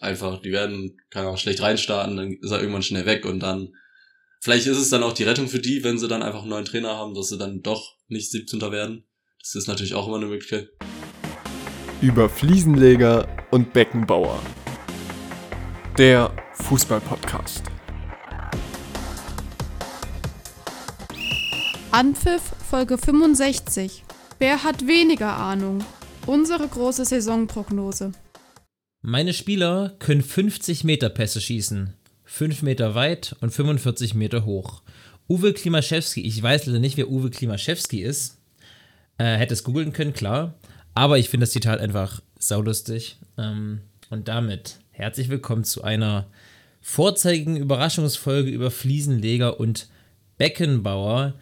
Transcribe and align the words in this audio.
einfach, 0.00 0.40
die 0.40 0.50
werden, 0.50 0.96
kann 1.10 1.26
auch 1.26 1.38
schlecht 1.38 1.60
reinstarten, 1.60 2.16
dann 2.16 2.32
ist 2.32 2.50
er 2.50 2.60
irgendwann 2.60 2.82
schnell 2.82 3.06
weg 3.06 3.24
und 3.26 3.40
dann, 3.40 3.74
vielleicht 4.40 4.66
ist 4.66 4.78
es 4.78 4.88
dann 4.88 5.02
auch 5.02 5.12
die 5.12 5.24
Rettung 5.24 5.48
für 5.48 5.60
die, 5.60 5.84
wenn 5.84 5.98
sie 5.98 6.08
dann 6.08 6.22
einfach 6.22 6.40
einen 6.40 6.50
neuen 6.50 6.64
Trainer 6.64 6.96
haben, 6.96 7.14
dass 7.14 7.28
sie 7.28 7.38
dann 7.38 7.62
doch 7.62 7.96
nicht 8.08 8.30
17. 8.30 8.60
werden. 8.72 9.04
Das 9.38 9.54
ist 9.54 9.68
natürlich 9.68 9.94
auch 9.94 10.06
immer 10.06 10.16
eine 10.16 10.26
Möglichkeit. 10.26 10.70
Über 12.00 12.28
Fliesenleger 12.28 13.28
und 13.50 13.72
Beckenbauer. 13.72 14.42
Der 15.98 16.34
Fußball-Podcast. 16.54 17.64
Anpfiff 21.90 22.42
Folge 22.70 22.96
65. 22.96 24.04
Wer 24.38 24.62
hat 24.62 24.86
weniger 24.86 25.36
Ahnung? 25.36 25.84
Unsere 26.26 26.66
große 26.66 27.04
Saisonprognose. 27.04 28.12
Meine 29.02 29.32
Spieler 29.32 29.94
können 29.98 30.22
50 30.22 30.84
Meter 30.84 31.08
Pässe 31.08 31.40
schießen. 31.40 31.94
5 32.24 32.60
Meter 32.60 32.94
weit 32.94 33.34
und 33.40 33.50
45 33.50 34.14
Meter 34.14 34.44
hoch. 34.44 34.82
Uwe 35.26 35.54
Klimaszewski, 35.54 36.20
ich 36.20 36.42
weiß 36.42 36.66
leider 36.66 36.80
nicht, 36.80 36.98
wer 36.98 37.10
Uwe 37.10 37.30
Klimaszewski 37.30 38.02
ist. 38.02 38.38
Äh, 39.16 39.36
hätte 39.36 39.54
es 39.54 39.64
googeln 39.64 39.94
können, 39.94 40.12
klar. 40.12 40.54
Aber 40.92 41.18
ich 41.18 41.30
finde 41.30 41.44
das 41.44 41.52
Zitat 41.52 41.80
einfach 41.80 42.20
saulustig. 42.38 43.16
Ähm, 43.38 43.80
und 44.10 44.28
damit 44.28 44.80
herzlich 44.90 45.30
willkommen 45.30 45.64
zu 45.64 45.82
einer 45.82 46.26
vorzeigigen 46.82 47.56
Überraschungsfolge 47.56 48.50
über 48.50 48.70
Fliesenleger 48.70 49.58
und 49.58 49.88
Beckenbauer. 50.36 51.40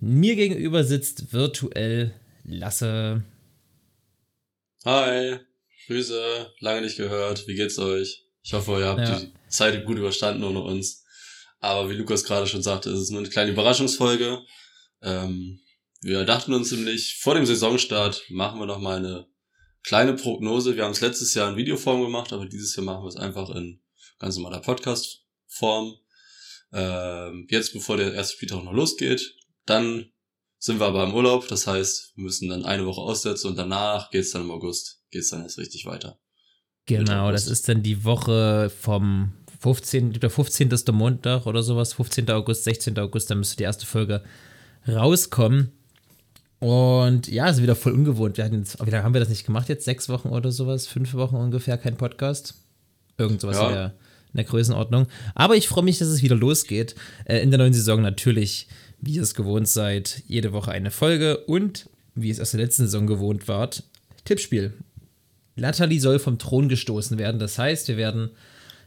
Mir 0.00 0.34
gegenüber 0.34 0.82
sitzt 0.82 1.34
virtuell 1.34 2.14
Lasse. 2.44 3.22
Hi, 4.86 5.40
Grüße, 5.86 6.52
lange 6.60 6.82
nicht 6.82 6.96
gehört. 6.96 7.46
Wie 7.46 7.54
geht's 7.54 7.78
euch? 7.78 8.24
Ich 8.42 8.52
hoffe, 8.52 8.78
ihr 8.78 8.86
habt 8.86 9.00
ja. 9.00 9.20
die 9.20 9.32
Zeit 9.48 9.84
gut 9.84 9.98
überstanden 9.98 10.44
ohne 10.44 10.60
uns. 10.60 11.04
Aber 11.60 11.88
wie 11.90 11.94
Lukas 11.94 12.24
gerade 12.24 12.46
schon 12.46 12.62
sagte, 12.62 12.90
ist 12.90 12.98
es 12.98 13.10
nur 13.10 13.20
eine 13.20 13.28
kleine 13.28 13.52
Überraschungsfolge. 13.52 14.40
Ähm, 15.02 15.60
wir 16.00 16.24
dachten 16.24 16.52
uns 16.54 16.70
nämlich, 16.72 17.18
vor 17.20 17.34
dem 17.34 17.46
Saisonstart 17.46 18.24
machen 18.30 18.58
wir 18.58 18.66
noch 18.66 18.78
mal 18.78 18.98
eine 18.98 19.26
kleine 19.82 20.14
Prognose. 20.14 20.76
Wir 20.76 20.84
haben 20.84 20.92
es 20.92 21.00
letztes 21.00 21.34
Jahr 21.34 21.50
in 21.50 21.56
Videoform 21.56 22.02
gemacht, 22.02 22.32
aber 22.32 22.46
dieses 22.46 22.74
Jahr 22.76 22.84
machen 22.84 23.04
wir 23.04 23.08
es 23.08 23.16
einfach 23.16 23.50
in 23.50 23.80
ganz 24.18 24.36
normaler 24.36 24.60
Podcast-Form. 24.60 25.94
Ähm, 26.72 27.46
jetzt, 27.50 27.72
bevor 27.72 27.96
der 27.96 28.12
erste 28.12 28.34
Spieltag 28.34 28.64
noch 28.64 28.72
losgeht, 28.72 29.34
dann 29.64 30.12
sind 30.66 30.80
wir 30.80 30.86
aber 30.86 31.04
im 31.04 31.14
Urlaub. 31.14 31.48
Das 31.48 31.66
heißt, 31.66 32.12
wir 32.16 32.24
müssen 32.24 32.48
dann 32.48 32.64
eine 32.64 32.84
Woche 32.84 33.00
aussetzen 33.00 33.48
und 33.48 33.56
danach 33.56 34.10
geht's 34.10 34.32
dann 34.32 34.42
im 34.42 34.50
August, 34.50 35.00
geht's 35.10 35.30
dann 35.30 35.42
erst 35.42 35.58
richtig 35.58 35.86
weiter. 35.86 36.18
Genau, 36.86 37.32
das 37.32 37.46
ist 37.46 37.68
dann 37.68 37.82
die 37.82 38.04
Woche 38.04 38.70
vom 38.70 39.32
15. 39.60 40.12
Der 40.14 40.30
15. 40.30 40.70
ist 40.70 40.86
der 40.86 40.94
Montag 40.94 41.46
oder 41.46 41.62
sowas, 41.62 41.94
15. 41.94 42.30
August, 42.30 42.64
16. 42.64 42.98
August, 42.98 43.30
dann 43.30 43.38
müsste 43.38 43.56
die 43.56 43.62
erste 43.62 43.86
Folge 43.86 44.22
rauskommen. 44.86 45.72
Und 46.58 47.28
ja, 47.28 47.48
ist 47.48 47.62
wieder 47.62 47.76
voll 47.76 47.92
ungewohnt. 47.92 48.36
Wir 48.36 48.44
hatten 48.44 48.58
jetzt, 48.58 48.84
wie 48.84 48.90
lange 48.90 49.04
haben 49.04 49.14
wir 49.14 49.20
das 49.20 49.28
nicht 49.28 49.46
gemacht 49.46 49.68
jetzt? 49.68 49.84
Sechs 49.84 50.08
Wochen 50.08 50.28
oder 50.28 50.50
sowas? 50.50 50.86
Fünf 50.86 51.14
Wochen 51.14 51.36
ungefähr 51.36 51.78
kein 51.78 51.96
Podcast? 51.96 52.54
Irgend 53.18 53.40
sowas 53.40 53.56
ja. 53.56 53.68
in, 53.68 53.74
der, 53.74 53.86
in 54.32 54.36
der 54.36 54.44
Größenordnung. 54.44 55.06
Aber 55.34 55.56
ich 55.56 55.68
freue 55.68 55.84
mich, 55.84 55.98
dass 55.98 56.08
es 56.08 56.22
wieder 56.22 56.36
losgeht. 56.36 56.94
Äh, 57.24 57.40
in 57.40 57.50
der 57.50 57.58
neuen 57.58 57.74
Saison 57.74 58.00
natürlich 58.00 58.68
wie 59.00 59.14
ihr 59.14 59.22
es 59.22 59.34
gewohnt 59.34 59.68
seid, 59.68 60.22
jede 60.26 60.52
Woche 60.52 60.72
eine 60.72 60.90
Folge 60.90 61.38
und, 61.38 61.88
wie 62.14 62.30
es 62.30 62.40
aus 62.40 62.52
der 62.52 62.60
letzten 62.60 62.84
Saison 62.84 63.06
gewohnt 63.06 63.48
wart, 63.48 63.84
Tippspiel. 64.24 64.72
Natalie 65.56 66.00
soll 66.00 66.18
vom 66.18 66.38
Thron 66.38 66.68
gestoßen 66.68 67.18
werden. 67.18 67.38
Das 67.38 67.58
heißt, 67.58 67.88
wir 67.88 67.96
werden 67.96 68.30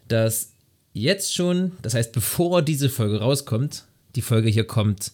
das 0.07 0.53
jetzt 0.93 1.33
schon, 1.33 1.73
das 1.81 1.93
heißt, 1.93 2.11
bevor 2.11 2.61
diese 2.61 2.89
Folge 2.89 3.19
rauskommt, 3.19 3.85
die 4.15 4.21
Folge 4.21 4.49
hier 4.49 4.65
kommt 4.65 5.11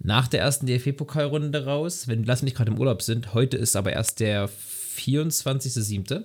nach 0.00 0.28
der 0.28 0.40
ersten 0.40 0.66
DFB-Pokalrunde 0.66 1.64
raus, 1.64 2.08
wenn 2.08 2.24
Lass 2.24 2.42
mich 2.42 2.54
gerade 2.54 2.70
im 2.70 2.78
Urlaub 2.78 3.02
sind. 3.02 3.34
Heute 3.34 3.56
ist 3.56 3.76
aber 3.76 3.92
erst 3.92 4.20
der 4.20 4.48
24.07. 4.96 6.22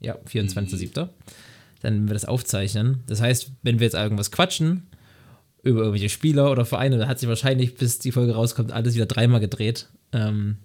Ja, 0.00 0.16
24.07. 0.30 1.04
Mhm. 1.04 1.08
Dann 1.80 1.94
werden 1.94 2.08
wir 2.08 2.14
das 2.14 2.24
aufzeichnen. 2.24 3.02
Das 3.06 3.20
heißt, 3.20 3.50
wenn 3.62 3.78
wir 3.78 3.86
jetzt 3.86 3.94
irgendwas 3.94 4.30
quatschen, 4.30 4.86
über 5.64 5.80
irgendwelche 5.80 6.10
Spieler 6.10 6.50
oder 6.50 6.64
Vereine. 6.64 6.98
Da 6.98 7.08
hat 7.08 7.18
sich 7.18 7.28
wahrscheinlich, 7.28 7.74
bis 7.74 7.98
die 7.98 8.12
Folge 8.12 8.34
rauskommt, 8.34 8.72
alles 8.72 8.94
wieder 8.94 9.06
dreimal 9.06 9.40
gedreht. 9.40 9.88
Ähm, 10.12 10.58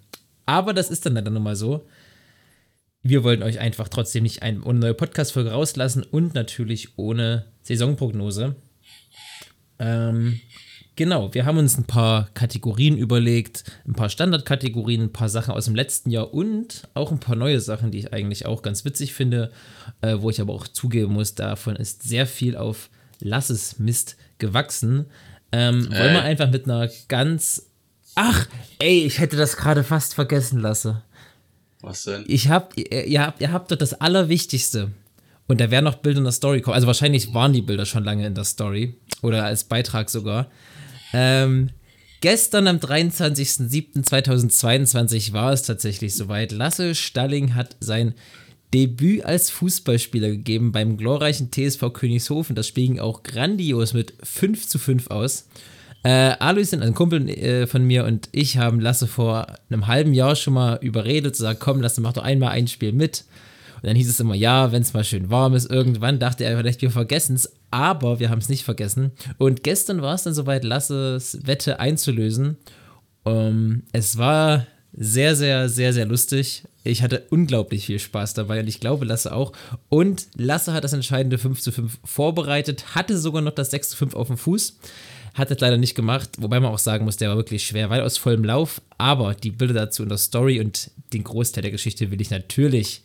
aber 0.46 0.74
das 0.74 0.90
ist 0.90 1.06
dann 1.06 1.14
leider 1.14 1.30
nun 1.30 1.42
mal 1.42 1.56
so. 1.56 1.86
Wir 3.02 3.24
wollten 3.24 3.42
euch 3.42 3.58
einfach 3.58 3.88
trotzdem 3.88 4.24
nicht 4.24 4.42
eine 4.42 4.58
neue 4.58 4.92
Podcast-Folge 4.92 5.52
rauslassen 5.52 6.02
und 6.02 6.34
natürlich 6.34 6.98
ohne 6.98 7.46
Saisonprognose. 7.62 8.56
Ähm, 9.78 10.40
genau, 10.96 11.32
wir 11.32 11.46
haben 11.46 11.56
uns 11.56 11.78
ein 11.78 11.84
paar 11.84 12.28
Kategorien 12.34 12.98
überlegt, 12.98 13.64
ein 13.86 13.94
paar 13.94 14.10
Standardkategorien, 14.10 15.04
ein 15.04 15.12
paar 15.12 15.30
Sachen 15.30 15.54
aus 15.54 15.64
dem 15.64 15.74
letzten 15.74 16.10
Jahr 16.10 16.34
und 16.34 16.88
auch 16.92 17.10
ein 17.10 17.20
paar 17.20 17.36
neue 17.36 17.60
Sachen, 17.60 17.90
die 17.90 18.00
ich 18.00 18.12
eigentlich 18.12 18.44
auch 18.44 18.60
ganz 18.60 18.84
witzig 18.84 19.14
finde, 19.14 19.50
äh, 20.02 20.16
wo 20.20 20.28
ich 20.28 20.42
aber 20.42 20.52
auch 20.52 20.68
zugeben 20.68 21.14
muss, 21.14 21.34
davon 21.34 21.76
ist 21.76 22.02
sehr 22.02 22.26
viel 22.26 22.54
auf 22.54 22.90
Lasses 23.20 23.78
Mist 23.78 24.16
gewachsen. 24.40 25.06
Ähm, 25.52 25.88
wollen 25.90 26.14
wir 26.14 26.22
einfach 26.22 26.50
mit 26.50 26.64
einer 26.64 26.88
ganz. 27.08 27.66
Ach, 28.14 28.46
ey, 28.78 29.04
ich 29.04 29.18
hätte 29.18 29.36
das 29.36 29.56
gerade 29.56 29.84
fast 29.84 30.14
vergessen 30.14 30.60
lassen. 30.60 31.02
Was 31.80 32.04
denn? 32.04 32.24
Ich 32.26 32.48
hab, 32.48 32.76
ihr, 32.76 33.06
ihr, 33.06 33.22
habt, 33.22 33.40
ihr 33.40 33.52
habt 33.52 33.70
dort 33.70 33.80
das 33.80 33.94
Allerwichtigste. 33.94 34.90
Und 35.46 35.58
da 35.60 35.70
werden 35.70 35.84
noch 35.84 35.94
Bilder 35.96 36.18
in 36.18 36.24
der 36.24 36.32
Story 36.32 36.60
kommen. 36.60 36.74
Also 36.74 36.86
wahrscheinlich 36.86 37.32
waren 37.34 37.52
die 37.52 37.62
Bilder 37.62 37.86
schon 37.86 38.04
lange 38.04 38.26
in 38.26 38.34
der 38.34 38.44
Story. 38.44 38.96
Oder 39.22 39.44
als 39.44 39.64
Beitrag 39.64 40.10
sogar. 40.10 40.50
Ähm, 41.12 41.70
gestern 42.20 42.68
am 42.68 42.76
23.07.2022 42.76 45.32
war 45.32 45.52
es 45.52 45.62
tatsächlich 45.62 46.14
soweit. 46.14 46.52
Lasse 46.52 46.94
Stalling 46.94 47.56
hat 47.56 47.76
sein 47.80 48.14
Debüt 48.72 49.24
als 49.24 49.50
Fußballspieler 49.50 50.28
gegeben 50.30 50.72
beim 50.72 50.96
glorreichen 50.96 51.50
TSV 51.50 51.92
Königshofen. 51.92 52.54
Das 52.54 52.68
Spiel 52.68 52.86
ging 52.86 53.00
auch 53.00 53.22
grandios 53.22 53.94
mit 53.94 54.14
5 54.22 54.66
zu 54.68 54.78
5 54.78 55.08
aus. 55.08 55.48
Äh, 56.02 56.36
Alois, 56.38 56.72
ein 56.72 56.94
Kumpel 56.94 57.28
äh, 57.28 57.66
von 57.66 57.84
mir 57.84 58.04
und 58.04 58.28
ich 58.32 58.56
haben 58.56 58.80
Lasse 58.80 59.06
vor 59.06 59.46
einem 59.68 59.86
halben 59.86 60.14
Jahr 60.14 60.34
schon 60.34 60.54
mal 60.54 60.78
überredet, 60.80 61.36
zu 61.36 61.42
sagen, 61.42 61.58
komm, 61.60 61.82
Lasse, 61.82 62.00
mach 62.00 62.14
doch 62.14 62.22
einmal 62.22 62.50
ein 62.52 62.68
Spiel 62.68 62.92
mit. 62.92 63.24
Und 63.76 63.86
dann 63.86 63.96
hieß 63.96 64.08
es 64.08 64.20
immer, 64.20 64.34
ja, 64.34 64.72
wenn 64.72 64.82
es 64.82 64.94
mal 64.94 65.04
schön 65.04 65.30
warm 65.30 65.54
ist. 65.54 65.70
Irgendwann 65.70 66.18
dachte 66.18 66.44
er 66.44 66.56
vielleicht, 66.56 66.82
wir 66.82 66.90
vergessen 66.90 67.36
es, 67.36 67.52
aber 67.70 68.20
wir 68.20 68.30
haben 68.30 68.38
es 68.38 68.48
nicht 68.48 68.64
vergessen. 68.64 69.12
Und 69.38 69.62
gestern 69.62 70.00
war 70.00 70.14
es 70.14 70.22
dann 70.22 70.34
soweit, 70.34 70.64
Lasses 70.64 71.38
Wette 71.44 71.80
einzulösen. 71.80 72.56
Um, 73.22 73.34
ähm, 73.34 73.82
es 73.92 74.16
war 74.16 74.66
sehr, 74.92 75.36
sehr, 75.36 75.68
sehr, 75.68 75.92
sehr 75.92 76.06
lustig. 76.06 76.64
Ich 76.82 77.02
hatte 77.02 77.26
unglaublich 77.30 77.86
viel 77.86 77.98
Spaß 77.98 78.34
dabei 78.34 78.60
und 78.60 78.68
ich 78.68 78.80
glaube, 78.80 79.04
Lasse 79.04 79.34
auch. 79.34 79.52
Und 79.88 80.28
Lasse 80.34 80.72
hat 80.72 80.84
das 80.84 80.92
entscheidende 80.92 81.38
5 81.38 81.60
zu 81.60 81.72
5 81.72 81.98
vorbereitet, 82.04 82.94
hatte 82.94 83.18
sogar 83.18 83.42
noch 83.42 83.54
das 83.54 83.70
6 83.70 83.90
zu 83.90 83.96
5 83.96 84.14
auf 84.14 84.28
dem 84.28 84.36
Fuß. 84.36 84.78
Hat 85.34 85.50
es 85.50 85.60
leider 85.60 85.76
nicht 85.76 85.94
gemacht, 85.94 86.30
wobei 86.38 86.58
man 86.58 86.72
auch 86.72 86.78
sagen 86.78 87.04
muss, 87.04 87.16
der 87.16 87.28
war 87.28 87.36
wirklich 87.36 87.64
schwer, 87.64 87.88
weil 87.88 88.00
aus 88.00 88.18
vollem 88.18 88.44
Lauf. 88.44 88.82
Aber 88.98 89.34
die 89.34 89.52
Bilder 89.52 89.74
dazu 89.74 90.02
in 90.02 90.08
der 90.08 90.18
Story 90.18 90.58
und 90.58 90.90
den 91.12 91.22
Großteil 91.22 91.62
der 91.62 91.70
Geschichte 91.70 92.10
will 92.10 92.20
ich 92.20 92.30
natürlich 92.30 93.02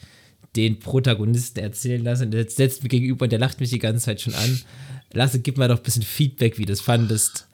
den 0.55 0.79
Protagonisten 0.79 1.59
erzählen 1.59 2.03
lassen. 2.03 2.31
Der 2.31 2.49
setzt 2.49 2.81
mir 2.81 2.89
gegenüber 2.89 3.23
und 3.23 3.31
der 3.31 3.39
lacht 3.39 3.59
mich 3.59 3.69
die 3.69 3.79
ganze 3.79 4.05
Zeit 4.05 4.21
schon 4.21 4.33
an. 4.33 4.61
Lasse, 5.13 5.39
gib 5.39 5.57
mal 5.57 5.67
doch 5.67 5.77
ein 5.77 5.83
bisschen 5.83 6.01
Feedback, 6.01 6.57
wie 6.57 6.65
du 6.65 6.73
es 6.73 6.81
fandest. 6.81 7.47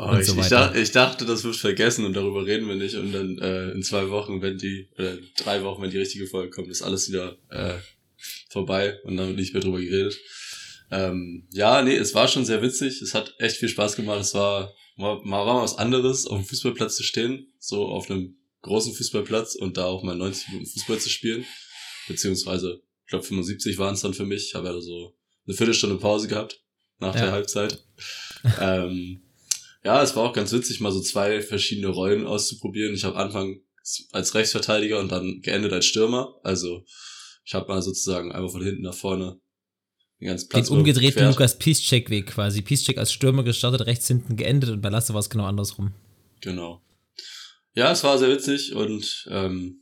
Oh, 0.00 0.16
ich, 0.16 0.26
so 0.26 0.40
ich, 0.40 0.46
dachte, 0.46 0.78
ich, 0.78 0.92
dachte, 0.92 1.24
das 1.24 1.42
wird 1.42 1.56
vergessen 1.56 2.04
und 2.04 2.14
darüber 2.14 2.46
reden 2.46 2.68
wir 2.68 2.76
nicht. 2.76 2.94
Und 2.94 3.12
dann 3.12 3.36
äh, 3.38 3.70
in 3.72 3.82
zwei 3.82 4.10
Wochen, 4.10 4.40
wenn 4.40 4.56
die, 4.56 4.88
oder 4.96 5.18
drei 5.36 5.64
Wochen, 5.64 5.82
wenn 5.82 5.90
die 5.90 5.98
richtige 5.98 6.28
Folge 6.28 6.50
kommt, 6.50 6.68
ist 6.68 6.82
alles 6.82 7.08
wieder 7.08 7.36
äh, 7.50 7.74
vorbei 8.48 9.00
und 9.02 9.16
dann 9.16 9.26
wird 9.26 9.38
nicht 9.38 9.54
mehr 9.54 9.62
drüber 9.62 9.80
geredet. 9.80 10.16
Ähm, 10.92 11.48
ja, 11.50 11.82
nee, 11.82 11.96
es 11.96 12.14
war 12.14 12.28
schon 12.28 12.44
sehr 12.44 12.62
witzig. 12.62 13.02
Es 13.02 13.12
hat 13.12 13.34
echt 13.38 13.56
viel 13.56 13.68
Spaß 13.68 13.96
gemacht. 13.96 14.20
Es 14.20 14.34
war 14.34 14.72
mal, 14.94 15.20
mal 15.24 15.44
war 15.44 15.62
was 15.62 15.76
anderes, 15.76 16.28
auf 16.28 16.38
dem 16.38 16.46
Fußballplatz 16.46 16.94
zu 16.94 17.02
stehen, 17.02 17.52
so 17.58 17.86
auf 17.88 18.08
einem 18.08 18.36
großen 18.62 18.94
Fußballplatz 18.94 19.56
und 19.56 19.78
da 19.78 19.86
auch 19.86 20.04
mal 20.04 20.14
90 20.14 20.48
Minuten 20.50 20.70
Fußball 20.70 21.00
zu 21.00 21.10
spielen. 21.10 21.44
Beziehungsweise, 22.06 22.82
ich 23.04 23.10
glaube 23.10 23.24
75 23.24 23.78
waren 23.78 23.94
es 23.94 24.02
dann 24.02 24.14
für 24.14 24.24
mich. 24.24 24.46
Ich 24.46 24.54
habe 24.54 24.68
ja 24.68 24.80
so 24.80 25.16
eine 25.44 25.56
Viertelstunde 25.56 25.96
Pause 25.96 26.28
gehabt 26.28 26.62
nach 27.00 27.16
ja. 27.16 27.22
der 27.22 27.32
Halbzeit. 27.32 27.84
ähm, 28.60 29.22
ja, 29.84 30.02
es 30.02 30.16
war 30.16 30.24
auch 30.24 30.32
ganz 30.32 30.52
witzig, 30.52 30.80
mal 30.80 30.92
so 30.92 31.00
zwei 31.00 31.40
verschiedene 31.40 31.88
Rollen 31.88 32.26
auszuprobieren. 32.26 32.94
Ich 32.94 33.04
habe 33.04 33.16
Anfang 33.16 33.60
als 34.12 34.34
Rechtsverteidiger 34.34 34.98
und 34.98 35.10
dann 35.10 35.40
geendet 35.40 35.72
als 35.72 35.86
Stürmer. 35.86 36.34
Also 36.42 36.84
ich 37.44 37.54
habe 37.54 37.68
mal 37.68 37.80
sozusagen 37.80 38.32
einfach 38.32 38.50
von 38.50 38.62
hinten 38.62 38.82
nach 38.82 38.94
vorne 38.94 39.40
den 40.20 40.28
ganzen 40.28 40.48
Platz. 40.48 40.68
Den 40.68 40.76
umgedrehten 40.76 41.26
Lukas 41.26 41.58
Piszczek-Weg 41.58 42.26
quasi. 42.26 42.62
Piszczek 42.62 42.98
als 42.98 43.12
Stürmer 43.12 43.44
gestartet, 43.44 43.86
rechts 43.86 44.08
hinten 44.08 44.36
geendet 44.36 44.70
und 44.70 44.80
bei 44.80 44.88
Lasse 44.88 45.14
war 45.14 45.20
es 45.20 45.30
genau 45.30 45.44
andersrum. 45.44 45.94
Genau. 46.40 46.82
Ja, 47.74 47.92
es 47.92 48.02
war 48.02 48.18
sehr 48.18 48.30
witzig 48.30 48.74
und 48.74 49.26
ähm, 49.30 49.80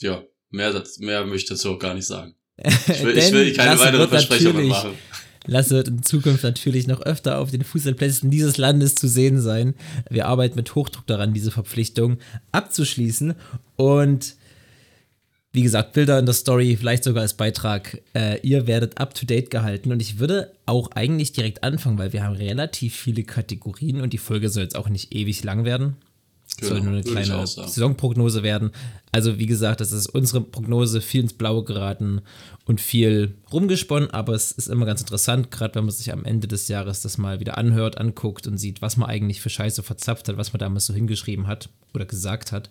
ja, 0.00 0.24
mehr, 0.50 0.84
mehr 0.98 1.24
möchte 1.24 1.44
ich 1.54 1.58
dazu 1.58 1.70
auch 1.70 1.78
gar 1.78 1.94
nicht 1.94 2.06
sagen. 2.06 2.34
Ich 2.56 3.02
will, 3.02 3.16
ich 3.16 3.32
will 3.32 3.52
keine 3.54 3.78
weiteren 3.78 4.08
Versprechungen 4.08 4.66
machen. 4.66 4.98
Lasse 5.48 5.74
wird 5.74 5.88
in 5.88 6.02
Zukunft 6.02 6.44
natürlich 6.44 6.86
noch 6.86 7.00
öfter 7.00 7.38
auf 7.38 7.50
den 7.50 7.64
Fußballplätzen 7.64 8.30
dieses 8.30 8.58
Landes 8.58 8.94
zu 8.94 9.08
sehen 9.08 9.40
sein. 9.40 9.74
Wir 10.10 10.26
arbeiten 10.26 10.56
mit 10.56 10.74
Hochdruck 10.74 11.06
daran, 11.06 11.32
diese 11.32 11.50
Verpflichtung 11.50 12.18
abzuschließen. 12.52 13.34
Und 13.76 14.36
wie 15.52 15.62
gesagt, 15.62 15.94
Bilder 15.94 16.18
in 16.18 16.26
der 16.26 16.34
Story, 16.34 16.76
vielleicht 16.76 17.04
sogar 17.04 17.22
als 17.22 17.34
Beitrag. 17.34 18.02
Äh, 18.14 18.40
ihr 18.46 18.66
werdet 18.66 18.98
up 19.00 19.14
to 19.14 19.24
date 19.24 19.50
gehalten. 19.50 19.90
Und 19.90 20.02
ich 20.02 20.18
würde 20.18 20.52
auch 20.66 20.90
eigentlich 20.92 21.32
direkt 21.32 21.64
anfangen, 21.64 21.98
weil 21.98 22.12
wir 22.12 22.22
haben 22.22 22.36
relativ 22.36 22.94
viele 22.94 23.24
Kategorien 23.24 24.02
und 24.02 24.12
die 24.12 24.18
Folge 24.18 24.50
soll 24.50 24.64
jetzt 24.64 24.76
auch 24.76 24.90
nicht 24.90 25.14
ewig 25.14 25.42
lang 25.44 25.64
werden. 25.64 25.96
Genau, 26.58 26.70
soll 26.70 26.80
nur 26.80 26.92
eine 26.92 27.02
kleine 27.02 27.46
Saisonprognose 27.46 28.42
werden. 28.42 28.72
Also 29.12 29.38
wie 29.38 29.46
gesagt, 29.46 29.80
das 29.80 29.92
ist 29.92 30.08
unsere 30.08 30.40
Prognose, 30.40 31.00
viel 31.00 31.22
ins 31.22 31.32
Blaue 31.32 31.64
geraten 31.64 32.20
und 32.68 32.82
viel 32.82 33.34
rumgesponnen, 33.50 34.10
aber 34.10 34.34
es 34.34 34.52
ist 34.52 34.68
immer 34.68 34.84
ganz 34.84 35.00
interessant, 35.00 35.50
gerade 35.50 35.74
wenn 35.74 35.86
man 35.86 35.90
sich 35.90 36.12
am 36.12 36.26
Ende 36.26 36.46
des 36.46 36.68
Jahres 36.68 37.00
das 37.00 37.16
mal 37.16 37.40
wieder 37.40 37.56
anhört, 37.56 37.96
anguckt 37.96 38.46
und 38.46 38.58
sieht, 38.58 38.82
was 38.82 38.98
man 38.98 39.08
eigentlich 39.08 39.40
für 39.40 39.48
Scheiße 39.48 39.82
verzapft 39.82 40.28
hat, 40.28 40.36
was 40.36 40.52
man 40.52 40.60
damals 40.60 40.84
so 40.84 40.92
hingeschrieben 40.92 41.46
hat 41.46 41.70
oder 41.94 42.04
gesagt 42.04 42.52
hat. 42.52 42.68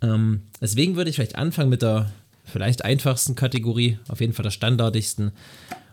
Ähm, 0.00 0.44
deswegen 0.62 0.96
würde 0.96 1.10
ich 1.10 1.16
vielleicht 1.16 1.36
anfangen 1.36 1.68
mit 1.68 1.82
der 1.82 2.10
vielleicht 2.46 2.82
einfachsten 2.82 3.34
Kategorie, 3.34 3.98
auf 4.08 4.20
jeden 4.20 4.32
Fall 4.32 4.42
der 4.42 4.50
standardigsten. 4.50 5.32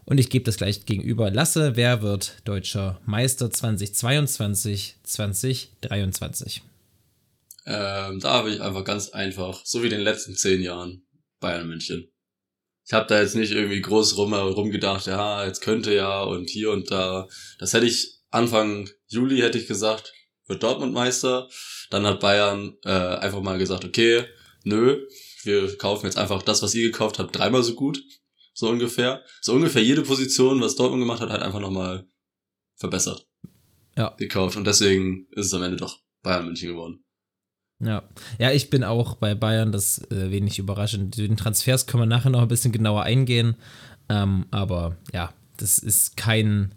Und 0.05 0.19
ich 0.19 0.29
gebe 0.29 0.45
das 0.45 0.55
gleich 0.55 0.85
gegenüber. 0.85 1.29
Lasse, 1.29 1.75
wer 1.75 2.01
wird 2.01 2.37
deutscher 2.45 3.01
Meister 3.05 3.51
2022, 3.51 4.99
2023? 5.03 6.61
Ähm, 7.65 8.19
da 8.21 8.29
habe 8.29 8.51
ich 8.51 8.61
einfach 8.61 8.85
ganz 8.85 9.09
einfach, 9.09 9.59
so 9.65 9.81
wie 9.81 9.87
in 9.87 9.95
den 9.95 10.01
letzten 10.01 10.33
zehn 10.33 10.61
Jahren, 10.61 11.05
Bayern 11.41 11.67
München. 11.67 12.12
Ich 12.85 12.93
habe 12.93 13.07
da 13.07 13.21
jetzt 13.21 13.35
nicht 13.35 13.51
irgendwie 13.51 13.81
groß 13.81 14.17
rum, 14.17 14.33
rumgedacht, 14.33 15.07
ja, 15.07 15.45
jetzt 15.45 15.61
könnte 15.61 15.93
ja 15.93 16.23
und 16.23 16.49
hier 16.49 16.71
und 16.71 16.91
da. 16.91 17.27
Das 17.59 17.73
hätte 17.73 17.85
ich 17.85 18.19
Anfang 18.29 18.89
Juli 19.07 19.39
hätte 19.39 19.57
ich 19.57 19.67
gesagt, 19.67 20.13
wird 20.47 20.63
Dortmund 20.63 20.93
Meister. 20.93 21.47
Dann 21.89 22.05
hat 22.05 22.19
Bayern 22.19 22.75
äh, 22.83 22.89
einfach 22.89 23.41
mal 23.41 23.57
gesagt, 23.57 23.85
okay, 23.85 24.25
nö, 24.63 25.05
wir 25.43 25.77
kaufen 25.77 26.07
jetzt 26.07 26.17
einfach 26.17 26.41
das, 26.41 26.61
was 26.61 26.73
ihr 26.73 26.83
gekauft 26.91 27.19
habt, 27.19 27.37
dreimal 27.37 27.63
so 27.63 27.75
gut. 27.75 28.03
So 28.53 28.69
ungefähr. 28.69 29.23
So 29.41 29.53
ungefähr 29.53 29.83
jede 29.83 30.03
Position, 30.03 30.61
was 30.61 30.75
Dortmund 30.75 31.01
gemacht 31.01 31.21
hat, 31.21 31.29
hat 31.29 31.41
einfach 31.41 31.59
nochmal 31.59 32.07
verbessert. 32.75 33.27
Ja. 33.95 34.15
Gekauft. 34.17 34.57
Und 34.57 34.65
deswegen 34.65 35.27
ist 35.31 35.47
es 35.47 35.53
am 35.53 35.63
Ende 35.63 35.77
doch 35.77 35.99
Bayern 36.21 36.45
München 36.45 36.69
geworden. 36.69 37.02
Ja. 37.79 38.03
ja, 38.39 38.51
ich 38.51 38.69
bin 38.69 38.83
auch 38.83 39.15
bei 39.15 39.35
Bayern, 39.35 39.71
das 39.71 39.99
äh, 40.09 40.31
wenig 40.31 40.59
überraschend. 40.59 41.17
Den 41.17 41.37
Transfers 41.37 41.85
können 41.85 42.03
wir 42.03 42.07
nachher 42.07 42.29
noch 42.29 42.41
ein 42.41 42.47
bisschen 42.47 42.71
genauer 42.71 43.03
eingehen. 43.03 43.55
Ähm, 44.09 44.45
aber 44.51 44.97
ja, 45.13 45.33
das 45.57 45.79
ist 45.79 46.15
kein, 46.15 46.73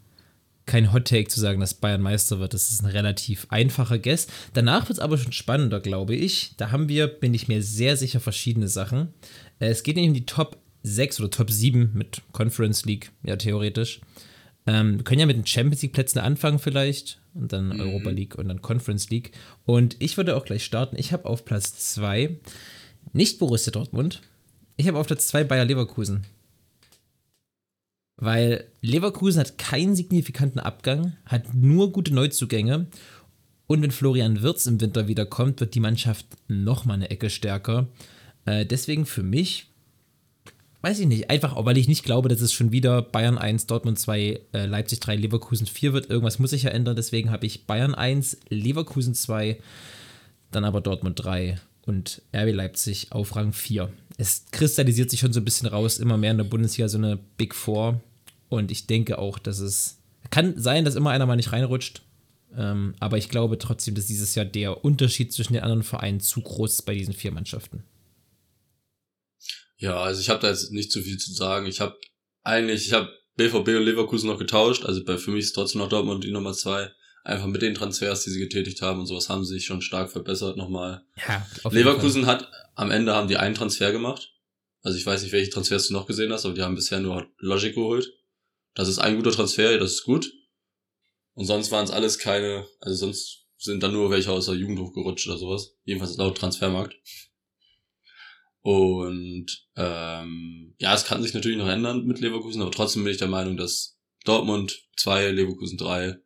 kein 0.67 0.93
Hot 0.93 1.07
Take 1.07 1.29
zu 1.29 1.41
sagen, 1.41 1.61
dass 1.61 1.75
Bayern 1.75 2.03
Meister 2.03 2.41
wird. 2.41 2.55
Das 2.55 2.71
ist 2.71 2.83
ein 2.83 2.91
relativ 2.91 3.47
einfacher 3.51 3.99
Guess. 3.99 4.27
Danach 4.53 4.89
wird 4.89 4.99
es 4.99 5.05
aber 5.05 5.19
schon 5.19 5.33
spannender, 5.33 5.81
glaube 5.81 6.15
ich. 6.15 6.55
Da 6.57 6.73
haben 6.73 6.89
wir, 6.89 7.07
bin 7.07 7.35
ich 7.35 7.49
mir 7.49 7.63
sehr 7.63 7.97
sicher, 7.97 8.21
verschiedene 8.21 8.69
Sachen. 8.69 9.15
Äh, 9.59 9.69
es 9.69 9.83
geht 9.83 9.97
nämlich 9.97 10.11
um 10.11 10.15
die 10.15 10.27
Top 10.27 10.59
6 10.83 11.21
oder 11.21 11.31
Top 11.31 11.51
7 11.51 11.93
mit 11.95 12.23
Conference 12.33 12.85
League, 12.85 13.13
ja, 13.25 13.37
theoretisch. 13.37 14.01
Ähm, 14.67 14.99
wir 14.99 15.05
können 15.05 15.21
ja 15.21 15.27
mit 15.27 15.37
den 15.37 15.47
Champions 15.47 15.83
League 15.83 15.93
Plätzen 15.93 16.19
anfangen 16.19 16.59
vielleicht 16.59 17.21
und 17.37 17.53
dann 17.53 17.69
mhm. 17.69 17.81
Europa 17.81 18.11
League 18.11 18.35
und 18.37 18.49
dann 18.49 18.63
Conference 18.63 19.11
League. 19.11 19.33
Und 19.65 19.97
ich 19.99 20.17
würde 20.17 20.37
auch 20.37 20.45
gleich 20.45 20.65
starten. 20.65 20.97
Ich 20.99 21.13
habe 21.13 21.27
auf 21.27 21.45
Platz 21.45 21.95
2 21.95 22.37
nicht 23.13 23.39
Borussia 23.39 23.71
Dortmund. 23.71 24.23
Ich 24.77 24.89
habe 24.89 24.99
auf 24.99 25.07
Platz 25.07 25.29
2 25.29 25.45
Bayer 25.45 25.65
Leverkusen. 25.65 26.25
Weil 28.17 28.65
Leverkusen 28.81 29.41
hat 29.41 29.59
keinen 29.59 29.95
signifikanten 29.95 30.59
Abgang, 30.59 31.17
hat 31.27 31.55
nur 31.55 31.93
gute 31.93 32.15
Neuzugänge. 32.15 32.87
Und 33.67 33.83
wenn 33.83 33.91
Florian 33.91 34.43
Wirz 34.43 34.67
im 34.67 34.81
Winter 34.81 35.09
wiederkommt, 35.09 35.61
wird 35.61 35.75
die 35.75 35.81
Mannschaft 35.81 36.27
nochmal 36.49 36.97
eine 36.97 37.11
Ecke 37.11 37.31
stärker. 37.31 37.89
Äh, 38.47 38.65
deswegen 38.65 39.07
für 39.07 39.23
mich 39.23 39.71
weiß 40.87 41.01
ich 41.01 41.09
nicht, 41.09 41.31
einfach 41.31 41.57
weil 41.65 41.79
ich 41.79 41.89
nicht 41.89 42.05
glaube, 42.05 42.29
dass 42.29 42.41
es 42.41 42.53
schon 42.53 42.71
wieder 42.71 43.03
Bayern 43.03 43.39
1, 43.39 43.67
Dortmund 43.67 43.99
2, 43.99 44.41
äh, 44.53 44.67
Leipzig 44.67 45.01
3, 45.01 45.17
Leverkusen 45.17 45.67
4 45.67 45.93
wird. 45.93 46.11
Irgendwas 46.11 46.39
muss 46.39 46.51
sich 46.51 46.63
ja 46.63 46.71
ändern, 46.71 46.95
deswegen 46.95 47.33
habe 47.33 47.45
ich 47.45 47.67
Bayern 47.67 47.93
1, 47.93 48.37
Leverkusen 48.51 49.13
2, 49.13 49.59
dann 50.53 50.65
aber 50.65 50.81
Dortmund 50.81 51.25
3 51.25 51.59
und 51.87 52.23
RB 52.33 52.53
Leipzig 52.55 53.11
auf 53.11 53.35
Rang 53.35 53.53
4. 53.53 53.91
Es 54.17 54.45
kristallisiert 54.53 55.11
sich 55.11 55.19
schon 55.19 55.33
so 55.33 55.41
ein 55.41 55.45
bisschen 55.45 55.67
raus, 55.67 55.99
immer 55.99 56.19
mehr 56.19 56.31
in 56.31 56.39
der 56.39 56.45
Bundesliga 56.45 56.89
so 56.89 56.99
eine 56.99 57.19
Big 57.37 57.57
Four 57.57 58.01
und 58.49 58.71
ich 58.71 58.87
denke 58.87 59.19
auch, 59.19 59.41
dass 59.41 59.59
es 59.59 59.99
kann 60.31 60.55
sein, 60.57 60.85
dass 60.85 60.95
immer 60.95 61.11
einer 61.11 61.27
mal 61.27 61.35
nicht 61.35 61.51
reinrutscht, 61.51 62.03
ähm, 62.57 62.95
aber 63.01 63.19
ich 63.19 63.29
glaube 63.29 63.59
trotzdem, 63.59 63.97
dass 63.97 64.07
dieses 64.07 64.37
Jahr 64.37 64.47
der 64.47 64.85
Unterschied 64.85 65.33
zwischen 65.33 65.55
den 65.55 65.65
anderen 65.65 65.83
Vereinen 65.83 66.21
zu 66.21 66.41
groß 66.43 66.75
ist 66.75 66.83
bei 66.83 66.95
diesen 66.95 67.13
vier 67.13 67.33
Mannschaften. 67.33 67.83
Ja, 69.79 70.01
also 70.01 70.21
ich 70.21 70.29
habe 70.29 70.41
da 70.41 70.49
jetzt 70.49 70.73
nicht 70.73 70.91
zu 70.91 71.03
viel 71.03 71.19
zu 71.19 71.33
sagen. 71.33 71.67
Ich 71.67 71.81
habe 71.81 71.99
eigentlich, 72.43 72.87
ich 72.87 72.93
habe 72.93 73.11
BVB 73.37 73.69
und 73.69 73.85
Leverkusen 73.85 74.29
noch 74.29 74.39
getauscht. 74.39 74.85
Also 74.85 75.05
bei 75.05 75.19
für 75.19 75.31
mich 75.31 75.45
ist 75.45 75.53
trotzdem 75.53 75.81
noch 75.81 75.89
Dortmund 75.89 76.25
die 76.25 76.33
Nummer 76.33 76.53
zwei. 76.53 76.91
Einfach 77.25 77.47
mit 77.47 77.61
den 77.61 77.75
Transfers, 77.75 78.23
die 78.23 78.31
sie 78.31 78.39
getätigt 78.39 78.81
haben 78.83 79.01
und 79.01 79.07
sowas 79.07 79.29
haben 79.29 79.45
sie 79.45 79.55
sich 79.55 79.67
schon 79.67 79.83
stark 79.83 80.13
verbessert 80.13 80.57
nochmal. 80.57 81.05
Ja, 81.27 81.45
Leverkusen 81.71 82.27
hat, 82.27 82.49
am 82.77 82.93
Ende 82.93 83.15
haben 83.15 83.27
die 83.27 83.37
einen 83.37 83.57
Transfer 83.57 83.91
gemacht. 83.91 84.33
Also 84.83 84.97
ich 84.97 85.05
weiß 85.05 85.23
nicht, 85.23 85.33
welche 85.33 85.51
Transfers 85.51 85.89
du 85.89 85.95
noch 85.95 86.07
gesehen 86.07 86.33
hast, 86.33 86.45
aber 86.45 86.55
die 86.55 86.63
haben 86.63 86.77
bisher 86.77 87.01
nur 87.01 87.27
Logic 87.39 87.75
geholt. 87.75 88.13
Das 88.75 88.89
ist 88.89 89.01
ein 89.01 89.17
guter 89.17 89.33
Transfer, 89.33 89.77
das 89.79 89.93
ist 89.93 90.05
gut. 90.05 90.33
Und 91.35 91.47
sonst 91.47 91.73
waren 91.73 91.85
es 91.85 91.91
alles 91.91 92.19
keine, 92.19 92.67
also 92.79 93.07
sonst 93.07 93.47
sind 93.59 93.83
da 93.83 93.89
nur 93.89 94.11
welche 94.11 94.31
aus 94.31 94.47
der 94.47 94.55
Jugend 94.55 94.79
hochgerutscht 94.79 95.27
oder 95.27 95.39
sowas. 95.39 95.75
Jedenfalls 95.85 96.17
laut 96.17 96.39
Transfermarkt. 96.39 96.95
Und 98.67 99.65
ähm, 99.77 100.75
ja, 100.81 100.93
es 100.93 101.05
kann 101.05 101.23
sich 101.23 101.35
natürlich 101.35 101.57
noch 101.57 101.69
ändern 101.69 102.05
mit 102.05 102.19
Leverkusen, 102.19 102.63
aber 102.63 102.73
trotzdem 102.73 103.05
bin 103.05 103.13
ich 103.13 103.19
der 103.19 103.29
Meinung, 103.29 103.57
dass 103.57 103.97
Dortmund 104.25 104.89
zwei, 104.97 105.31
Leverkusen 105.31 105.79
drei 105.79 106.17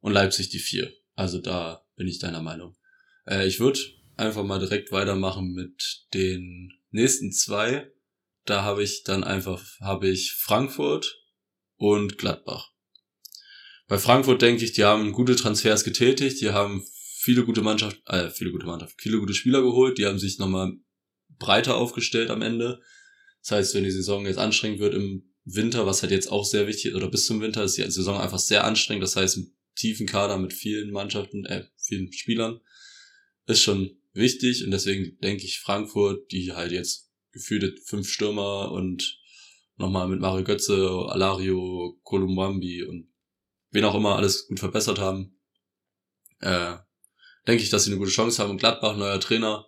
und 0.00 0.12
Leipzig 0.12 0.48
die 0.48 0.58
vier. 0.58 0.92
Also 1.14 1.38
da 1.38 1.86
bin 1.94 2.08
ich 2.08 2.18
deiner 2.18 2.42
Meinung. 2.42 2.76
Äh, 3.28 3.46
ich 3.46 3.60
würde 3.60 3.78
einfach 4.16 4.42
mal 4.42 4.58
direkt 4.58 4.90
weitermachen 4.90 5.52
mit 5.52 6.08
den 6.14 6.72
nächsten 6.90 7.30
zwei. 7.30 7.92
Da 8.44 8.64
habe 8.64 8.82
ich 8.82 9.04
dann 9.04 9.22
einfach, 9.22 9.62
habe 9.78 10.08
ich 10.08 10.32
Frankfurt 10.32 11.16
und 11.76 12.18
Gladbach. 12.18 12.72
Bei 13.86 13.98
Frankfurt 13.98 14.42
denke 14.42 14.64
ich, 14.64 14.72
die 14.72 14.82
haben 14.82 15.12
gute 15.12 15.36
Transfers 15.36 15.84
getätigt, 15.84 16.40
die 16.40 16.50
haben 16.50 16.84
viele 17.20 17.44
gute 17.44 17.62
Mannschaft, 17.62 18.02
äh, 18.06 18.30
viele 18.30 18.50
gute 18.50 18.66
Mannschaft, 18.66 18.96
viele 19.00 19.20
gute 19.20 19.34
Spieler 19.34 19.62
geholt, 19.62 19.98
die 19.98 20.06
haben 20.06 20.18
sich 20.18 20.40
nochmal 20.40 20.72
breiter 21.42 21.76
aufgestellt 21.76 22.30
am 22.30 22.42
Ende. 22.42 22.80
Das 23.42 23.50
heißt, 23.50 23.74
wenn 23.74 23.84
die 23.84 23.90
Saison 23.90 24.24
jetzt 24.24 24.38
anstrengend 24.38 24.78
wird 24.78 24.94
im 24.94 25.34
Winter, 25.44 25.86
was 25.86 26.02
halt 26.02 26.12
jetzt 26.12 26.30
auch 26.30 26.44
sehr 26.44 26.66
wichtig 26.66 26.86
ist, 26.86 26.94
oder 26.94 27.10
bis 27.10 27.26
zum 27.26 27.40
Winter 27.40 27.64
ist 27.64 27.76
die 27.76 27.82
Saison 27.82 28.18
einfach 28.20 28.38
sehr 28.38 28.64
anstrengend. 28.64 29.02
Das 29.02 29.16
heißt, 29.16 29.36
im 29.36 29.52
tiefen 29.74 30.06
Kader 30.06 30.38
mit 30.38 30.52
vielen 30.52 30.92
Mannschaften, 30.92 31.44
äh, 31.46 31.64
vielen 31.76 32.12
Spielern, 32.12 32.60
ist 33.46 33.60
schon 33.60 33.98
wichtig. 34.12 34.64
Und 34.64 34.70
deswegen 34.70 35.18
denke 35.18 35.44
ich, 35.44 35.58
Frankfurt, 35.58 36.30
die 36.30 36.52
halt 36.52 36.72
jetzt 36.72 37.10
gefühlte 37.32 37.74
fünf 37.84 38.08
Stürmer 38.08 38.70
und 38.70 39.18
nochmal 39.76 40.06
mit 40.06 40.20
Mario 40.20 40.44
Götze, 40.44 41.06
Alario, 41.08 41.98
Kolumbambi 42.04 42.84
und 42.84 43.08
wen 43.70 43.84
auch 43.84 43.94
immer 43.94 44.16
alles 44.16 44.46
gut 44.46 44.60
verbessert 44.60 44.98
haben, 44.98 45.36
äh, 46.40 46.76
denke 47.46 47.64
ich, 47.64 47.70
dass 47.70 47.84
sie 47.84 47.90
eine 47.90 47.98
gute 47.98 48.10
Chance 48.10 48.42
haben. 48.42 48.58
Gladbach, 48.58 48.96
neuer 48.96 49.18
Trainer, 49.18 49.66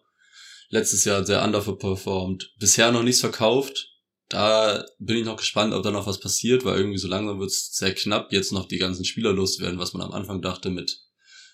letztes 0.69 1.05
Jahr 1.05 1.25
sehr 1.25 1.43
underperformed. 1.43 2.53
Bisher 2.59 2.93
noch 2.93 3.03
nichts 3.03 3.21
verkauft. 3.21 3.91
Da 4.29 4.85
bin 4.99 5.19
ich 5.19 5.25
noch 5.25 5.37
gespannt, 5.37 5.75
ob 5.75 5.83
da 5.83 5.91
noch 5.91 6.07
was 6.07 6.19
passiert, 6.19 6.65
weil 6.65 6.79
irgendwie 6.79 6.99
so 6.99 7.09
langsam 7.09 7.39
wird 7.39 7.51
es 7.51 7.75
sehr 7.77 7.95
knapp, 7.95 8.33
jetzt 8.33 8.53
noch 8.53 8.67
die 8.67 8.79
ganzen 8.79 9.05
Spieler 9.05 9.33
loswerden, 9.33 9.79
was 9.79 9.93
man 9.93 10.03
am 10.03 10.13
Anfang 10.13 10.41
dachte 10.41 10.71
mit 10.71 11.03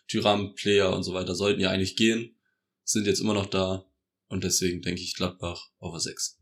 Tyram, 0.09 0.55
Player 0.55 0.95
und 0.95 1.03
so 1.03 1.13
weiter, 1.13 1.35
sollten 1.35 1.61
ja 1.61 1.71
eigentlich 1.71 1.97
gehen, 1.97 2.37
sind 2.85 3.07
jetzt 3.07 3.21
immer 3.21 3.35
noch 3.35 3.47
da 3.47 3.85
und 4.29 4.45
deswegen 4.45 4.83
denke 4.83 5.01
ich 5.03 5.15
Gladbach 5.17 5.71
over 5.79 6.01
6. 6.01 6.39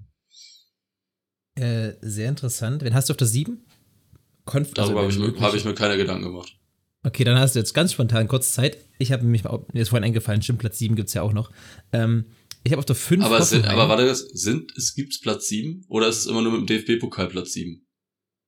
Äh, 1.57 1.95
sehr 2.03 2.29
interessant. 2.29 2.83
Wen 2.85 2.95
hast 2.95 3.09
du 3.09 3.13
auf 3.13 3.17
der 3.17 3.27
7? 3.27 3.67
Konf 4.45 4.75
Darüber 4.75 5.01
also, 5.01 5.23
habe 5.23 5.33
ich, 5.35 5.41
hab 5.41 5.55
ich 5.55 5.65
mir 5.65 5.75
keine 5.75 5.97
Gedanken 5.97 6.25
gemacht. 6.25 6.57
Okay, 7.03 7.25
dann 7.25 7.39
hast 7.39 7.55
du 7.55 7.59
jetzt 7.59 7.75
ganz 7.75 7.93
spontan 7.93 8.29
kurz 8.29 8.53
Zeit. 8.53 8.79
Ich 8.99 9.13
habe 9.13 9.25
mich 9.25 9.45
mir 9.45 9.65
jetzt 9.75 9.91
vorhin 9.91 10.05
eingefallen, 10.05 10.43
stimmt, 10.43 10.59
Platz 10.59 10.79
7 10.79 10.95
gibt 10.95 11.09
es 11.09 11.15
ja 11.15 11.23
auch 11.23 11.33
noch. 11.33 11.51
Ähm, 11.93 12.27
ich 12.65 12.73
habe 12.73 12.81
auf 12.81 12.87
der 12.87 12.97
5 12.97 13.25
aber, 13.25 13.43
sind, 13.43 13.67
aber 13.67 13.89
warte, 13.89 14.07
das 14.07 14.21
sind, 14.21 14.73
es 14.77 14.95
gibt's 14.95 15.21
Platz 15.21 15.49
7 15.49 15.85
oder 15.89 16.09
ist 16.09 16.19
es 16.19 16.27
immer 16.27 16.43
nur 16.43 16.53
mit 16.53 16.69
dem 16.69 16.85
DFB-Pokal 16.85 17.29
Platz 17.29 17.53
7? 17.53 17.85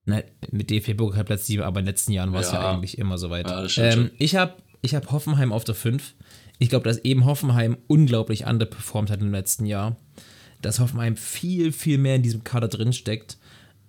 Nein, 0.04 0.24
mit 0.50 0.70
DFB-Pokal 0.70 1.24
Platz 1.24 1.46
7, 1.46 1.62
aber 1.62 1.80
in 1.80 1.86
den 1.86 1.92
letzten 1.92 2.12
Jahren 2.12 2.32
war 2.32 2.40
es 2.40 2.52
ja. 2.52 2.60
ja. 2.60 2.72
eigentlich 2.72 2.98
immer 2.98 3.18
so 3.18 3.30
weit. 3.30 3.48
Ja, 3.48 3.66
ähm, 3.78 4.10
ich 4.18 4.36
habe 4.36 4.56
ich 4.82 4.94
hab 4.94 5.10
Hoffenheim 5.12 5.52
auf 5.52 5.64
der 5.64 5.74
5. 5.74 6.14
Ich 6.58 6.68
glaube, 6.68 6.84
dass 6.84 6.98
eben 7.04 7.24
Hoffenheim 7.24 7.78
unglaublich 7.86 8.46
underperformed 8.46 9.10
hat 9.10 9.20
im 9.20 9.32
letzten 9.32 9.66
Jahr. 9.66 9.96
dass 10.62 10.78
Hoffenheim 10.78 11.16
viel, 11.16 11.72
viel 11.72 11.98
mehr 11.98 12.16
in 12.16 12.22
diesem 12.22 12.44
Kader 12.44 12.68
drin 12.68 12.92
steckt. 12.92 13.38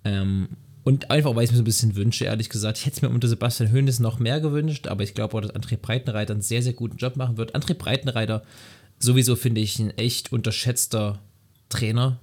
Ähm, 0.04 0.48
und 0.84 1.10
einfach, 1.10 1.36
weil 1.36 1.44
ich 1.44 1.50
mir 1.50 1.58
so 1.58 1.62
ein 1.62 1.66
bisschen 1.66 1.96
wünsche, 1.96 2.24
ehrlich 2.24 2.48
gesagt. 2.48 2.78
Ich 2.78 2.86
hätte 2.86 2.96
es 2.96 3.02
mir 3.02 3.10
unter 3.10 3.28
Sebastian 3.28 3.70
Höhnes 3.70 4.00
noch 4.00 4.18
mehr 4.18 4.40
gewünscht, 4.40 4.88
aber 4.88 5.04
ich 5.04 5.14
glaube 5.14 5.36
auch, 5.36 5.40
dass 5.40 5.54
André 5.54 5.76
Breitenreiter 5.76 6.32
einen 6.32 6.42
sehr, 6.42 6.62
sehr 6.62 6.72
guten 6.72 6.96
Job 6.96 7.16
machen 7.16 7.36
wird. 7.36 7.54
André 7.54 7.74
Breitenreiter, 7.74 8.42
sowieso 9.02 9.36
finde 9.36 9.60
ich 9.60 9.78
ein 9.78 9.90
echt 9.98 10.32
unterschätzter 10.32 11.22
Trainer. 11.68 12.20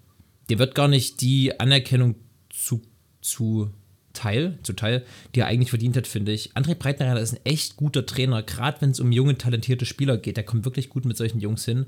Der 0.50 0.60
wird 0.60 0.76
gar 0.76 0.88
nicht 0.88 1.22
die 1.22 1.60
Anerkennung 1.60 2.16
zu, 2.50 2.82
zu 3.22 3.72
Teil, 4.14 4.58
zu 4.64 4.74
Teil, 4.74 5.06
die 5.36 5.42
er 5.42 5.48
eigentlich 5.48 5.70
verdient 5.70 5.96
hat, 5.96 6.08
finde 6.08 6.32
ich. 6.32 6.54
André 6.54 6.76
Breitenreiter 6.76 7.22
ist 7.22 7.34
ein 7.34 7.46
echt 7.46 7.78
guter 7.78 8.06
Trainer, 8.06 8.44
gerade 8.44 8.82
wenn 8.82 8.92
es 8.92 9.00
um 9.00 9.12
junge, 9.12 9.38
talentierte 9.38 9.86
Spieler 9.86 10.18
geht. 10.18 10.38
Der 10.38 10.44
kommt 10.44 10.66
wirklich 10.66 10.90
gut 10.90 11.06
mit 11.06 11.18
solchen 11.18 11.40
Jungs 11.40 11.66
hin. 11.66 11.86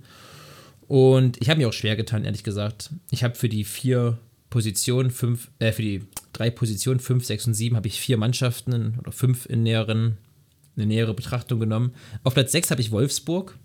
Und 0.88 1.42
ich 1.42 1.50
habe 1.50 1.60
mir 1.60 1.68
auch 1.68 1.74
schwer 1.74 1.96
getan, 1.96 2.26
ehrlich 2.26 2.44
gesagt. 2.44 2.92
Ich 3.10 3.24
habe 3.24 3.36
für 3.36 3.50
die 3.50 3.64
vier 3.64 4.20
Positionen, 4.50 5.10
fünf, 5.10 5.50
äh, 5.60 5.72
für 5.72 5.82
die 5.82 6.04
drei 6.34 6.50
Positionen, 6.50 7.00
fünf, 7.00 7.26
sechs 7.26 7.48
und 7.48 7.54
sieben, 7.54 7.76
habe 7.76 7.88
ich 7.88 8.00
vier 8.00 8.18
Mannschaften 8.18 8.96
oder 9.00 9.12
fünf 9.12 9.46
in 9.46 9.64
näheren, 9.64 10.18
eine 10.76 10.86
nähere 10.86 11.14
Betrachtung 11.14 11.60
genommen. 11.60 11.94
Auf 12.24 12.34
Platz 12.34 12.52
sechs 12.52 12.70
habe 12.72 12.82
ich 12.82 12.92
Wolfsburg 12.92 13.58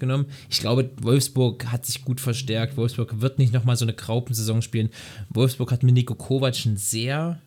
genommen. 0.00 0.26
Ich 0.50 0.60
glaube, 0.60 0.90
Wolfsburg 1.00 1.66
hat 1.70 1.86
sich 1.86 2.04
gut 2.04 2.20
verstärkt. 2.20 2.76
Wolfsburg 2.76 3.20
wird 3.20 3.38
nicht 3.38 3.52
nochmal 3.52 3.76
so 3.76 3.84
eine 3.84 3.94
Graupensaison 3.94 4.62
spielen. 4.62 4.90
Wolfsburg 5.30 5.72
hat 5.72 5.82
mit 5.82 5.94
Nico 5.94 6.14
Kovac 6.14 6.54
einen 6.64 6.76
sehr 6.76 7.40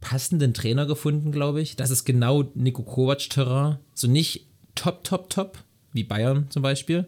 passenden 0.00 0.54
Trainer 0.54 0.86
gefunden, 0.86 1.32
glaube 1.32 1.60
ich. 1.60 1.76
Das 1.76 1.90
ist 1.90 2.04
genau 2.04 2.44
Nico 2.54 2.82
Kovac-Terrain. 2.82 3.78
So 3.94 4.08
nicht 4.08 4.46
top, 4.74 5.04
top, 5.04 5.30
top, 5.30 5.58
wie 5.92 6.04
Bayern 6.04 6.46
zum 6.50 6.62
Beispiel. 6.62 7.06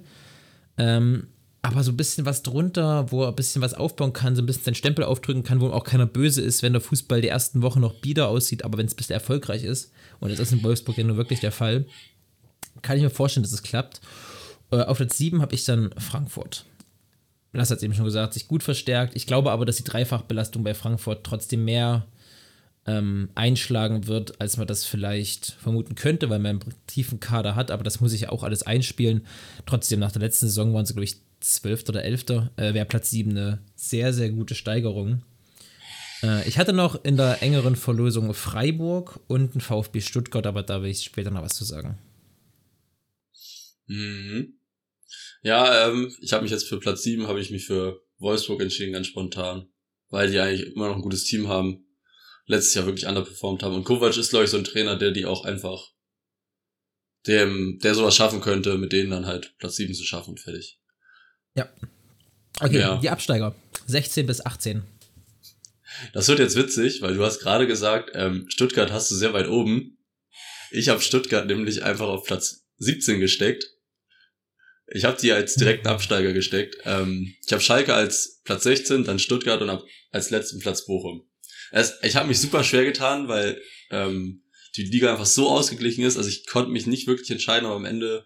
Ähm, 0.79 1.29
aber 1.65 1.83
so 1.83 1.93
ein 1.93 1.97
bisschen 1.97 2.27
was 2.27 2.43
drunter, 2.43 3.11
wo 3.11 3.23
er 3.23 3.29
ein 3.29 3.37
bisschen 3.37 3.63
was 3.63 3.73
aufbauen 3.73 4.13
kann, 4.13 4.37
so 4.37 4.43
ein 4.43 4.47
bisschen 4.47 4.65
seinen 4.65 4.75
Stempel 4.75 5.03
aufdrücken 5.03 5.45
kann, 5.45 5.61
wo 5.63 5.69
auch 5.69 5.85
keiner 5.85 6.05
böse 6.05 6.43
ist, 6.43 6.63
wenn 6.63 6.75
der 6.75 6.83
Fußball 6.83 7.23
die 7.23 7.29
ersten 7.29 7.63
Wochen 7.63 7.81
noch 7.81 7.95
bieder 7.95 8.29
aussieht, 8.29 8.67
aber 8.67 8.77
wenn 8.77 8.85
es 8.85 8.93
ein 8.93 8.97
bisschen 8.97 9.15
erfolgreich 9.15 9.65
ist, 9.65 9.91
und 10.21 10.31
das 10.31 10.41
ist 10.41 10.53
in 10.53 10.63
Wolfsburg 10.63 10.99
ja 10.99 11.05
nur 11.05 11.17
wirklich 11.17 11.41
der 11.41 11.53
Fall, 11.53 11.87
kann 12.83 12.99
ich 12.99 13.03
mir 13.03 13.09
vorstellen, 13.09 13.45
dass 13.45 13.53
es 13.53 13.63
klappt. 13.63 14.03
Äh, 14.75 14.85
auf 14.85 14.99
Platz 14.99 15.17
7 15.19 15.41
habe 15.41 15.55
ich 15.55 15.65
dann 15.65 15.91
Frankfurt. 15.99 16.65
Lass 17.53 17.71
hat 17.71 17.79
es 17.79 17.85
eben 17.85 17.95
schon 17.95 18.05
gesagt, 18.05 18.35
sich 18.35 18.49
gut 18.49 18.63
verstärkt. 18.63 19.15
Ich 19.15 19.27
glaube 19.27 19.53
aber, 19.53 19.65
dass 19.65 19.77
die 19.77 19.85
Dreifachbelastung 19.85 20.65
bei 20.65 20.75
Frankfurt 20.75 21.25
trotzdem 21.25 21.65
mehr 21.65 22.07
ähm, 22.87 23.31
einschlagen 23.35 24.09
wird, 24.09 24.41
als 24.41 24.57
man 24.57 24.67
das 24.67 24.85
vielleicht 24.85 25.53
vermuten 25.53 25.95
könnte, 25.95 26.29
weil 26.31 26.41
man 26.41 26.61
einen 26.61 26.75
tiefen 26.87 27.21
Kader 27.21 27.55
hat, 27.55 27.71
aber 27.71 27.85
das 27.85 28.01
muss 28.01 28.13
ich 28.13 28.23
ja 28.23 28.29
auch 28.31 28.43
alles 28.43 28.65
einspielen. 28.65 29.25
Trotzdem, 29.67 30.01
nach 30.01 30.13
der 30.13 30.23
letzten 30.23 30.47
Saison 30.47 30.75
waren 30.75 30.85
sie, 30.85 30.95
glaube 30.95 31.05
ich, 31.05 31.17
12. 31.41 31.89
oder 31.91 32.03
11. 32.03 32.25
Äh, 32.57 32.75
wäre 32.75 32.87
Platz 32.87 33.11
7 33.11 33.31
eine 33.31 33.61
sehr, 33.77 34.13
sehr 34.13 34.31
gute 34.31 34.55
Steigerung. 34.55 35.23
Äh, 36.23 36.47
ich 36.49 36.59
hatte 36.59 36.73
noch 36.73 37.05
in 37.05 37.17
der 37.17 37.43
engeren 37.43 37.77
Verlosung 37.77 38.35
Freiburg 38.35 39.21
und 39.29 39.55
ein 39.55 39.61
VfB 39.61 40.01
Stuttgart, 40.01 40.47
aber 40.47 40.63
da 40.65 40.83
will 40.83 40.91
ich 40.91 41.05
später 41.05 41.31
noch 41.31 41.43
was 41.43 41.55
zu 41.55 41.65
sagen. 41.65 41.99
Mhm. 43.87 44.55
Ja, 45.45 45.89
ähm, 45.89 46.13
ich 46.21 46.33
habe 46.33 46.43
mich 46.43 46.51
jetzt 46.51 46.67
für 46.67 46.81
Platz 46.81 47.03
7, 47.03 47.29
habe 47.29 47.39
ich 47.39 47.51
mich 47.51 47.67
für 47.67 48.01
Wolfsburg 48.19 48.63
entschieden, 48.63 48.95
ganz 48.95 49.07
spontan. 49.07 49.69
Weil 50.09 50.31
die 50.31 50.41
eigentlich 50.41 50.75
immer 50.75 50.89
noch 50.89 50.97
ein 50.97 51.03
gutes 51.03 51.25
Team 51.25 51.49
haben. 51.49 51.87
Letztes 52.47 52.75
Jahr 52.75 52.87
wirklich 52.87 53.07
underperformed 53.07 53.63
haben. 53.63 53.75
Und 53.75 53.85
Kovac 53.85 54.17
ist, 54.17 54.31
glaube 54.31 54.47
ich, 54.47 54.51
so 54.51 54.57
ein 54.57 54.65
Trainer, 54.65 54.97
der 54.97 55.11
die 55.11 55.27
auch 55.27 55.45
einfach, 55.45 55.93
dem, 57.27 57.79
der 57.83 57.95
sowas 57.95 58.17
schaffen 58.17 58.41
könnte, 58.41 58.79
mit 58.79 58.93
denen 58.93 59.11
dann 59.11 59.27
halt 59.27 59.55
Platz 59.59 59.77
7 59.77 59.93
zu 59.95 60.05
schaffen 60.05 60.31
und 60.31 60.41
fertig. 60.41 60.81
Ja. 61.55 61.69
Okay, 62.61 62.81
ja. 62.81 62.97
die 62.97 63.11
Absteiger. 63.11 63.55
16 63.87 64.27
bis 64.27 64.45
18. 64.45 64.83
Das 66.15 66.27
wird 66.29 66.39
jetzt 66.39 66.57
witzig, 66.57 67.03
weil 67.03 67.15
du 67.15 67.25
hast 67.25 67.41
gerade 67.41 67.67
gesagt, 67.67 68.11
ähm, 68.15 68.47
Stuttgart 68.49 68.93
hast 68.93 69.11
du 69.11 69.15
sehr 69.15 69.35
weit 69.35 69.49
oben. 69.49 69.99
Ich 70.71 70.89
habe 70.89 71.03
Stuttgart 71.03 71.47
nämlich 71.47 71.83
einfach 71.83 72.09
auf 72.09 72.25
Platz 72.25 72.65
17 72.79 73.21
gesteckt. 73.21 73.74
Ich 74.87 75.05
habe 75.05 75.19
die 75.21 75.33
als 75.33 75.55
direkten 75.55 75.89
Absteiger 75.89 76.33
gesteckt. 76.33 76.77
Ähm, 76.85 77.35
ich 77.45 77.53
habe 77.53 77.63
Schalke 77.63 77.95
als 77.95 78.41
Platz 78.45 78.65
16, 78.65 79.05
dann 79.05 79.19
Stuttgart 79.19 79.63
und 79.63 79.83
als 80.11 80.31
letzten 80.31 80.61
Platz 80.61 80.85
Bochum. 80.87 81.29
Es, 81.73 81.95
ich 82.03 82.17
habe 82.17 82.29
mich 82.29 82.39
super 82.39 82.63
schwer 82.63 82.85
getan, 82.85 83.29
weil 83.29 83.61
ähm, 83.91 84.45
die 84.77 84.85
Liga 84.85 85.11
einfach 85.11 85.27
so 85.27 85.49
ausgeglichen 85.49 86.05
ist. 86.05 86.17
Also 86.17 86.29
ich 86.29 86.47
konnte 86.47 86.71
mich 86.71 86.87
nicht 86.87 87.07
wirklich 87.07 87.31
entscheiden, 87.31 87.67
aber 87.67 87.77
am 87.77 87.85
Ende, 87.85 88.25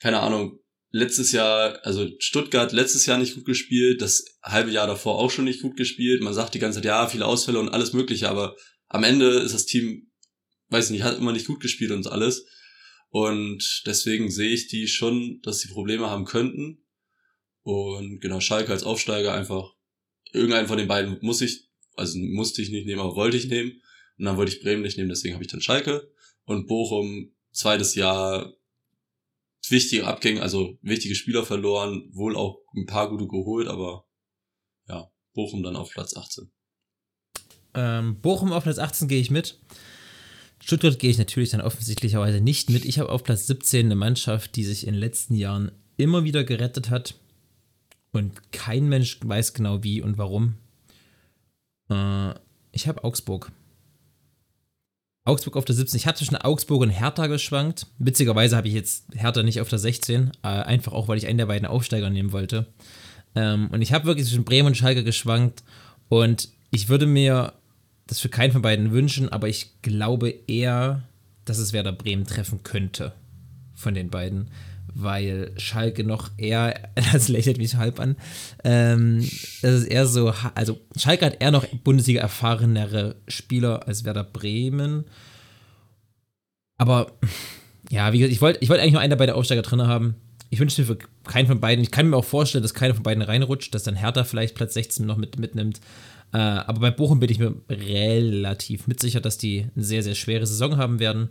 keine 0.00 0.20
Ahnung, 0.20 0.60
letztes 0.90 1.32
Jahr, 1.32 1.84
also 1.84 2.08
Stuttgart 2.18 2.72
letztes 2.72 3.06
Jahr 3.06 3.18
nicht 3.18 3.34
gut 3.34 3.44
gespielt, 3.44 4.00
das 4.00 4.24
halbe 4.42 4.70
Jahr 4.70 4.86
davor 4.86 5.18
auch 5.18 5.30
schon 5.30 5.44
nicht 5.44 5.62
gut 5.62 5.76
gespielt. 5.76 6.22
Man 6.22 6.34
sagt 6.34 6.54
die 6.54 6.58
ganze 6.58 6.78
Zeit, 6.78 6.86
ja, 6.86 7.06
viele 7.06 7.26
Ausfälle 7.26 7.58
und 7.58 7.68
alles 7.68 7.92
mögliche, 7.92 8.28
aber 8.28 8.56
am 8.88 9.04
Ende 9.04 9.38
ist 9.40 9.54
das 9.54 9.66
Team, 9.66 10.10
weiß 10.68 10.86
ich 10.86 10.90
nicht, 10.92 11.02
hat 11.02 11.18
immer 11.18 11.32
nicht 11.32 11.46
gut 11.46 11.60
gespielt 11.60 11.90
und 11.90 12.06
alles. 12.06 12.46
Und 13.10 13.82
deswegen 13.86 14.30
sehe 14.30 14.50
ich 14.50 14.68
die 14.68 14.86
schon, 14.86 15.40
dass 15.42 15.60
sie 15.60 15.68
Probleme 15.68 16.10
haben 16.10 16.24
könnten. 16.24 16.84
Und 17.62 18.20
genau, 18.20 18.40
Schalke 18.40 18.72
als 18.72 18.84
Aufsteiger 18.84 19.34
einfach, 19.34 19.74
irgendeinen 20.32 20.68
von 20.68 20.78
den 20.78 20.88
beiden 20.88 21.18
muss 21.22 21.40
ich, 21.40 21.68
also 21.96 22.18
musste 22.18 22.62
ich 22.62 22.70
nicht 22.70 22.86
nehmen, 22.86 23.00
aber 23.00 23.16
wollte 23.16 23.36
ich 23.36 23.48
nehmen. 23.48 23.82
Und 24.18 24.24
dann 24.24 24.36
wollte 24.36 24.52
ich 24.52 24.60
Bremen 24.60 24.82
nicht 24.82 24.96
nehmen, 24.96 25.08
deswegen 25.08 25.34
habe 25.34 25.44
ich 25.44 25.50
dann 25.50 25.60
Schalke. 25.60 26.12
Und 26.44 26.66
Bochum, 26.66 27.34
zweites 27.52 27.94
Jahr 27.94 28.54
wichtige 29.70 30.06
Abgänge, 30.06 30.42
also 30.42 30.78
wichtige 30.82 31.14
Spieler 31.14 31.44
verloren, 31.44 32.08
wohl 32.12 32.36
auch 32.36 32.62
ein 32.74 32.86
paar 32.86 33.08
gute 33.10 33.26
geholt, 33.26 33.68
aber 33.68 34.06
ja, 34.88 35.10
Bochum 35.34 35.62
dann 35.62 35.76
auf 35.76 35.90
Platz 35.90 36.16
18. 36.16 36.50
Ähm, 37.74 38.20
Bochum 38.20 38.52
auf 38.52 38.64
Platz 38.64 38.78
18 38.78 39.08
gehe 39.08 39.20
ich 39.20 39.30
mit. 39.30 39.60
Stuttgart 40.68 40.98
gehe 40.98 41.10
ich 41.10 41.16
natürlich 41.16 41.48
dann 41.48 41.62
offensichtlicherweise 41.62 42.42
nicht 42.42 42.68
mit. 42.68 42.84
Ich 42.84 42.98
habe 42.98 43.08
auf 43.08 43.24
Platz 43.24 43.46
17 43.46 43.86
eine 43.86 43.94
Mannschaft, 43.94 44.54
die 44.54 44.64
sich 44.64 44.86
in 44.86 44.92
den 44.92 45.00
letzten 45.00 45.34
Jahren 45.34 45.72
immer 45.96 46.24
wieder 46.24 46.44
gerettet 46.44 46.90
hat. 46.90 47.14
Und 48.12 48.52
kein 48.52 48.86
Mensch 48.86 49.18
weiß 49.22 49.54
genau 49.54 49.82
wie 49.82 50.02
und 50.02 50.18
warum. 50.18 50.56
Äh, 51.88 52.34
ich 52.72 52.86
habe 52.86 53.02
Augsburg. 53.02 53.50
Augsburg 55.24 55.56
auf 55.56 55.64
der 55.64 55.74
17. 55.74 55.96
Ich 55.96 56.06
hatte 56.06 56.18
zwischen 56.18 56.36
Augsburg 56.36 56.82
und 56.82 56.90
Hertha 56.90 57.28
geschwankt. 57.28 57.86
Witzigerweise 57.98 58.54
habe 58.54 58.68
ich 58.68 58.74
jetzt 58.74 59.06
Hertha 59.14 59.42
nicht 59.42 59.62
auf 59.62 59.70
der 59.70 59.78
16. 59.78 60.32
Äh, 60.42 60.48
einfach 60.48 60.92
auch, 60.92 61.08
weil 61.08 61.16
ich 61.16 61.28
einen 61.28 61.38
der 61.38 61.46
beiden 61.46 61.66
Aufsteiger 61.66 62.10
nehmen 62.10 62.32
wollte. 62.32 62.66
Ähm, 63.34 63.70
und 63.72 63.80
ich 63.80 63.94
habe 63.94 64.04
wirklich 64.04 64.26
zwischen 64.26 64.44
Bremen 64.44 64.66
und 64.66 64.76
Schalke 64.76 65.02
geschwankt. 65.02 65.64
Und 66.10 66.50
ich 66.70 66.90
würde 66.90 67.06
mir 67.06 67.54
das 68.08 68.18
für 68.18 68.28
keinen 68.28 68.52
von 68.52 68.62
beiden 68.62 68.90
wünschen, 68.90 69.28
aber 69.28 69.48
ich 69.48 69.80
glaube 69.82 70.34
eher, 70.48 71.04
dass 71.44 71.58
es 71.58 71.72
Werder 71.72 71.92
Bremen 71.92 72.26
treffen 72.26 72.62
könnte 72.64 73.12
von 73.74 73.94
den 73.94 74.10
beiden, 74.10 74.50
weil 74.92 75.52
Schalke 75.58 76.02
noch 76.02 76.30
eher, 76.38 76.90
das 77.12 77.28
lächelt 77.28 77.58
mich 77.58 77.76
halb 77.76 78.00
an, 78.00 78.16
ähm, 78.64 79.20
das 79.62 79.74
ist 79.74 79.84
eher 79.84 80.06
so, 80.06 80.34
also 80.54 80.80
Schalke 80.96 81.26
hat 81.26 81.40
eher 81.40 81.52
noch 81.52 81.66
Bundesliga 81.84 82.20
erfahrenere 82.20 83.16
Spieler 83.28 83.86
als 83.86 84.04
Werder 84.04 84.24
Bremen, 84.24 85.04
aber 86.78 87.12
ja, 87.90 88.12
wie 88.12 88.18
gesagt, 88.18 88.32
ich 88.32 88.40
wollte 88.40 88.58
ich 88.60 88.68
wollt 88.70 88.80
eigentlich 88.80 88.92
nur 88.92 89.00
einen 89.00 89.10
der 89.10 89.16
beiden 89.16 89.34
Aufsteiger 89.34 89.62
drin 89.62 89.82
haben. 89.82 90.14
Ich 90.50 90.60
wünsche 90.60 90.80
mir 90.80 90.86
für 90.86 90.98
keinen 91.24 91.46
von 91.46 91.60
beiden, 91.60 91.82
ich 91.82 91.90
kann 91.90 92.08
mir 92.08 92.16
auch 92.16 92.24
vorstellen, 92.24 92.62
dass 92.62 92.72
keiner 92.72 92.94
von 92.94 93.02
beiden 93.02 93.22
reinrutscht, 93.22 93.74
dass 93.74 93.82
dann 93.82 93.96
Hertha 93.96 94.24
vielleicht 94.24 94.54
Platz 94.54 94.74
16 94.74 95.04
noch 95.04 95.18
mit, 95.18 95.38
mitnimmt. 95.38 95.80
Äh, 96.32 96.38
aber 96.38 96.80
bei 96.80 96.90
Bochum 96.90 97.20
bin 97.20 97.30
ich 97.30 97.38
mir 97.38 97.54
relativ 97.68 98.86
mit 98.86 99.00
sicher, 99.00 99.20
dass 99.20 99.38
die 99.38 99.66
eine 99.74 99.84
sehr, 99.84 100.02
sehr 100.02 100.14
schwere 100.14 100.46
Saison 100.46 100.76
haben 100.76 100.98
werden. 100.98 101.30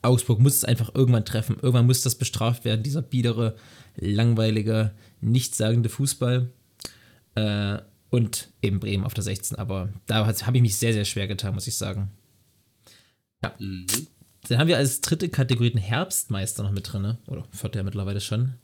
Augsburg 0.00 0.40
muss 0.40 0.56
es 0.56 0.64
einfach 0.64 0.94
irgendwann 0.94 1.24
treffen. 1.24 1.56
Irgendwann 1.60 1.86
muss 1.86 2.02
das 2.02 2.14
bestraft 2.14 2.64
werden, 2.64 2.82
dieser 2.82 3.02
biedere, 3.02 3.56
langweilige, 3.96 4.92
nichtssagende 5.20 5.88
Fußball. 5.88 6.50
Äh, 7.34 7.78
und 8.10 8.50
eben 8.60 8.78
Bremen 8.78 9.04
auf 9.04 9.14
der 9.14 9.24
16. 9.24 9.58
Aber 9.58 9.88
da 10.06 10.26
habe 10.26 10.56
ich 10.56 10.62
mich 10.62 10.76
sehr, 10.76 10.92
sehr 10.92 11.06
schwer 11.06 11.26
getan, 11.26 11.54
muss 11.54 11.66
ich 11.66 11.76
sagen. 11.76 12.10
Ja. 13.42 13.54
Mhm. 13.58 13.86
Dann 14.48 14.58
haben 14.58 14.68
wir 14.68 14.76
als 14.76 15.00
dritte 15.00 15.28
Kategorie 15.28 15.70
den 15.70 15.80
Herbstmeister 15.80 16.62
noch 16.62 16.72
mit 16.72 16.92
drin, 16.92 17.02
ne? 17.02 17.18
oder 17.26 17.44
vierte 17.52 17.78
ja 17.78 17.84
mittlerweile 17.84 18.20
schon 18.20 18.54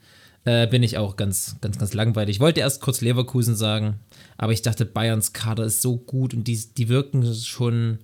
äh, 0.45 0.67
bin 0.67 0.83
ich 0.83 0.97
auch 0.97 1.17
ganz, 1.17 1.57
ganz, 1.61 1.79
ganz 1.79 1.95
langweilig. 1.95 2.37
Ich 2.37 2.41
wollte 2.41 2.61
erst 2.61 2.81
kurz 2.81 3.01
Leverkusen 3.01 3.57
sagen, 3.57 4.01
aber 4.37 4.53
ich 4.53 4.63
dachte, 4.63 4.85
Bayerns 4.85 5.33
Kader 5.33 5.65
ist 5.65 5.83
so 5.83 5.97
gut 5.97 6.35
und 6.35 6.45
die, 6.45 6.59
die 6.75 6.89
wirken 6.89 7.35
schon. 7.35 7.99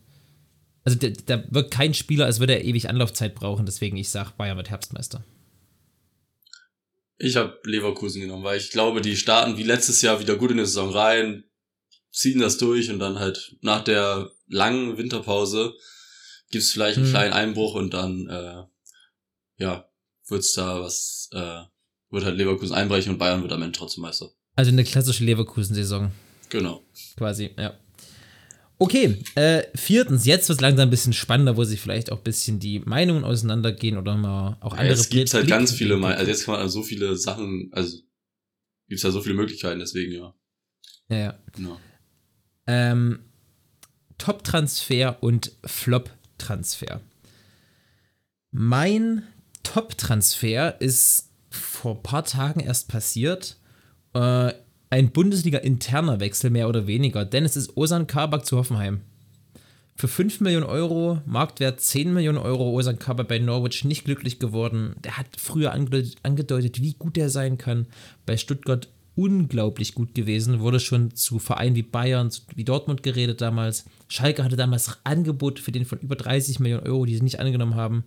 Also 0.86 0.98
da 0.98 1.42
wirkt 1.50 1.70
kein 1.70 1.94
Spieler, 1.94 2.26
als 2.26 2.40
würde 2.40 2.54
er 2.54 2.64
ewig 2.64 2.90
Anlaufzeit 2.90 3.34
brauchen, 3.34 3.64
deswegen 3.64 3.96
ich 3.96 4.10
sage, 4.10 4.32
Bayern 4.36 4.58
wird 4.58 4.68
Herbstmeister. 4.68 5.24
Ich 7.16 7.36
habe 7.36 7.58
Leverkusen 7.64 8.20
genommen, 8.20 8.44
weil 8.44 8.58
ich 8.58 8.70
glaube, 8.70 9.00
die 9.00 9.16
starten 9.16 9.56
wie 9.56 9.62
letztes 9.62 10.02
Jahr 10.02 10.20
wieder 10.20 10.36
gut 10.36 10.50
in 10.50 10.58
die 10.58 10.66
Saison 10.66 10.90
rein, 10.90 11.44
ziehen 12.10 12.40
das 12.40 12.58
durch 12.58 12.90
und 12.90 12.98
dann 12.98 13.18
halt 13.18 13.56
nach 13.62 13.82
der 13.82 14.30
langen 14.46 14.98
Winterpause 14.98 15.74
gibt 16.50 16.64
es 16.64 16.72
vielleicht 16.72 16.98
einen 16.98 17.06
hm. 17.06 17.12
kleinen 17.12 17.32
Einbruch 17.32 17.74
und 17.74 17.94
dann 17.94 18.28
äh, 18.28 18.62
ja 19.56 19.88
wird's 20.28 20.52
da 20.52 20.80
was 20.80 21.28
äh, 21.32 21.62
wird 22.14 22.24
halt 22.24 22.36
Leverkusen 22.36 22.74
einbrechen 22.74 23.12
und 23.12 23.18
Bayern 23.18 23.42
wird 23.42 23.52
am 23.52 23.62
Ende 23.62 23.76
trotzdem 23.76 24.02
Meister. 24.02 24.30
Also 24.56 24.70
eine 24.70 24.84
klassische 24.84 25.24
Leverkusen-Saison. 25.24 26.12
Genau. 26.48 26.82
Quasi, 27.16 27.50
ja. 27.58 27.78
Okay, 28.78 29.22
äh, 29.36 29.62
viertens, 29.74 30.26
jetzt 30.26 30.48
wird 30.48 30.58
es 30.58 30.60
langsam 30.60 30.88
ein 30.88 30.90
bisschen 30.90 31.12
spannender, 31.12 31.56
wo 31.56 31.64
sich 31.64 31.80
vielleicht 31.80 32.10
auch 32.10 32.18
ein 32.18 32.24
bisschen 32.24 32.58
die 32.58 32.80
Meinungen 32.80 33.24
auseinandergehen 33.24 33.96
oder 33.96 34.16
mal 34.16 34.56
auch 34.60 34.72
andere 34.72 34.88
ja, 34.88 34.92
Es 34.94 35.08
gibt 35.08 35.32
halt 35.32 35.46
ganz 35.46 35.72
viele 35.72 35.96
Meinungen. 35.96 36.18
Also 36.18 36.30
jetzt 36.30 36.44
kann 36.44 36.54
man 36.54 36.68
so 36.68 36.82
viele 36.82 37.16
Sachen, 37.16 37.70
also 37.72 37.98
gibt 38.88 38.98
es 38.98 39.02
ja 39.02 39.10
so 39.10 39.20
viele 39.20 39.36
Möglichkeiten, 39.36 39.78
deswegen 39.78 40.12
ja. 40.12 40.34
Ja, 41.08 41.16
ja. 41.16 41.38
Genau. 41.52 41.80
Ähm, 42.66 43.20
Top-Transfer 44.18 45.22
und 45.22 45.52
Flop-Transfer. 45.64 47.00
Mein 48.50 49.22
Top-Transfer 49.62 50.80
ist 50.80 51.30
vor 51.54 51.96
ein 51.96 52.02
paar 52.02 52.24
Tagen 52.24 52.60
erst 52.60 52.88
passiert. 52.88 53.56
Äh, 54.14 54.52
ein 54.90 55.10
Bundesliga-interner 55.10 56.20
Wechsel, 56.20 56.50
mehr 56.50 56.68
oder 56.68 56.86
weniger, 56.86 57.24
denn 57.24 57.44
es 57.44 57.56
ist 57.56 57.76
Osan 57.76 58.06
Kabak 58.06 58.46
zu 58.46 58.56
Hoffenheim. 58.56 59.00
Für 59.96 60.08
5 60.08 60.40
Millionen 60.40 60.66
Euro, 60.66 61.20
Marktwert 61.24 61.80
10 61.80 62.12
Millionen 62.12 62.38
Euro, 62.38 62.70
Osan 62.70 62.98
Kabak 62.98 63.28
bei 63.28 63.38
Norwich 63.38 63.84
nicht 63.84 64.04
glücklich 64.04 64.40
geworden. 64.40 64.96
Der 65.04 65.16
hat 65.16 65.26
früher 65.38 65.72
angedeutet, 65.72 66.80
wie 66.80 66.94
gut 66.94 67.16
er 67.16 67.30
sein 67.30 67.58
kann. 67.58 67.86
Bei 68.26 68.36
Stuttgart 68.36 68.88
unglaublich 69.16 69.94
gut 69.94 70.14
gewesen, 70.14 70.60
wurde 70.60 70.80
schon 70.80 71.14
zu 71.14 71.38
Vereinen 71.38 71.76
wie 71.76 71.82
Bayern, 71.82 72.30
wie 72.54 72.64
Dortmund 72.64 73.04
geredet 73.04 73.40
damals. 73.40 73.84
Schalke 74.08 74.42
hatte 74.42 74.56
damals 74.56 74.98
Angebot 75.04 75.60
für 75.60 75.72
den 75.72 75.84
von 75.84 76.00
über 76.00 76.16
30 76.16 76.58
Millionen 76.58 76.86
Euro, 76.86 77.04
die 77.04 77.14
sie 77.16 77.22
nicht 77.22 77.38
angenommen 77.38 77.76
haben. 77.76 78.04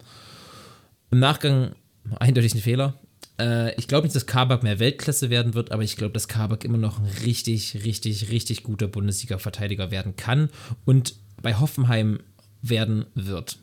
Im 1.11 1.19
Nachgang 1.19 1.71
eindeutig 2.19 2.55
ein 2.55 2.61
Fehler. 2.61 2.95
Äh, 3.39 3.75
ich 3.75 3.87
glaube 3.87 4.05
nicht, 4.05 4.15
dass 4.15 4.25
Kabak 4.25 4.63
mehr 4.63 4.79
Weltklasse 4.79 5.29
werden 5.29 5.53
wird, 5.53 5.71
aber 5.71 5.83
ich 5.83 5.95
glaube, 5.95 6.13
dass 6.13 6.27
Kabak 6.27 6.63
immer 6.63 6.77
noch 6.77 6.99
ein 6.99 7.09
richtig, 7.25 7.83
richtig, 7.83 8.29
richtig 8.29 8.63
guter 8.63 8.87
Bundesliga-Verteidiger 8.87 9.91
werden 9.91 10.15
kann 10.15 10.49
und 10.85 11.15
bei 11.41 11.55
Hoffenheim 11.55 12.19
werden 12.61 13.05
wird. 13.13 13.59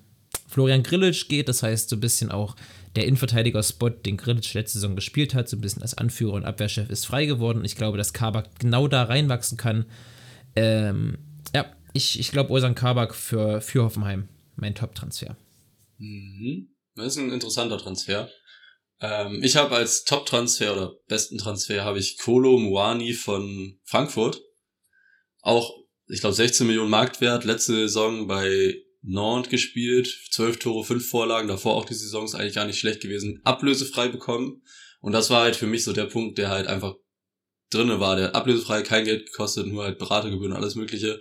Florian 0.49 0.83
Grillitsch 0.83 1.29
geht, 1.29 1.49
das 1.49 1.63
heißt 1.63 1.89
so 1.89 1.97
ein 1.97 2.01
bisschen 2.01 2.31
auch 2.31 2.55
der 2.95 3.07
Innenverteidiger-Spot, 3.07 3.91
den 3.91 4.17
Grillitsch 4.17 4.55
letzte 4.55 4.79
Saison 4.79 4.95
gespielt 4.95 5.35
hat, 5.35 5.49
so 5.49 5.57
ein 5.57 5.61
bisschen 5.61 5.83
als 5.83 5.99
Anführer 5.99 6.35
und 6.35 6.45
Abwehrchef, 6.45 6.91
ist 6.91 7.07
frei 7.07 7.27
geworden. 7.27 7.65
Ich 7.65 7.75
glaube, 7.75 7.99
dass 7.99 8.13
Kabak 8.13 8.59
genau 8.61 8.87
da 8.87 9.03
reinwachsen 9.03 9.59
kann. 9.59 9.87
Ähm, 10.55 11.19
ja, 11.55 11.67
ich, 11.93 12.21
ich 12.21 12.31
glaube, 12.31 12.53
Osan 12.53 12.77
Kabak 12.77 13.15
für, 13.15 13.61
für 13.61 13.83
Hoffenheim, 13.83 14.29
mein 14.55 14.77
Top-Transfer. 14.77 15.37
Mhm. 15.99 16.69
Das 16.95 17.07
ist 17.07 17.19
ein 17.19 17.33
interessanter 17.33 17.79
Transfer. 17.79 18.29
Ähm, 19.01 19.43
ich 19.43 19.57
habe 19.57 19.75
als 19.77 20.05
Top-Transfer 20.05 20.73
oder 20.73 20.95
besten 21.09 21.39
Transfer 21.39 21.85
habe 21.85 21.99
ich 21.99 22.19
Kolo 22.19 22.59
Muani 22.59 23.13
von 23.13 23.79
Frankfurt. 23.85 24.43
Auch, 25.41 25.75
ich 26.07 26.21
glaube, 26.21 26.35
16 26.35 26.67
Millionen 26.67 26.91
Marktwert. 26.91 27.45
Letzte 27.45 27.73
Saison 27.75 28.27
bei 28.27 28.77
Nantes 29.03 29.51
gespielt. 29.51 30.09
12 30.31 30.59
Tore, 30.59 30.85
5 30.85 31.09
Vorlagen. 31.09 31.49
Davor 31.49 31.75
auch 31.75 31.85
die 31.85 31.95
Saison 31.95 32.25
ist 32.25 32.35
eigentlich 32.35 32.55
gar 32.55 32.67
nicht 32.67 32.79
schlecht 32.79 33.01
gewesen. 33.01 33.41
Ablösefrei 33.45 34.09
bekommen. 34.09 34.63
Und 35.01 35.13
das 35.13 35.29
war 35.31 35.43
halt 35.43 35.57
für 35.57 35.67
mich 35.67 35.85
so 35.85 35.93
der 35.93 36.07
Punkt, 36.07 36.39
der 36.39 36.49
halt 36.49 36.67
einfach 36.67 36.95
drinne 37.71 38.01
war. 38.01 38.17
Der 38.17 38.27
hat 38.27 38.35
ablösefrei 38.35 38.83
kein 38.83 39.05
Geld 39.05 39.27
gekostet, 39.27 39.67
nur 39.67 39.85
halt 39.85 39.99
Beratergebühren 39.99 40.53
und 40.53 40.59
alles 40.59 40.77
mögliche. 40.77 41.21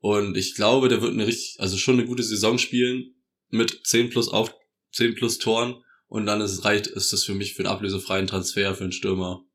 Und 0.00 0.36
ich 0.36 0.56
glaube, 0.56 0.88
der 0.88 1.00
wird 1.00 1.12
eine 1.12 1.26
richtig, 1.26 1.60
also 1.60 1.76
schon 1.76 1.94
eine 1.98 2.06
gute 2.06 2.24
Saison 2.24 2.58
spielen 2.58 3.14
mit 3.50 3.86
10 3.86 4.10
plus 4.10 4.28
auf 4.28 4.52
10 4.92 5.14
plus 5.14 5.38
Toren 5.38 5.81
und 6.12 6.26
dann 6.26 6.42
ist 6.42 6.52
es 6.52 6.64
reicht, 6.66 6.88
ist 6.88 7.10
das 7.14 7.24
für 7.24 7.32
mich 7.32 7.54
für 7.54 7.62
einen 7.62 7.72
ablösefreien 7.72 8.26
Transfer 8.26 8.74
für 8.74 8.84
einen 8.84 8.92
Stürmer 8.92 9.46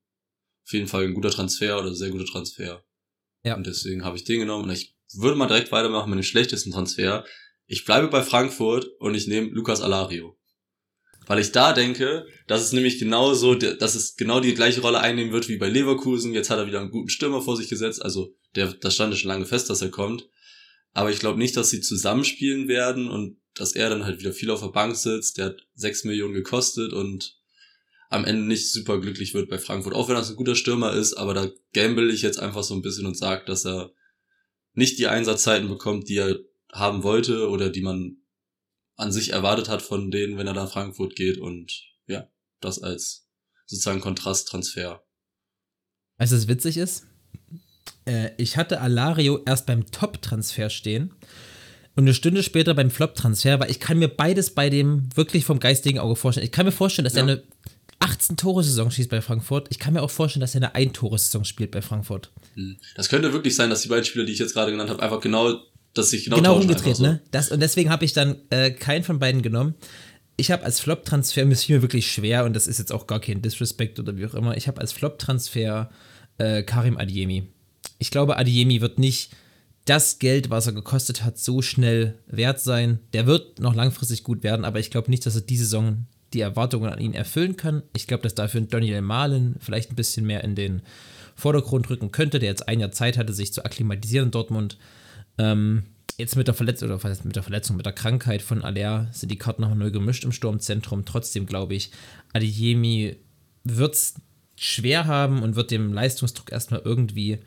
auf 0.65 0.73
jeden 0.73 0.87
Fall 0.87 1.03
ein 1.03 1.13
guter 1.13 1.29
Transfer 1.29 1.79
oder 1.79 1.93
sehr 1.93 2.09
guter 2.09 2.25
Transfer. 2.25 2.83
Ja. 3.43 3.55
Und 3.55 3.67
deswegen 3.67 4.03
habe 4.03 4.17
ich 4.17 4.23
den 4.23 4.39
genommen 4.39 4.63
und 4.63 4.71
ich 4.71 4.95
würde 5.13 5.37
mal 5.37 5.45
direkt 5.45 5.71
weitermachen 5.71 6.09
mit 6.09 6.17
dem 6.17 6.23
schlechtesten 6.23 6.71
Transfer. 6.71 7.25
Ich 7.67 7.85
bleibe 7.85 8.07
bei 8.07 8.23
Frankfurt 8.23 8.87
und 8.97 9.13
ich 9.13 9.27
nehme 9.27 9.49
Lukas 9.49 9.81
Alario. 9.81 10.35
Weil 11.27 11.37
ich 11.37 11.51
da 11.51 11.73
denke, 11.73 12.25
dass 12.47 12.63
es 12.63 12.71
nämlich 12.71 12.97
genauso, 12.97 13.53
dass 13.53 13.93
es 13.93 14.15
genau 14.15 14.39
die 14.39 14.55
gleiche 14.55 14.81
Rolle 14.81 14.99
einnehmen 14.99 15.33
wird 15.33 15.49
wie 15.49 15.57
bei 15.57 15.69
Leverkusen. 15.69 16.33
Jetzt 16.33 16.49
hat 16.49 16.57
er 16.57 16.65
wieder 16.65 16.81
einen 16.81 16.89
guten 16.89 17.09
Stürmer 17.09 17.43
vor 17.43 17.55
sich 17.55 17.69
gesetzt. 17.69 18.01
Also, 18.01 18.33
der, 18.55 18.73
das 18.73 18.95
stand 18.95 19.13
ja 19.13 19.19
schon 19.19 19.29
lange 19.29 19.45
fest, 19.45 19.69
dass 19.69 19.83
er 19.83 19.91
kommt. 19.91 20.27
Aber 20.97 21.11
ich 21.11 21.19
glaube 21.19 21.37
nicht, 21.37 21.55
dass 21.55 21.69
sie 21.69 21.79
zusammenspielen 21.79 22.67
werden 22.67 23.07
und 23.07 23.39
dass 23.53 23.73
er 23.73 23.91
dann 23.91 24.03
halt 24.03 24.19
wieder 24.19 24.33
viel 24.33 24.49
auf 24.49 24.61
der 24.61 24.69
Bank 24.69 24.95
sitzt. 24.95 25.37
Der 25.37 25.45
hat 25.45 25.67
sechs 25.75 26.03
Millionen 26.03 26.33
gekostet 26.33 26.91
und 26.91 27.37
am 28.09 28.25
Ende 28.25 28.41
nicht 28.41 28.71
super 28.71 28.99
glücklich 28.99 29.35
wird 29.35 29.47
bei 29.47 29.59
Frankfurt. 29.59 29.93
Auch 29.93 30.09
wenn 30.09 30.15
er 30.15 30.27
ein 30.27 30.35
guter 30.35 30.55
Stürmer 30.55 30.93
ist, 30.93 31.13
aber 31.13 31.35
da 31.35 31.51
gamble 31.73 32.11
ich 32.11 32.23
jetzt 32.23 32.39
einfach 32.39 32.63
so 32.63 32.73
ein 32.73 32.81
bisschen 32.81 33.05
und 33.05 33.15
sage, 33.15 33.45
dass 33.45 33.63
er 33.63 33.91
nicht 34.73 34.97
die 34.97 35.05
Einsatzzeiten 35.05 35.67
bekommt, 35.67 36.09
die 36.09 36.17
er 36.17 36.39
haben 36.71 37.03
wollte 37.03 37.47
oder 37.47 37.69
die 37.69 37.81
man 37.81 38.17
an 38.95 39.11
sich 39.11 39.33
erwartet 39.33 39.69
hat 39.69 39.83
von 39.83 40.09
denen, 40.09 40.39
wenn 40.39 40.47
er 40.47 40.53
nach 40.53 40.71
Frankfurt 40.71 41.15
geht 41.15 41.37
und 41.37 41.79
ja, 42.07 42.27
das 42.59 42.81
als 42.81 43.29
sozusagen 43.67 44.01
Kontrasttransfer. 44.01 45.05
Weißt 46.17 46.31
du, 46.31 46.37
was 46.37 46.47
witzig 46.47 46.77
ist? 46.77 47.05
Äh, 48.05 48.31
ich 48.37 48.57
hatte 48.57 48.81
Alario 48.81 49.41
erst 49.45 49.65
beim 49.65 49.89
Top-Transfer 49.91 50.69
stehen 50.69 51.11
und 51.95 52.03
eine 52.03 52.13
Stunde 52.13 52.43
später 52.43 52.73
beim 52.73 52.91
Flop-Transfer, 52.91 53.59
weil 53.59 53.71
ich 53.71 53.79
kann 53.79 53.99
mir 53.99 54.07
beides 54.07 54.51
bei 54.51 54.69
dem 54.69 55.09
wirklich 55.15 55.45
vom 55.45 55.59
geistigen 55.59 55.99
Auge 55.99 56.15
vorstellen. 56.15 56.45
Ich 56.45 56.51
kann 56.51 56.65
mir 56.65 56.71
vorstellen, 56.71 57.05
dass 57.05 57.15
ja. 57.15 57.21
er 57.21 57.23
eine 57.23 57.43
18-Tore-Saison 57.99 58.91
schießt 58.91 59.09
bei 59.09 59.21
Frankfurt. 59.21 59.67
Ich 59.71 59.79
kann 59.79 59.93
mir 59.93 60.01
auch 60.01 60.11
vorstellen, 60.11 60.41
dass 60.41 60.53
er 60.53 60.61
eine 60.61 60.75
Ein-Tore-Saison 60.75 61.43
spielt 61.43 61.71
bei 61.71 61.81
Frankfurt. 61.81 62.31
Hm. 62.53 62.77
Das 62.95 63.09
könnte 63.09 63.33
wirklich 63.33 63.55
sein, 63.55 63.69
dass 63.69 63.81
die 63.81 63.87
beiden 63.89 64.05
Spieler, 64.05 64.25
die 64.25 64.33
ich 64.33 64.39
jetzt 64.39 64.53
gerade 64.53 64.71
genannt 64.71 64.89
habe, 64.89 65.01
einfach 65.01 65.19
genau, 65.19 65.59
dass 65.93 66.11
sich 66.11 66.25
genau, 66.25 66.37
genau 66.37 66.57
umgedreht, 66.57 66.97
so. 66.97 67.03
ne? 67.03 67.21
Das, 67.31 67.49
und 67.49 67.59
deswegen 67.59 67.89
habe 67.89 68.05
ich 68.05 68.13
dann 68.13 68.37
äh, 68.51 68.71
keinen 68.71 69.03
von 69.03 69.19
beiden 69.19 69.41
genommen. 69.41 69.73
Ich 70.35 70.51
habe 70.51 70.63
als 70.63 70.79
Flop-Transfer, 70.79 71.45
mir 71.45 71.53
ist 71.53 71.67
mir 71.67 71.81
wirklich 71.81 72.11
schwer, 72.11 72.45
und 72.45 72.55
das 72.55 72.67
ist 72.67 72.77
jetzt 72.77 72.91
auch 72.91 73.07
gar 73.07 73.19
kein 73.19 73.41
Disrespect 73.41 73.99
oder 73.99 74.15
wie 74.17 74.25
auch 74.27 74.35
immer, 74.35 74.55
ich 74.55 74.67
habe 74.67 74.79
als 74.79 74.93
Flop-Transfer 74.93 75.89
äh, 76.37 76.61
Karim 76.61 76.97
Adiemi. 76.97 77.47
Ich 77.99 78.11
glaube, 78.11 78.37
Adiemi 78.37 78.81
wird 78.81 78.99
nicht 78.99 79.31
das 79.85 80.19
Geld, 80.19 80.49
was 80.49 80.67
er 80.67 80.73
gekostet 80.73 81.23
hat, 81.23 81.37
so 81.37 81.61
schnell 81.61 82.19
wert 82.27 82.59
sein. 82.59 82.99
Der 83.13 83.25
wird 83.25 83.59
noch 83.59 83.73
langfristig 83.73 84.23
gut 84.23 84.43
werden, 84.43 84.65
aber 84.65 84.79
ich 84.79 84.91
glaube 84.91 85.09
nicht, 85.09 85.25
dass 85.25 85.35
er 85.35 85.41
diese 85.41 85.63
Saison 85.63 86.05
die 86.33 86.41
Erwartungen 86.41 86.91
an 86.91 86.99
ihn 86.99 87.13
erfüllen 87.13 87.55
kann. 87.55 87.83
Ich 87.95 88.05
glaube, 88.05 88.23
dass 88.23 88.35
dafür 88.35 88.61
Daniel 88.61 89.01
Mahlen 89.01 89.55
vielleicht 89.59 89.91
ein 89.91 89.95
bisschen 89.95 90.25
mehr 90.25 90.43
in 90.43 90.55
den 90.55 90.81
Vordergrund 91.35 91.89
rücken 91.89 92.11
könnte, 92.11 92.39
der 92.39 92.49
jetzt 92.49 92.67
ein 92.67 92.79
Jahr 92.79 92.91
Zeit 92.91 93.17
hatte, 93.17 93.31
sich 93.31 93.53
zu 93.53 93.63
akklimatisieren 93.63 94.27
in 94.27 94.31
Dortmund. 94.31 94.77
Ähm, 95.37 95.83
jetzt 96.17 96.35
mit 96.35 96.47
der 96.47 96.55
Verletzung 96.55 96.89
oder 96.89 97.09
mit 97.23 97.35
der 97.35 97.43
Verletzung, 97.43 97.77
mit 97.77 97.85
der 97.85 97.93
Krankheit 97.93 98.41
von 98.41 98.63
Aller 98.63 99.07
sind 99.13 99.31
die 99.31 99.37
Karten 99.37 99.61
nochmal 99.61 99.77
neu 99.77 99.91
gemischt 99.91 100.25
im 100.25 100.31
Sturmzentrum. 100.31 101.05
Trotzdem 101.05 101.45
glaube 101.45 101.75
ich, 101.75 101.91
Adeyemi 102.33 103.15
wird 103.63 103.93
es 103.93 104.15
schwer 104.55 105.05
haben 105.05 105.43
und 105.43 105.55
wird 105.55 105.71
dem 105.71 105.93
Leistungsdruck 105.93 106.51
erstmal 106.51 106.81
irgendwie 106.83 107.39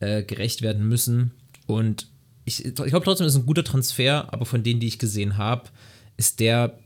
äh, 0.00 0.22
gerecht 0.22 0.62
werden 0.62 0.88
müssen. 0.88 1.32
Und 1.66 2.08
ich, 2.44 2.64
ich 2.64 2.74
glaube 2.74 3.04
trotzdem, 3.04 3.26
ist 3.26 3.36
ein 3.36 3.46
guter 3.46 3.64
Transfer, 3.64 4.32
aber 4.32 4.46
von 4.46 4.62
denen, 4.62 4.80
die 4.80 4.86
ich 4.86 4.98
gesehen 4.98 5.36
habe, 5.36 5.68
ist 6.16 6.40
der, 6.40 6.78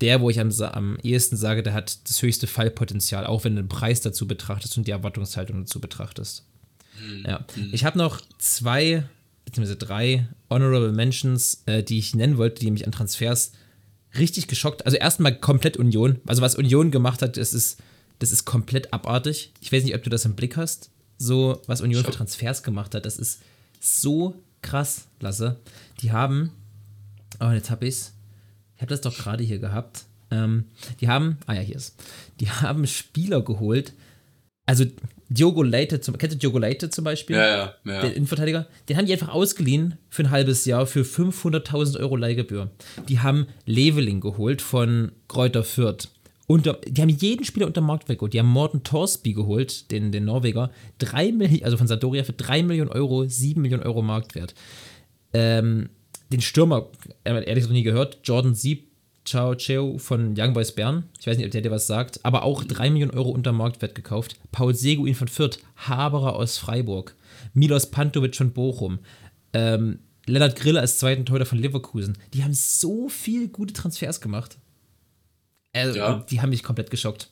der, 0.00 0.20
wo 0.20 0.30
ich 0.30 0.40
am, 0.40 0.50
am 0.50 0.98
ehesten 1.02 1.36
sage, 1.36 1.62
der 1.62 1.72
hat 1.72 2.08
das 2.08 2.22
höchste 2.22 2.46
Fallpotenzial, 2.46 3.26
auch 3.26 3.44
wenn 3.44 3.56
du 3.56 3.62
den 3.62 3.68
Preis 3.68 4.00
dazu 4.00 4.26
betrachtest 4.26 4.76
und 4.76 4.86
die 4.86 4.92
Erwartungshaltung 4.92 5.60
dazu 5.60 5.80
betrachtest. 5.80 6.44
Mhm. 7.00 7.24
Ja. 7.26 7.46
Hm. 7.54 7.70
Ich 7.72 7.84
habe 7.84 7.98
noch 7.98 8.20
zwei, 8.38 9.04
beziehungsweise 9.44 9.78
drei 9.78 10.28
Honorable 10.48 10.92
Mentions, 10.92 11.62
äh, 11.66 11.82
die 11.82 11.98
ich 11.98 12.14
nennen 12.14 12.36
wollte, 12.36 12.60
die 12.60 12.70
mich 12.70 12.84
an 12.84 12.92
Transfers 12.92 13.52
richtig 14.18 14.48
geschockt. 14.48 14.84
Also 14.84 14.96
erstmal 14.96 15.38
komplett 15.38 15.76
Union. 15.76 16.20
Also 16.26 16.42
was 16.42 16.56
Union 16.56 16.90
gemacht 16.90 17.22
hat, 17.22 17.36
das 17.36 17.54
ist, 17.54 17.80
das 18.18 18.32
ist 18.32 18.44
komplett 18.44 18.92
abartig. 18.92 19.52
Ich 19.60 19.72
weiß 19.72 19.84
nicht, 19.84 19.94
ob 19.94 20.02
du 20.02 20.10
das 20.10 20.24
im 20.24 20.34
Blick 20.34 20.56
hast. 20.56 20.90
So, 21.22 21.60
was 21.66 21.82
Union 21.82 22.02
für 22.02 22.12
Transfers 22.12 22.62
gemacht 22.62 22.94
hat, 22.94 23.04
das 23.04 23.18
ist 23.18 23.42
so 23.78 24.34
krass, 24.62 25.06
Lasse. 25.20 25.60
Die 26.00 26.12
haben, 26.12 26.50
oh, 27.40 27.50
jetzt 27.50 27.70
hab 27.70 27.82
ich's. 27.82 28.14
Ich 28.74 28.80
habe 28.80 28.88
das 28.88 29.02
doch 29.02 29.14
gerade 29.14 29.44
hier 29.44 29.58
gehabt. 29.58 30.06
Ähm, 30.30 30.64
die 31.00 31.08
haben, 31.08 31.36
ah 31.44 31.52
ja, 31.52 31.60
hier 31.60 31.76
ist. 31.76 32.02
Die 32.40 32.48
haben 32.48 32.86
Spieler 32.86 33.42
geholt. 33.42 33.92
Also 34.64 34.86
Diogo 35.28 35.62
Leite, 35.62 36.00
zum, 36.00 36.16
kennst 36.16 36.36
du 36.36 36.38
Diogo 36.38 36.58
Leite 36.58 36.88
zum 36.88 37.04
Beispiel? 37.04 37.36
Ja, 37.36 37.46
ja, 37.46 37.74
ja. 37.84 38.00
Den 38.00 38.12
Innenverteidiger. 38.12 38.66
Den 38.88 38.96
haben 38.96 39.04
die 39.04 39.12
einfach 39.12 39.28
ausgeliehen 39.28 39.98
für 40.08 40.22
ein 40.22 40.30
halbes 40.30 40.64
Jahr 40.64 40.86
für 40.86 41.02
500.000 41.02 42.00
Euro 42.00 42.16
Leihgebühr. 42.16 42.70
Die 43.08 43.18
haben 43.18 43.46
Leveling 43.66 44.20
geholt 44.20 44.62
von 44.62 45.12
Kräuter 45.28 45.64
Fürth 45.64 46.08
unter, 46.50 46.72
die 46.84 47.00
haben 47.00 47.08
jeden 47.08 47.44
Spieler 47.44 47.68
unter 47.68 47.80
Marktwert 47.80 48.18
geholt. 48.18 48.32
Die 48.32 48.40
haben 48.40 48.48
Morten 48.48 48.82
Torsby 48.82 49.34
geholt, 49.34 49.92
den, 49.92 50.10
den 50.10 50.24
Norweger, 50.24 50.72
drei 50.98 51.30
Millionen, 51.30 51.62
also 51.62 51.76
von 51.76 51.86
Sadoria 51.86 52.24
für 52.24 52.32
3 52.32 52.64
Millionen 52.64 52.90
Euro, 52.90 53.24
7 53.24 53.62
Millionen 53.62 53.84
Euro 53.84 54.02
Marktwert. 54.02 54.56
Ähm, 55.32 55.90
den 56.32 56.40
Stürmer, 56.40 56.88
ehrlich 57.22 57.54
gesagt 57.54 57.72
nie 57.72 57.84
gehört, 57.84 58.18
Jordan 58.24 58.56
Sieb, 58.56 58.90
Chao 59.24 59.54
Cheo 59.54 59.98
von 59.98 60.34
Young 60.36 60.52
Boys 60.52 60.72
Bern. 60.72 61.04
Ich 61.20 61.28
weiß 61.28 61.36
nicht, 61.36 61.46
ob 61.46 61.52
der 61.52 61.60
dir 61.60 61.70
was 61.70 61.86
sagt, 61.86 62.18
aber 62.24 62.42
auch 62.42 62.64
3 62.64 62.90
Millionen 62.90 63.16
Euro 63.16 63.30
unter 63.30 63.52
Marktwert 63.52 63.94
gekauft. 63.94 64.34
Paul 64.50 64.74
Seguin 64.74 65.14
von 65.14 65.28
Fürth, 65.28 65.60
Haberer 65.76 66.34
aus 66.34 66.58
Freiburg, 66.58 67.14
Milos 67.54 67.92
Pantovic 67.92 68.34
von 68.34 68.52
Bochum, 68.52 68.98
ähm, 69.52 70.00
Lennart 70.26 70.56
Grille 70.56 70.80
als 70.80 70.98
zweiten 70.98 71.24
Torhüter 71.24 71.46
von 71.46 71.58
Leverkusen. 71.58 72.18
Die 72.34 72.42
haben 72.42 72.54
so 72.54 73.08
viel 73.08 73.46
gute 73.46 73.72
Transfers 73.72 74.20
gemacht. 74.20 74.58
Also, 75.72 75.98
ja. 75.98 76.24
Die 76.30 76.40
haben 76.40 76.50
mich 76.50 76.62
komplett 76.62 76.90
geschockt. 76.90 77.30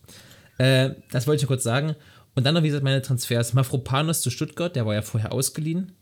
Äh, 0.59 0.91
das 1.11 1.27
wollte 1.27 1.43
ich 1.43 1.49
kurz 1.49 1.63
sagen. 1.63 1.97
Und 2.35 2.45
dann 2.45 2.55
noch, 2.55 2.63
wie 2.63 2.69
gesagt, 2.69 2.85
meine 2.85 3.03
Transfers. 3.03 3.53
Mafropanos 3.53 4.21
zu 4.21 4.31
Stuttgart, 4.31 4.75
der 4.77 4.87
war 4.87 4.95
ja 4.95 5.03
vorher 5.03 5.33
ausgeliehen. 5.33 5.93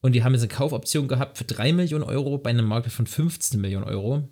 Und 0.00 0.12
die 0.12 0.22
haben 0.22 0.34
jetzt 0.34 0.42
eine 0.42 0.48
Kaufoption 0.48 1.08
gehabt 1.08 1.38
für 1.38 1.44
3 1.44 1.72
Millionen 1.72 2.04
Euro 2.04 2.38
bei 2.38 2.50
einem 2.50 2.66
Markt 2.66 2.90
von 2.90 3.06
15 3.06 3.60
Millionen 3.60 3.84
Euro. 3.84 4.28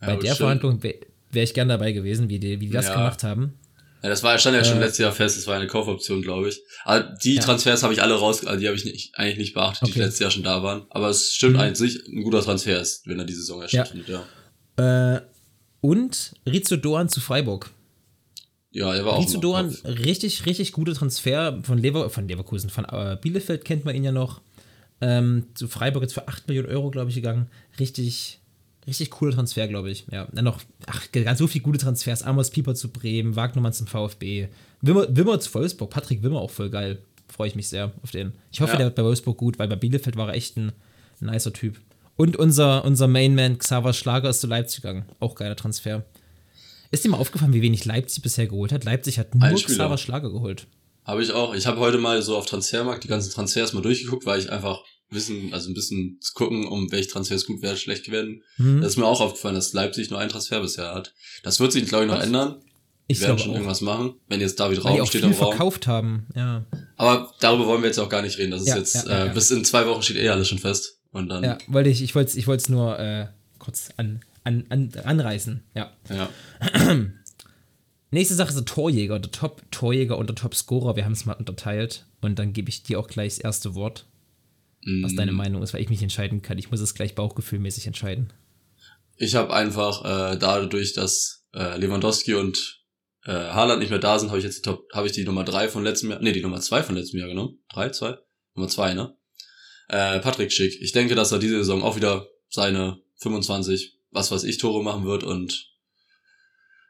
Ja, 0.00 0.08
bei 0.08 0.16
der 0.16 0.28
schön. 0.28 0.36
Verhandlung 0.36 0.82
wäre 0.82 0.98
wär 1.30 1.42
ich 1.42 1.54
gern 1.54 1.68
dabei 1.68 1.92
gewesen, 1.92 2.28
wie 2.28 2.38
die, 2.38 2.60
wie 2.60 2.66
die 2.66 2.72
das 2.72 2.86
ja. 2.86 2.94
gemacht 2.94 3.22
haben. 3.22 3.58
Ja, 4.02 4.10
das 4.10 4.22
war, 4.22 4.38
stand 4.38 4.56
ja 4.56 4.64
schon 4.64 4.78
äh, 4.78 4.80
letztes 4.80 4.98
Jahr 4.98 5.12
fest, 5.12 5.36
das 5.36 5.46
war 5.46 5.56
eine 5.56 5.66
Kaufoption, 5.66 6.22
glaube 6.22 6.48
ich. 6.48 6.62
Aber 6.84 7.00
die 7.22 7.34
ja. 7.34 7.42
Transfers 7.42 7.82
habe 7.82 7.92
ich 7.92 8.02
alle 8.02 8.14
raus, 8.14 8.44
also 8.46 8.60
die 8.60 8.66
habe 8.66 8.76
ich 8.76 8.84
nicht, 8.84 9.16
eigentlich 9.16 9.38
nicht 9.38 9.54
beachtet, 9.54 9.84
okay. 9.84 9.92
die 9.94 9.98
letztes 10.00 10.20
Jahr 10.20 10.30
schon 10.30 10.42
da 10.42 10.62
waren. 10.62 10.86
Aber 10.90 11.08
es 11.08 11.34
stimmt 11.34 11.54
mhm. 11.54 11.60
eigentlich, 11.60 12.06
ein 12.06 12.22
guter 12.22 12.42
Transfer 12.42 12.80
ist, 12.80 13.06
wenn 13.06 13.18
er 13.18 13.24
die 13.24 13.34
Saison 13.34 13.62
erstattet, 13.62 14.06
ja. 14.06 14.24
ja. 14.78 15.16
Äh, 15.16 15.22
und 15.86 16.34
Rizzo 16.44 16.76
Doan 16.76 17.08
zu 17.08 17.20
Freiburg. 17.20 17.70
Ja, 18.72 18.92
er 18.92 19.04
war 19.04 19.12
auch. 19.14 19.22
Rizzo 19.22 19.38
Doan, 19.38 19.68
richtig, 19.84 20.44
richtig 20.44 20.72
guter 20.72 20.94
Transfer 20.94 21.60
von, 21.62 21.78
Lever, 21.78 22.10
von 22.10 22.26
Leverkusen, 22.26 22.70
von 22.70 22.84
äh, 22.86 23.16
Bielefeld 23.20 23.64
kennt 23.64 23.84
man 23.84 23.94
ihn 23.94 24.02
ja 24.02 24.10
noch 24.10 24.40
ähm, 25.00 25.44
zu 25.54 25.68
Freiburg 25.68 26.02
jetzt 26.02 26.14
für 26.14 26.26
8 26.26 26.48
Millionen 26.48 26.68
Euro, 26.68 26.90
glaube 26.90 27.10
ich, 27.10 27.14
gegangen. 27.14 27.46
Richtig, 27.78 28.40
richtig 28.84 29.10
cooler 29.10 29.32
Transfer, 29.32 29.68
glaube 29.68 29.90
ich. 29.90 30.06
Ja, 30.10 30.26
dann 30.32 30.44
noch, 30.44 30.60
ach, 30.86 31.06
ganz 31.12 31.38
so 31.38 31.46
viele 31.46 31.62
gute 31.62 31.78
Transfers. 31.78 32.24
Amos 32.24 32.50
Pieper 32.50 32.74
zu 32.74 32.88
Bremen, 32.88 33.36
Wagnermann 33.36 33.72
zum 33.72 33.86
VfB, 33.86 34.48
Wimmer, 34.80 35.06
Wimmer 35.08 35.38
zu 35.38 35.54
Wolfsburg, 35.54 35.90
Patrick 35.90 36.24
Wimmer 36.24 36.40
auch 36.40 36.50
voll 36.50 36.70
geil. 36.70 36.98
Freue 37.28 37.46
ich 37.46 37.54
mich 37.54 37.68
sehr 37.68 37.92
auf 38.02 38.10
den. 38.10 38.32
Ich 38.50 38.60
hoffe, 38.60 38.72
ja. 38.72 38.78
der 38.78 38.86
wird 38.86 38.96
bei 38.96 39.04
Wolfsburg 39.04 39.38
gut, 39.38 39.60
weil 39.60 39.68
bei 39.68 39.76
Bielefeld 39.76 40.16
war 40.16 40.30
er 40.30 40.34
echt 40.34 40.56
ein, 40.56 40.72
ein 41.20 41.26
nicer 41.26 41.52
Typ. 41.52 41.78
Und 42.16 42.36
unser, 42.36 42.84
unser 42.84 43.08
Mainman 43.08 43.58
Xaver 43.58 43.92
Schlager 43.92 44.30
ist 44.30 44.40
zu 44.40 44.46
Leipzig 44.46 44.82
gegangen. 44.82 45.06
Auch 45.20 45.34
geiler 45.34 45.56
Transfer. 45.56 46.04
Ist 46.90 47.04
dir 47.04 47.10
mal 47.10 47.18
aufgefallen, 47.18 47.52
wie 47.52 47.62
wenig 47.62 47.84
Leipzig 47.84 48.22
bisher 48.22 48.46
geholt 48.46 48.72
hat? 48.72 48.84
Leipzig 48.84 49.18
hat 49.18 49.34
nur 49.34 49.48
Xaver 49.54 49.98
Schlager 49.98 50.30
geholt. 50.30 50.66
Habe 51.04 51.22
ich 51.22 51.32
auch. 51.32 51.54
Ich 51.54 51.66
habe 51.66 51.78
heute 51.78 51.98
mal 51.98 52.20
so 52.22 52.36
auf 52.36 52.46
Transfermarkt 52.46 53.04
die 53.04 53.08
ganzen 53.08 53.32
Transfers 53.32 53.72
mal 53.72 53.82
durchgeguckt, 53.82 54.26
weil 54.26 54.40
ich 54.40 54.50
einfach 54.50 54.82
wissen, 55.10 55.52
also 55.52 55.70
ein 55.70 55.74
bisschen 55.74 56.18
zu 56.20 56.32
gucken, 56.34 56.66
um 56.66 56.90
welche 56.90 57.08
Transfers 57.08 57.46
gut 57.46 57.62
werden, 57.62 57.76
schlecht 57.76 58.10
werden. 58.10 58.42
Mhm. 58.56 58.80
Das 58.80 58.92
ist 58.92 58.96
mir 58.96 59.06
auch 59.06 59.20
aufgefallen, 59.20 59.54
dass 59.54 59.72
Leipzig 59.72 60.10
nur 60.10 60.18
einen 60.18 60.30
Transfer 60.30 60.60
bisher 60.60 60.94
hat. 60.94 61.14
Das 61.42 61.60
wird 61.60 61.72
sich, 61.72 61.86
glaube 61.86 62.04
ich, 62.04 62.10
noch 62.10 62.18
Was? 62.18 62.26
ändern. 62.26 62.56
Ich 63.08 63.20
werde 63.20 63.38
schon 63.38 63.52
auch. 63.52 63.54
irgendwas 63.54 63.82
machen, 63.82 64.14
wenn 64.28 64.40
jetzt 64.40 64.58
David 64.58 64.84
Raum 64.84 65.06
steht 65.06 65.22
im 65.22 65.30
Raum. 65.30 65.50
verkauft 65.50 65.86
haben, 65.86 66.26
ja. 66.34 66.66
Aber 66.96 67.32
darüber 67.38 67.66
wollen 67.66 67.82
wir 67.82 67.86
jetzt 67.86 68.00
auch 68.00 68.08
gar 68.08 68.22
nicht 68.22 68.36
reden. 68.36 68.50
Das 68.50 68.62
ist 68.62 68.68
ja, 68.68 68.76
jetzt, 68.78 69.06
ja, 69.06 69.26
äh, 69.26 69.30
bis 69.32 69.50
in 69.52 69.64
zwei 69.64 69.86
Wochen 69.86 70.02
steht 70.02 70.16
eh 70.16 70.28
alles 70.28 70.48
schon 70.48 70.58
fest. 70.58 70.98
Und 71.16 71.28
dann. 71.30 71.42
Ja, 71.42 71.58
wollte 71.66 71.88
ich, 71.88 72.02
ich 72.02 72.14
wollte 72.14 72.28
es 72.28 72.36
ich 72.36 72.46
wollte 72.46 72.70
nur 72.70 72.98
äh, 72.98 73.28
kurz 73.58 73.88
an, 73.96 74.20
an, 74.44 74.66
an, 74.68 74.92
anreißen, 75.02 75.62
ja. 75.74 75.90
Ja. 76.10 76.28
Nächste 78.10 78.34
Sache 78.34 78.50
ist 78.50 78.56
der 78.56 78.66
Torjäger, 78.66 79.18
der 79.18 79.32
Top-Torjäger 79.32 80.18
und 80.18 80.28
der 80.28 80.36
Top-Scorer. 80.36 80.94
Wir 80.94 81.06
haben 81.06 81.12
es 81.12 81.24
mal 81.24 81.32
unterteilt 81.32 82.04
und 82.20 82.38
dann 82.38 82.52
gebe 82.52 82.68
ich 82.68 82.82
dir 82.82 83.00
auch 83.00 83.08
gleich 83.08 83.36
das 83.36 83.38
erste 83.38 83.74
Wort, 83.74 84.06
mm. 84.84 85.04
was 85.04 85.14
deine 85.14 85.32
Meinung 85.32 85.62
ist, 85.62 85.72
weil 85.72 85.80
ich 85.80 85.88
mich 85.88 86.02
entscheiden 86.02 86.42
kann. 86.42 86.58
Ich 86.58 86.70
muss 86.70 86.80
es 86.80 86.94
gleich 86.94 87.14
bauchgefühlmäßig 87.14 87.86
entscheiden. 87.86 88.32
Ich 89.16 89.34
habe 89.34 89.54
einfach 89.54 90.04
äh, 90.04 90.36
dadurch, 90.36 90.92
dass 90.92 91.46
äh, 91.54 91.78
Lewandowski 91.78 92.34
und 92.34 92.84
äh, 93.24 93.32
Haaland 93.32 93.80
nicht 93.80 93.90
mehr 93.90 93.98
da 93.98 94.18
sind, 94.18 94.28
habe 94.28 94.38
ich 94.38 94.44
jetzt 94.44 94.58
die 94.58 94.68
Top, 94.68 94.86
habe 94.92 95.06
ich 95.06 95.12
die 95.14 95.24
Nummer 95.24 95.44
3 95.44 95.68
von 95.68 95.82
letztem 95.82 96.10
Jahr, 96.10 96.20
nee, 96.20 96.32
die 96.32 96.42
Nummer 96.42 96.60
2 96.60 96.82
von 96.82 96.94
letztem 96.94 97.20
Jahr 97.20 97.28
genommen. 97.28 97.58
3, 97.70 97.88
2? 97.88 98.18
Nummer 98.54 98.68
2, 98.68 98.94
ne? 98.94 99.15
Äh, 99.88 100.20
Patrick 100.20 100.52
Schick. 100.52 100.80
Ich 100.80 100.92
denke, 100.92 101.14
dass 101.14 101.32
er 101.32 101.38
diese 101.38 101.58
Saison 101.58 101.82
auch 101.82 101.96
wieder 101.96 102.28
seine 102.48 103.00
25, 103.16 103.98
was 104.10 104.30
weiß 104.30 104.44
ich, 104.44 104.58
Tore 104.58 104.82
machen 104.82 105.04
wird 105.04 105.24
und 105.24 105.70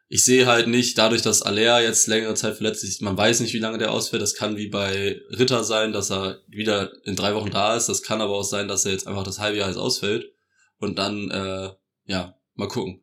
ich 0.08 0.24
sehe 0.24 0.46
halt 0.46 0.68
nicht, 0.68 0.96
dadurch, 0.98 1.22
dass 1.22 1.42
Alea 1.42 1.80
jetzt 1.80 2.06
längere 2.06 2.34
Zeit 2.34 2.56
verletzt 2.56 2.84
ist, 2.84 3.02
man 3.02 3.18
weiß 3.18 3.40
nicht, 3.40 3.54
wie 3.54 3.58
lange 3.58 3.78
der 3.78 3.90
ausfällt. 3.90 4.22
Das 4.22 4.34
kann 4.34 4.56
wie 4.56 4.68
bei 4.68 5.20
Ritter 5.30 5.64
sein, 5.64 5.92
dass 5.92 6.12
er 6.12 6.40
wieder 6.46 6.92
in 7.04 7.16
drei 7.16 7.34
Wochen 7.34 7.50
da 7.50 7.76
ist. 7.76 7.88
Das 7.88 8.02
kann 8.02 8.20
aber 8.20 8.34
auch 8.34 8.44
sein, 8.44 8.68
dass 8.68 8.84
er 8.84 8.92
jetzt 8.92 9.08
einfach 9.08 9.24
das 9.24 9.40
halbe 9.40 9.58
Jahr 9.58 9.68
jetzt 9.68 9.78
ausfällt. 9.78 10.32
Und 10.78 10.98
dann, 10.98 11.30
äh, 11.30 11.70
ja, 12.04 12.38
mal 12.54 12.68
gucken. 12.68 13.02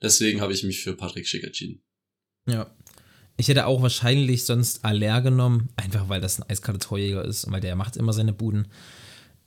Deswegen 0.00 0.40
habe 0.40 0.52
ich 0.52 0.62
mich 0.62 0.82
für 0.82 0.94
Patrick 0.94 1.26
Schick 1.26 1.42
entschieden. 1.42 1.82
Ja. 2.46 2.70
Ich 3.36 3.48
hätte 3.48 3.66
auch 3.66 3.82
wahrscheinlich 3.82 4.44
sonst 4.44 4.84
Aller 4.84 5.20
genommen, 5.20 5.68
einfach 5.76 6.08
weil 6.08 6.20
das 6.20 6.38
ein 6.38 6.48
eiskalter 6.48 6.80
Torjäger 6.80 7.24
ist 7.24 7.44
und 7.44 7.52
weil 7.52 7.60
der 7.60 7.76
macht 7.76 7.96
immer 7.96 8.12
seine 8.12 8.32
Buden. 8.32 8.68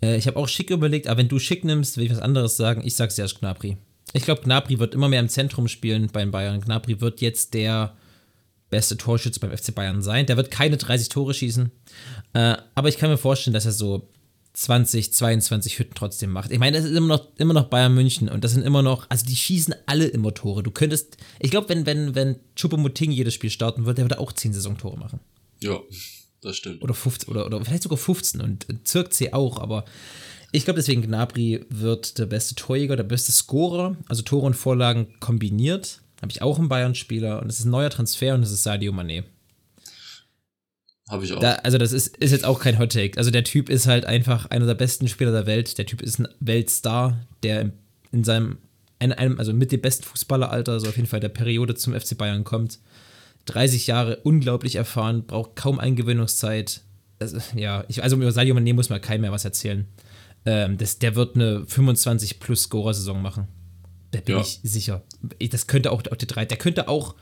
Äh, 0.02 0.18
ich 0.18 0.28
habe 0.28 0.38
auch 0.38 0.48
Schick 0.48 0.70
überlegt, 0.70 1.08
aber 1.08 1.20
wenn 1.20 1.28
du 1.28 1.40
Schick 1.40 1.64
nimmst, 1.64 1.98
will 1.98 2.06
ich 2.06 2.12
was 2.12 2.20
anderes 2.20 2.58
sagen. 2.58 2.82
Ich 2.86 2.96
sag 2.96 3.12
Serge 3.12 3.36
Gnabry. 3.40 3.78
Ich 4.14 4.24
glaube, 4.24 4.42
Gnabry 4.42 4.80
wird 4.80 4.96
immer 4.96 5.10
mehr 5.10 5.20
im 5.20 5.30
Zentrum 5.30 5.68
spielen 5.68 6.10
beim 6.12 6.32
Bayern. 6.32 6.62
Gnabry 6.62 7.00
wird 7.02 7.22
jetzt 7.22 7.54
der 7.54 7.96
beste 8.70 8.98
Torschütze 8.98 9.40
beim 9.40 9.56
FC 9.56 9.74
Bayern 9.74 10.02
sein. 10.02 10.26
Der 10.26 10.38
wird 10.38 10.52
keine 10.52 10.78
30 10.78 11.10
Tore 11.10 11.34
schießen. 11.34 11.72
Äh, 12.34 12.58
aber 12.76 12.90
ich 12.90 12.98
kann 12.98 13.10
mir 13.10 13.18
vorstellen, 13.18 13.54
dass 13.54 13.66
er 13.66 13.72
so 13.72 14.10
20, 14.54 15.14
22 15.14 15.80
Hütten 15.80 15.94
trotzdem 15.96 16.32
macht. 16.32 16.52
Ich 16.52 16.60
meine, 16.60 16.78
das 16.78 16.86
ist 16.86 16.96
immer 16.96 17.08
noch, 17.08 17.28
immer 17.38 17.54
noch 17.54 17.66
Bayern 17.66 17.94
München 17.94 18.30
und 18.30 18.44
das 18.44 18.52
sind 18.54 18.64
immer 18.64 18.82
noch, 18.82 19.10
also 19.10 19.26
die 19.26 19.36
schießen 19.36 19.76
alle 19.86 20.06
immer 20.08 20.34
Tore. 20.34 20.64
Du 20.64 20.72
könntest, 20.72 21.18
ich 21.40 21.52
glaube, 21.52 21.70
wenn, 21.70 21.86
wenn, 21.86 22.16
wenn 22.16 22.38
Choupo-Moting 22.56 23.12
jedes 23.12 23.34
Spiel 23.34 23.52
starten 23.52 23.86
würde, 23.86 23.96
der 23.96 24.06
würde 24.06 24.20
auch 24.20 24.32
10 24.32 24.54
Saisontore 24.54 24.98
machen. 24.98 25.20
Ja, 25.62 25.80
das 26.42 26.56
stimmt. 26.56 26.82
Oder 26.82 26.94
15, 26.94 27.30
oder, 27.30 27.46
oder 27.46 27.64
vielleicht 27.64 27.84
sogar 27.84 27.98
15 27.98 28.42
und 28.42 28.66
Zirk 28.88 29.14
C 29.14 29.34
auch, 29.34 29.60
aber 29.60 29.86
ich 30.52 30.66
glaube 30.66 30.80
deswegen, 30.80 31.02
Gnabry 31.02 31.66
wird 31.70 32.18
der 32.18 32.26
beste 32.26 32.56
Torjäger, 32.56 32.96
der 32.96 33.04
beste 33.04 33.32
Scorer, 33.32 33.96
also 34.08 34.24
Tore 34.24 34.48
und 34.48 34.56
Vorlagen 34.56 35.08
kombiniert. 35.20 36.02
Habe 36.22 36.32
ich 36.32 36.42
auch 36.42 36.58
einen 36.58 36.70
Bayern-Spieler 36.70 37.42
und 37.42 37.50
es 37.50 37.60
ist 37.60 37.66
ein 37.66 37.72
neuer 37.72 37.90
Transfer 37.90 38.34
und 38.34 38.44
es 38.44 38.52
ist 38.52 38.64
Sadio 38.64 38.92
Mané. 38.92 39.24
Habe 41.08 41.26
ich 41.26 41.34
auch. 41.34 41.40
Da, 41.40 41.54
also, 41.56 41.78
das 41.78 41.92
ist, 41.92 42.18
ist 42.18 42.32
jetzt 42.32 42.46
auch 42.46 42.60
kein 42.60 42.78
Hot 42.78 42.92
Take. 42.92 43.18
Also, 43.18 43.32
der 43.32 43.44
Typ 43.44 43.70
ist 43.70 43.88
halt 43.88 44.06
einfach 44.06 44.48
einer 44.48 44.66
der 44.66 44.76
besten 44.76 45.08
Spieler 45.08 45.32
der 45.32 45.46
Welt. 45.46 45.78
Der 45.78 45.86
Typ 45.86 46.02
ist 46.02 46.20
ein 46.20 46.28
Weltstar, 46.40 47.26
der 47.44 47.72
in 48.12 48.24
seinem, 48.24 48.58
in 49.00 49.14
einem, 49.14 49.40
also 49.40 49.54
mit 49.54 49.72
dem 49.72 49.82
besten 49.82 50.04
Fußballeralter, 50.04 50.74
also 50.74 50.88
auf 50.88 50.98
jeden 50.98 51.08
Fall 51.08 51.20
der 51.20 51.30
Periode 51.30 51.76
zum 51.76 52.00
FC 52.00 52.18
Bayern 52.18 52.44
kommt. 52.44 52.80
30 53.46 53.88
Jahre, 53.88 54.18
unglaublich 54.24 54.76
erfahren, 54.76 55.26
braucht 55.26 55.56
kaum 55.56 55.80
Eingewöhnungszeit. 55.80 56.82
Also, 57.20 57.40
ja, 57.56 57.84
ich, 57.88 58.04
also 58.04 58.16
über 58.16 58.32
Sadio 58.32 58.56
Mané 58.56 58.74
muss 58.74 58.90
man 58.90 59.02
keinem 59.02 59.22
mehr 59.22 59.32
was 59.32 59.46
erzählen. 59.46 59.88
Ähm, 60.46 60.78
das, 60.78 61.00
der 61.00 61.16
wird 61.16 61.36
eine 61.36 61.66
25 61.66 62.40
plus 62.40 62.64
Scorer-Saison 62.64 63.22
machen. 63.22 63.48
Da 64.12 64.22
bin 64.22 64.36
ja. 64.36 64.42
ich 64.42 64.60
sicher. 64.64 65.04
Das 65.50 65.68
könnte 65.68 65.92
auch, 65.92 66.04
auch 66.12 66.16
die 66.16 66.28
drei, 66.28 66.46
der 66.46 66.58
könnte 66.58 66.88
auch 66.88 67.16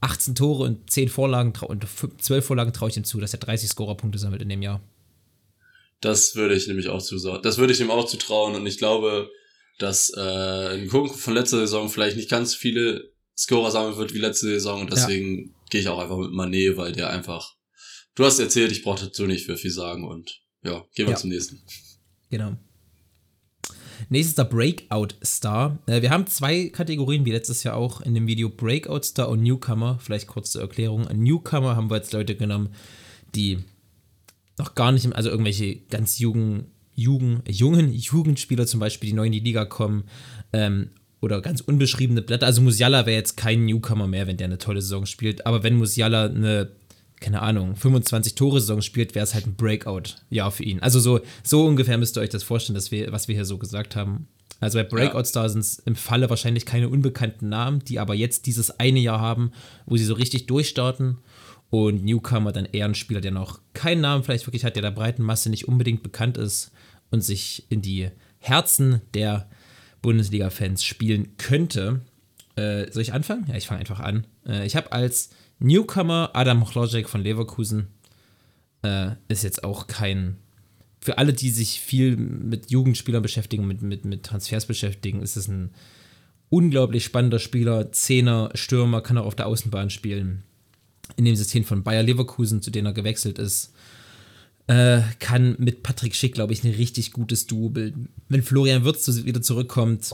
18 0.00 0.34
Tore 0.34 0.64
und 0.64 0.90
10 0.90 1.08
Vorlagen 1.08 1.52
und 1.66 1.86
12 2.18 2.44
Vorlagen 2.44 2.72
traue 2.72 2.90
ich 2.90 2.96
ihm 2.96 3.04
zu, 3.04 3.20
dass 3.20 3.34
er 3.34 3.40
30 3.40 3.70
Scorerpunkte 3.70 4.18
sammelt 4.18 4.42
in 4.42 4.48
dem 4.48 4.62
Jahr. 4.62 4.80
Das 6.00 6.34
würde 6.34 6.54
ich 6.54 6.66
nämlich 6.66 6.88
auch 6.88 7.00
zusagen. 7.00 7.42
Das 7.42 7.58
würde 7.58 7.72
ich 7.72 7.80
ihm 7.80 7.90
auch 7.90 8.06
zutrauen 8.06 8.56
und 8.56 8.66
ich 8.66 8.78
glaube, 8.78 9.30
dass 9.78 10.12
äh, 10.16 10.20
ein 10.74 10.88
Kunden 10.88 11.14
von 11.14 11.34
letzter 11.34 11.58
Saison 11.58 11.88
vielleicht 11.88 12.16
nicht 12.16 12.28
ganz 12.28 12.54
viele 12.54 13.11
Scorer 13.42 13.72
sammeln 13.72 13.96
wird 13.96 14.14
wie 14.14 14.18
letzte 14.18 14.46
Saison 14.46 14.82
und 14.82 14.92
deswegen 14.92 15.38
ja. 15.38 15.50
gehe 15.70 15.80
ich 15.80 15.88
auch 15.88 15.98
einfach 15.98 16.16
mit 16.16 16.30
Manet, 16.30 16.76
weil 16.76 16.92
der 16.92 17.10
einfach. 17.10 17.56
Du 18.14 18.24
hast 18.24 18.38
erzählt, 18.38 18.70
ich 18.70 18.82
brauche 18.82 19.06
dazu 19.06 19.26
nicht 19.26 19.46
für 19.46 19.56
viel 19.56 19.70
sagen 19.70 20.04
und 20.04 20.42
ja, 20.62 20.84
gehen 20.94 21.06
wir 21.06 21.12
ja. 21.12 21.16
zum 21.16 21.30
nächsten. 21.30 21.60
Genau. 22.30 22.56
Nächstes 24.10 24.36
der 24.36 24.44
Breakout 24.44 25.08
Star. 25.24 25.78
Äh, 25.86 26.02
wir 26.02 26.10
haben 26.10 26.26
zwei 26.28 26.68
Kategorien, 26.68 27.24
wie 27.24 27.32
letztes 27.32 27.64
Jahr 27.64 27.76
auch 27.76 28.00
in 28.00 28.14
dem 28.14 28.28
Video 28.28 28.48
Breakout 28.48 29.02
Star 29.02 29.28
und 29.28 29.42
Newcomer. 29.42 29.98
Vielleicht 30.00 30.28
kurz 30.28 30.52
zur 30.52 30.62
Erklärung. 30.62 31.08
Ein 31.08 31.22
Newcomer 31.22 31.74
haben 31.74 31.90
wir 31.90 31.96
jetzt 31.96 32.12
Leute 32.12 32.36
genommen, 32.36 32.74
die 33.34 33.58
noch 34.56 34.74
gar 34.76 34.92
nicht, 34.92 35.10
also 35.12 35.30
irgendwelche 35.30 35.76
ganz 35.76 36.20
jungen, 36.20 36.70
jungen, 36.94 37.42
jungen 37.48 37.92
Jugendspieler 37.92 38.66
zum 38.66 38.78
Beispiel, 38.78 39.10
die 39.10 39.16
neu 39.16 39.26
in 39.26 39.32
die 39.32 39.40
Liga 39.40 39.64
kommen. 39.64 40.04
Ähm, 40.52 40.90
oder 41.22 41.40
ganz 41.40 41.62
unbeschriebene 41.62 42.20
Blätter. 42.20 42.46
Also 42.46 42.60
Musiala 42.60 43.06
wäre 43.06 43.16
jetzt 43.16 43.36
kein 43.36 43.64
Newcomer 43.64 44.06
mehr, 44.06 44.26
wenn 44.26 44.36
der 44.36 44.48
eine 44.48 44.58
tolle 44.58 44.82
Saison 44.82 45.06
spielt. 45.06 45.46
Aber 45.46 45.62
wenn 45.62 45.76
Musiala 45.76 46.26
eine 46.26 46.72
keine 47.20 47.40
Ahnung, 47.40 47.76
25 47.76 48.34
Tore-Saison 48.34 48.82
spielt, 48.82 49.14
wäre 49.14 49.22
es 49.22 49.32
halt 49.32 49.46
ein 49.46 49.54
Breakout-Jahr 49.54 50.50
für 50.50 50.64
ihn. 50.64 50.80
Also 50.80 50.98
so, 50.98 51.20
so 51.44 51.64
ungefähr 51.66 51.96
müsst 51.96 52.16
ihr 52.16 52.20
euch 52.20 52.30
das 52.30 52.42
vorstellen, 52.42 52.74
dass 52.74 52.90
wir, 52.90 53.12
was 53.12 53.28
wir 53.28 53.36
hier 53.36 53.44
so 53.44 53.58
gesagt 53.58 53.94
haben. 53.94 54.26
Also 54.58 54.78
bei 54.78 54.84
Breakout-Stars 54.84 55.52
sind 55.52 55.60
es 55.60 55.78
im 55.78 55.94
Falle 55.94 56.28
wahrscheinlich 56.28 56.66
keine 56.66 56.88
unbekannten 56.88 57.48
Namen, 57.48 57.78
die 57.84 57.98
aber 57.98 58.14
jetzt 58.14 58.46
dieses 58.46 58.78
eine 58.78 58.98
Jahr 58.98 59.20
haben, 59.20 59.52
wo 59.86 59.96
sie 59.96 60.04
so 60.04 60.14
richtig 60.14 60.46
durchstarten. 60.46 61.18
Und 61.70 62.04
Newcomer 62.04 62.52
dann 62.52 62.66
eher 62.66 62.84
ein 62.86 62.94
Spieler, 62.94 63.20
der 63.20 63.30
noch 63.30 63.60
keinen 63.72 64.02
Namen 64.02 64.24
vielleicht 64.24 64.46
wirklich 64.46 64.64
hat, 64.64 64.74
der 64.74 64.82
der 64.82 64.90
breiten 64.90 65.22
Masse 65.22 65.48
nicht 65.48 65.68
unbedingt 65.68 66.02
bekannt 66.02 66.36
ist 66.36 66.72
und 67.10 67.22
sich 67.22 67.66
in 67.70 67.82
die 67.82 68.10
Herzen 68.40 69.00
der 69.14 69.48
Bundesliga-Fans 70.02 70.84
spielen 70.84 71.36
könnte. 71.38 72.00
Äh, 72.56 72.90
soll 72.90 73.02
ich 73.02 73.12
anfangen? 73.12 73.46
Ja, 73.48 73.54
ich 73.54 73.66
fange 73.66 73.80
einfach 73.80 74.00
an. 74.00 74.26
Äh, 74.46 74.66
ich 74.66 74.76
habe 74.76 74.92
als 74.92 75.30
Newcomer 75.58 76.30
Adam 76.34 76.64
Chlojek 76.64 77.08
von 77.08 77.22
Leverkusen. 77.22 77.86
Äh, 78.82 79.12
ist 79.28 79.44
jetzt 79.44 79.64
auch 79.64 79.86
kein. 79.86 80.36
Für 81.00 81.18
alle, 81.18 81.32
die 81.32 81.50
sich 81.50 81.80
viel 81.80 82.16
mit 82.16 82.70
Jugendspielern 82.70 83.22
beschäftigen, 83.22 83.66
mit, 83.66 83.82
mit, 83.82 84.04
mit 84.04 84.24
Transfers 84.24 84.66
beschäftigen, 84.66 85.22
ist 85.22 85.36
es 85.36 85.48
ein 85.48 85.70
unglaublich 86.48 87.04
spannender 87.04 87.38
Spieler. 87.38 87.90
Zehner, 87.92 88.50
Stürmer, 88.54 89.00
kann 89.00 89.18
auch 89.18 89.26
auf 89.26 89.34
der 89.34 89.46
Außenbahn 89.46 89.90
spielen. 89.90 90.42
In 91.16 91.24
dem 91.24 91.34
System 91.34 91.64
von 91.64 91.82
Bayer 91.82 92.02
Leverkusen, 92.02 92.62
zu 92.62 92.70
dem 92.70 92.86
er 92.86 92.92
gewechselt 92.92 93.38
ist. 93.38 93.72
Äh, 94.68 95.00
kann 95.18 95.56
mit 95.58 95.82
Patrick 95.82 96.14
Schick, 96.14 96.34
glaube 96.34 96.52
ich, 96.52 96.62
ein 96.62 96.72
richtig 96.72 97.12
gutes 97.12 97.46
Duo 97.46 97.68
bilden. 97.68 98.10
Wenn 98.28 98.42
Florian 98.42 98.84
Wirtz 98.84 99.24
wieder 99.24 99.42
zurückkommt, 99.42 100.12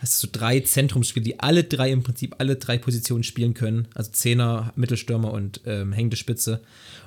hast 0.00 0.22
du 0.22 0.26
drei 0.26 0.60
Zentrumsspieler, 0.60 1.24
die 1.24 1.40
alle 1.40 1.64
drei 1.64 1.90
im 1.92 2.02
Prinzip 2.02 2.36
alle 2.38 2.56
drei 2.56 2.78
Positionen 2.78 3.22
spielen 3.22 3.54
können. 3.54 3.88
Also 3.94 4.10
Zehner, 4.10 4.72
Mittelstürmer 4.76 5.32
und 5.32 5.60
ähm, 5.66 5.92
hängende 5.92 6.16
Spitze. 6.16 6.60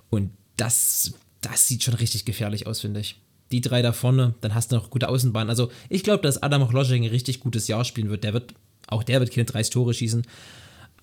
Und 0.10 0.32
das, 0.58 1.14
das 1.42 1.68
sieht 1.68 1.84
schon 1.84 1.96
richtig 1.96 2.26
gefährlich 2.26 2.68
aus, 2.68 2.82
finde 2.82 3.02
ich. 3.02 3.20
Die 3.52 3.62
drei 3.62 3.82
da 3.82 3.92
vorne, 3.92 4.36
dann 4.40 4.56
hast 4.56 4.72
du 4.72 4.78
noch 4.78 4.90
gute 4.90 5.10
Außenbahn. 5.10 5.50
Also 5.50 5.72
ich 5.90 6.04
glaube, 6.04 6.24
dass 6.24 6.42
Adam 6.42 6.68
Chloschek 6.70 7.02
ein 7.02 7.10
richtig 7.10 7.42
gutes 7.42 7.68
Jahr 7.68 7.84
spielen 7.84 8.10
wird. 8.10 8.24
Der 8.24 8.34
wird, 8.34 8.54
auch 8.88 9.04
der 9.04 9.20
wird 9.20 9.32
keine 9.32 9.46
30 9.46 9.74
Tore 9.74 9.94
schießen. 9.94 10.26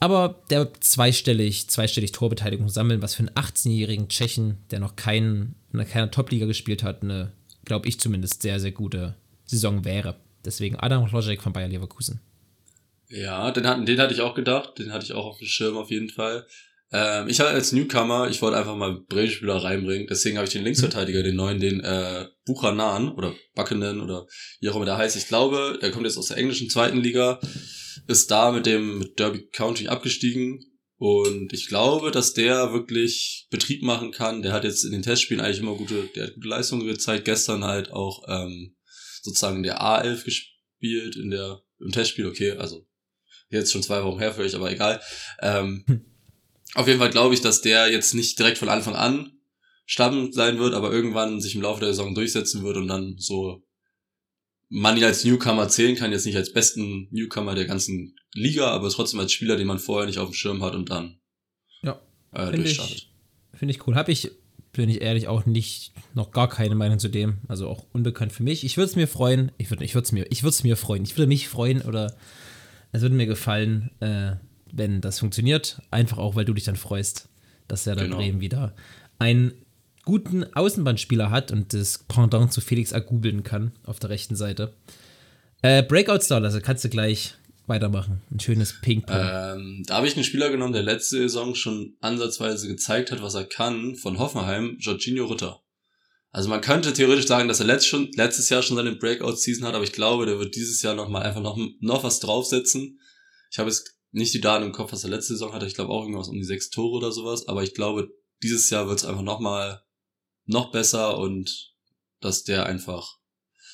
Aber 0.01 0.43
der 0.51 0.61
wird 0.61 0.85
zweistellig, 0.85 1.69
zweistellig 1.69 2.13
Torbeteiligung 2.13 2.69
sammeln, 2.69 3.03
was 3.03 3.15
für 3.15 3.21
einen 3.21 3.31
18-jährigen 3.31 4.09
Tschechen, 4.09 4.59
der 4.71 4.79
noch 4.79 4.97
keinen, 4.97 5.57
in 5.73 5.87
keiner 5.87 6.11
Top-Liga 6.11 6.47
gespielt 6.47 6.83
hat, 6.83 7.03
eine, 7.03 7.33
glaube 7.65 7.89
ich 7.89 7.99
zumindest, 7.99 8.43
sehr, 8.43 8.61
sehr 8.61 8.73
gute 8.73 9.17
Saison 9.45 9.85
wäre. 9.85 10.17
Deswegen 10.45 10.77
Adam 10.77 11.11
Hložek 11.11 11.43
von 11.43 11.53
Bayer 11.53 11.69
Leverkusen. 11.69 12.21
Ja, 13.09 13.51
den, 13.51 13.67
hatten, 13.67 13.87
den 13.87 13.99
hatte 13.99 14.15
ich 14.15 14.21
auch 14.21 14.35
gedacht. 14.35 14.79
Den 14.79 14.93
hatte 14.93 15.05
ich 15.05 15.13
auch 15.13 15.27
auf 15.27 15.39
dem 15.39 15.49
Schirm 15.49 15.77
auf 15.77 15.91
jeden 15.91 16.11
Fall. 16.11 16.47
Ähm, 16.93 17.29
ich 17.29 17.41
hatte 17.41 17.51
als 17.51 17.73
Newcomer, 17.73 18.29
ich 18.29 18.41
wollte 18.41 18.57
einfach 18.57 18.77
mal 18.77 19.01
Bremen-Spieler 19.09 19.57
reinbringen. 19.57 20.07
Deswegen 20.09 20.37
habe 20.37 20.47
ich 20.47 20.53
den 20.53 20.65
Linksverteidiger, 20.65 21.23
den 21.23 21.37
neuen, 21.37 21.61
den 21.61 21.81
äh, 21.81 22.27
Buchanan 22.47 23.11
oder 23.13 23.35
Buchanan 23.55 24.01
oder 24.01 24.27
wie 24.61 24.69
auch 24.71 24.77
immer 24.77 24.85
der 24.85 24.97
heißt. 24.97 25.17
Ich 25.17 25.29
glaube, 25.29 25.79
der 25.83 25.91
kommt 25.91 26.07
jetzt 26.07 26.19
aus 26.19 26.29
der 26.29 26.39
englischen 26.39 26.71
zweiten 26.71 26.99
Liga, 26.99 27.41
ist 28.07 28.31
da 28.31 28.53
mit 28.53 28.67
dem 28.67 29.13
Derby 29.17 29.49
County 29.53 29.89
abgestiegen. 29.89 30.65
Und 30.97 31.53
ich 31.53 31.69
glaube, 31.69 32.11
dass 32.11 32.35
der 32.35 32.73
wirklich 32.73 33.47
Betrieb 33.51 33.83
machen 33.83 34.11
kann. 34.11 34.43
Der 34.43 34.53
hat 34.53 34.65
jetzt 34.65 34.85
in 34.85 34.91
den 34.91 35.03
Testspielen 35.03 35.43
eigentlich 35.43 35.61
immer 35.61 35.77
gute, 35.77 36.09
der 36.15 36.27
hat 36.27 36.35
gute 36.35 36.49
Leistungen 36.49 36.87
gezeigt. 36.87 37.25
Gestern 37.25 37.65
halt 37.65 37.93
auch 37.93 38.25
ähm, 38.29 38.77
sozusagen 39.23 39.63
der 39.63 39.81
A11 39.81 40.25
gespielt 40.25 41.17
in 41.17 41.31
der, 41.31 41.63
im 41.81 41.93
Testspiel, 41.93 42.27
okay, 42.27 42.53
also 42.53 42.87
jetzt 43.51 43.73
schon 43.73 43.83
zwei 43.83 44.03
Wochen 44.03 44.19
her 44.19 44.33
für 44.33 44.43
euch, 44.43 44.55
aber 44.55 44.71
egal. 44.71 45.01
Ähm, 45.41 45.85
hm. 45.87 46.05
Auf 46.75 46.87
jeden 46.87 46.99
Fall 46.99 47.11
glaube 47.11 47.35
ich, 47.35 47.41
dass 47.41 47.63
der 47.63 47.91
jetzt 47.91 48.15
nicht 48.15 48.39
direkt 48.39 48.59
von 48.59 48.69
Anfang 48.69 48.95
an 48.95 49.33
Stamm 49.87 50.33
sein 50.33 50.59
wird, 50.59 50.75
aber 50.75 50.93
irgendwann 50.93 51.41
sich 51.41 51.55
im 51.55 51.63
Laufe 51.63 51.81
der 51.81 51.91
Saison 51.91 52.15
durchsetzen 52.15 52.63
wird 52.63 52.77
und 52.77 52.89
dann 52.89 53.15
so 53.19 53.63
man 54.69 54.97
ihn 54.97 55.05
als 55.05 55.25
Newcomer 55.25 55.69
zählen 55.69 55.97
kann, 55.97 56.13
jetzt 56.13 56.27
nicht 56.27 56.37
als 56.37 56.53
besten 56.53 57.09
Newcomer 57.11 57.55
der 57.55 57.65
ganzen 57.65 58.17
Liga, 58.35 58.71
aber 58.71 58.91
trotzdem 58.91 59.21
als 59.21 59.33
Spieler, 59.33 59.57
den 59.57 59.67
man 59.67 59.79
vorher 59.79 60.07
nicht 60.07 60.19
auf 60.19 60.31
dem 60.31 60.35
Schirm 60.35 60.63
hat 60.63 60.75
und 60.75 60.91
dann 60.91 61.19
ja, 61.83 62.01
äh, 62.33 62.53
durchstartet. 62.53 63.09
Finde 63.55 63.75
ich 63.75 63.87
cool. 63.87 63.95
Habe 63.95 64.13
ich 64.13 64.31
bin 64.73 64.91
ich 64.91 65.01
ehrlich 65.01 65.27
auch 65.29 65.47
nicht, 65.47 65.93
noch 66.15 66.31
gar 66.31 66.49
keine 66.49 66.75
Meinung 66.75 66.99
zu 66.99 67.09
dem. 67.09 67.39
Also 67.49 67.69
auch 67.69 67.87
unbekannt 67.93 68.33
für 68.33 68.43
mich. 68.43 68.65
Ich 68.65 68.77
würde 68.77 68.91
es 68.91 68.97
mir 68.97 69.09
freuen. 69.09 69.51
Ich 69.59 69.71
würde 69.71 69.85
ich 69.85 69.95
es 69.95 70.13
mir, 70.13 70.27
ich 70.31 70.43
mir 70.63 70.77
freuen. 70.77 71.03
Ich 71.03 71.17
würde 71.17 71.27
mich 71.27 71.49
freuen 71.49 71.83
oder 71.83 72.15
es 72.93 73.03
würde 73.03 73.15
mir 73.15 73.27
gefallen, 73.27 73.91
äh, 74.01 74.37
wenn 74.73 75.01
das 75.01 75.19
funktioniert. 75.19 75.83
Einfach 75.91 76.19
auch, 76.19 76.37
weil 76.37 76.45
du 76.45 76.55
dich 76.55 76.65
dann 76.65 76.77
freust, 76.77 77.29
dass 77.67 77.87
er 77.87 77.97
dann 77.97 78.07
genau. 78.07 78.19
Bremen 78.19 78.41
wieder 78.41 78.75
einen 79.19 79.53
guten 80.09 80.45
Außenbahnspieler 80.55 81.31
hat 81.31 81.53
und 81.53 81.75
das 81.75 81.99
Pendant 82.09 82.51
zu 82.51 82.63
Felix 82.63 82.95
bilden 83.11 83.43
kann 83.43 83.73
auf 83.85 83.99
der 83.99 84.09
rechten 84.09 84.37
Seite. 84.37 84.73
Äh, 85.61 85.83
Breakout 85.83 86.21
Star, 86.21 86.43
also 86.43 86.63
kannst 86.63 86.83
du 86.83 86.89
gleich 86.89 87.35
weitermachen. 87.67 88.23
Ein 88.31 88.41
schönes 88.41 88.81
Ping-Pong. 88.81 89.15
Ähm, 89.15 89.83
da 89.87 89.97
habe 89.97 90.09
ich 90.09 90.15
einen 90.15 90.25
Spieler 90.25 90.49
genommen, 90.49 90.73
der 90.73 90.83
letzte 90.83 91.19
Saison 91.19 91.55
schon 91.55 91.99
ansatzweise 92.01 92.69
gezeigt 92.69 93.13
hat, 93.13 93.21
was 93.21 93.35
er 93.35 93.45
kann, 93.45 93.97
von 93.97 94.19
Hoffenheim, 94.19 94.79
Jorginho 94.81 95.27
Ritter. 95.27 95.61
Also 96.31 96.49
man 96.49 96.63
könnte 96.63 96.95
theoretisch 96.95 97.27
sagen, 97.27 97.47
dass 97.47 97.61
er 97.61 97.67
letzt 97.67 97.87
schon, 97.87 98.11
letztes 98.15 98.49
Jahr 98.49 98.63
schon 98.63 98.79
seine 98.79 98.97
Breakout-Season 98.97 99.67
hat, 99.67 99.75
aber 99.75 99.85
ich 99.85 99.93
glaube, 99.93 100.25
der 100.25 100.39
wird 100.39 100.55
dieses 100.55 100.81
Jahr 100.81 100.95
nochmal 100.95 101.25
einfach 101.25 101.43
noch, 101.43 101.59
noch 101.81 102.03
was 102.03 102.21
draufsetzen. 102.21 102.99
Ich 103.51 103.59
habe 103.59 103.69
jetzt 103.69 103.95
nicht 104.13 104.33
die 104.33 104.41
Daten 104.41 104.65
im 104.65 104.73
Kopf, 104.73 104.91
was 104.93 105.05
er 105.05 105.11
letzte 105.11 105.35
Saison 105.35 105.53
hatte. 105.53 105.67
Ich 105.67 105.75
glaube 105.75 105.93
auch 105.93 106.05
irgendwas 106.05 106.29
um 106.29 106.37
die 106.37 106.45
sechs 106.45 106.71
Tore 106.71 106.97
oder 106.97 107.13
sowas, 107.13 107.47
aber 107.47 107.63
ich 107.63 107.75
glaube, 107.75 108.09
dieses 108.43 108.71
Jahr 108.71 108.89
wird 108.89 109.01
es 109.01 109.05
einfach 109.05 109.21
nochmal 109.21 109.83
noch 110.49 110.73
besser 110.73 111.19
und 111.19 111.75
dass 112.21 112.43
der 112.43 112.67
einfach 112.67 113.19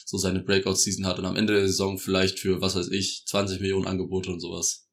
so 0.05 0.19
seine 0.19 0.41
Breakout-Season 0.41 1.07
hat 1.07 1.19
und 1.19 1.25
am 1.25 1.37
Ende 1.37 1.55
der 1.55 1.67
Saison 1.67 1.99
vielleicht 1.99 2.39
für, 2.39 2.61
was 2.61 2.77
weiß 2.77 2.89
ich, 2.89 3.25
20 3.27 3.61
Millionen 3.61 3.87
Angebote 3.87 4.31
und 4.31 4.41
sowas 4.41 4.89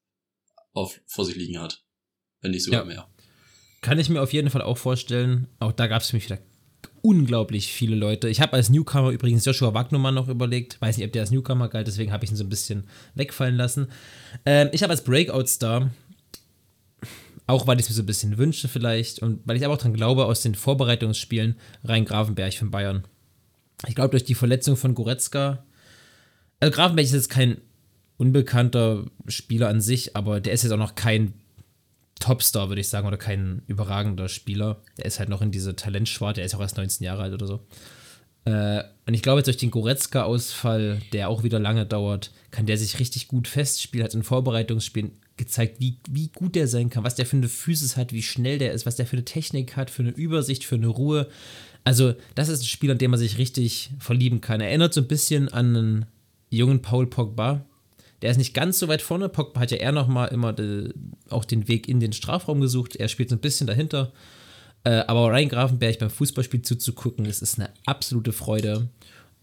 auf, 0.73 1.01
vor 1.05 1.25
sich 1.25 1.35
liegen 1.35 1.59
hat. 1.59 1.83
Wenn 2.39 2.51
nicht 2.51 2.63
sogar 2.63 2.81
ja. 2.81 2.85
mehr. 2.85 3.07
Kann 3.81 3.99
ich 3.99 4.09
mir 4.09 4.21
auf 4.21 4.31
jeden 4.31 4.49
Fall 4.49 4.61
auch 4.61 4.77
vorstellen. 4.77 5.47
Auch 5.59 5.73
da 5.73 5.87
gab 5.87 6.01
es 6.01 6.11
für 6.11 6.15
mich 6.15 6.25
wieder 6.25 6.39
unglaublich 7.01 7.73
viele 7.73 7.95
Leute. 7.95 8.29
Ich 8.29 8.41
habe 8.41 8.53
als 8.53 8.69
Newcomer 8.69 9.09
übrigens 9.09 9.43
Joshua 9.43 9.73
Wagnermann 9.73 10.13
noch 10.13 10.27
überlegt. 10.27 10.79
Weiß 10.81 10.97
nicht, 10.97 11.05
ob 11.05 11.11
der 11.13 11.23
als 11.23 11.31
Newcomer 11.31 11.67
galt, 11.67 11.87
deswegen 11.87 12.11
habe 12.11 12.23
ich 12.23 12.31
ihn 12.31 12.37
so 12.37 12.43
ein 12.43 12.49
bisschen 12.49 12.87
wegfallen 13.15 13.55
lassen. 13.55 13.87
Ähm, 14.45 14.69
ich 14.71 14.83
habe 14.83 14.91
als 14.91 15.03
Breakout-Star, 15.03 15.91
auch 17.47 17.67
weil 17.67 17.79
ich 17.79 17.85
es 17.85 17.89
mir 17.89 17.95
so 17.95 18.03
ein 18.03 18.07
bisschen 18.07 18.37
wünsche 18.37 18.67
vielleicht 18.67 19.19
und 19.19 19.41
weil 19.45 19.57
ich 19.57 19.65
aber 19.65 19.73
auch 19.73 19.79
dran 19.79 19.93
glaube, 19.93 20.25
aus 20.25 20.41
den 20.41 20.55
Vorbereitungsspielen 20.55 21.55
Rhein 21.83 22.05
Grafenberg 22.05 22.53
von 22.53 22.71
Bayern. 22.71 23.03
Ich 23.87 23.95
glaube, 23.95 24.11
durch 24.11 24.23
die 24.23 24.35
Verletzung 24.35 24.77
von 24.77 24.95
Goretzka. 24.95 25.63
Also, 26.59 26.75
Grafenberg 26.75 27.05
ist 27.05 27.13
jetzt 27.13 27.29
kein 27.29 27.57
unbekannter 28.17 29.05
Spieler 29.27 29.69
an 29.69 29.81
sich, 29.81 30.15
aber 30.15 30.39
der 30.39 30.53
ist 30.53 30.63
jetzt 30.63 30.71
auch 30.71 30.77
noch 30.77 30.93
kein 30.95 31.33
Topstar, 32.19 32.69
würde 32.69 32.81
ich 32.81 32.89
sagen, 32.89 33.07
oder 33.07 33.17
kein 33.17 33.63
überragender 33.65 34.29
Spieler. 34.29 34.81
Der 34.97 35.05
ist 35.05 35.19
halt 35.19 35.29
noch 35.29 35.41
in 35.41 35.51
diese 35.51 35.75
Talentschwarte, 35.75 36.39
der 36.39 36.45
ist 36.45 36.53
auch 36.53 36.61
erst 36.61 36.77
19 36.77 37.03
Jahre 37.03 37.23
alt 37.23 37.33
oder 37.33 37.47
so. 37.47 37.65
Äh, 38.45 38.83
und 39.07 39.13
ich 39.13 39.21
glaube, 39.21 39.39
jetzt 39.39 39.47
durch 39.47 39.57
den 39.57 39.71
Goretzka-Ausfall, 39.71 41.01
der 41.13 41.29
auch 41.29 41.43
wieder 41.43 41.59
lange 41.59 41.85
dauert, 41.85 42.31
kann 42.51 42.65
der 42.65 42.77
sich 42.77 42.99
richtig 42.99 43.27
gut 43.27 43.47
festspielen. 43.47 44.03
Hat 44.03 44.13
in 44.13 44.23
Vorbereitungsspielen 44.23 45.11
gezeigt, 45.41 45.79
wie, 45.79 45.97
wie 46.09 46.27
gut 46.27 46.55
der 46.55 46.67
sein 46.67 46.89
kann, 46.89 47.03
was 47.03 47.15
der 47.15 47.25
für 47.25 47.35
eine 47.35 47.49
Physis 47.49 47.97
hat, 47.97 48.13
wie 48.13 48.21
schnell 48.21 48.59
der 48.59 48.73
ist, 48.73 48.85
was 48.85 48.95
der 48.95 49.07
für 49.07 49.17
eine 49.17 49.25
Technik 49.25 49.75
hat, 49.75 49.89
für 49.89 50.03
eine 50.03 50.11
Übersicht, 50.11 50.63
für 50.63 50.75
eine 50.75 50.87
Ruhe. 50.87 51.27
Also, 51.83 52.13
das 52.35 52.47
ist 52.47 52.61
ein 52.61 52.65
Spiel, 52.65 52.91
an 52.91 52.99
dem 52.99 53.11
man 53.11 53.19
sich 53.19 53.39
richtig 53.39 53.91
verlieben 53.97 54.39
kann. 54.39 54.61
Er 54.61 54.67
erinnert 54.67 54.93
so 54.93 55.01
ein 55.01 55.07
bisschen 55.07 55.49
an 55.49 55.75
einen 55.75 56.05
jungen 56.51 56.83
Paul 56.83 57.07
Pogba. 57.07 57.65
Der 58.21 58.29
ist 58.29 58.37
nicht 58.37 58.53
ganz 58.53 58.77
so 58.77 58.87
weit 58.87 59.01
vorne. 59.01 59.29
Pogba 59.29 59.61
hat 59.61 59.71
ja 59.71 59.77
eher 59.77 59.91
nochmal 59.91 60.27
immer 60.27 60.53
de, 60.53 60.93
auch 61.29 61.43
den 61.43 61.67
Weg 61.67 61.89
in 61.89 61.99
den 61.99 62.13
Strafraum 62.13 62.61
gesucht. 62.61 62.95
Er 62.95 63.07
spielt 63.07 63.29
so 63.29 63.35
ein 63.35 63.41
bisschen 63.41 63.65
dahinter. 63.65 64.13
Äh, 64.83 65.03
aber 65.07 65.31
Ryan 65.31 65.49
Grafenberg 65.49 65.97
beim 65.97 66.11
Fußballspiel 66.11 66.61
zuzugucken, 66.61 67.25
das 67.25 67.41
ist 67.41 67.57
eine 67.57 67.69
absolute 67.87 68.31
Freude. 68.31 68.89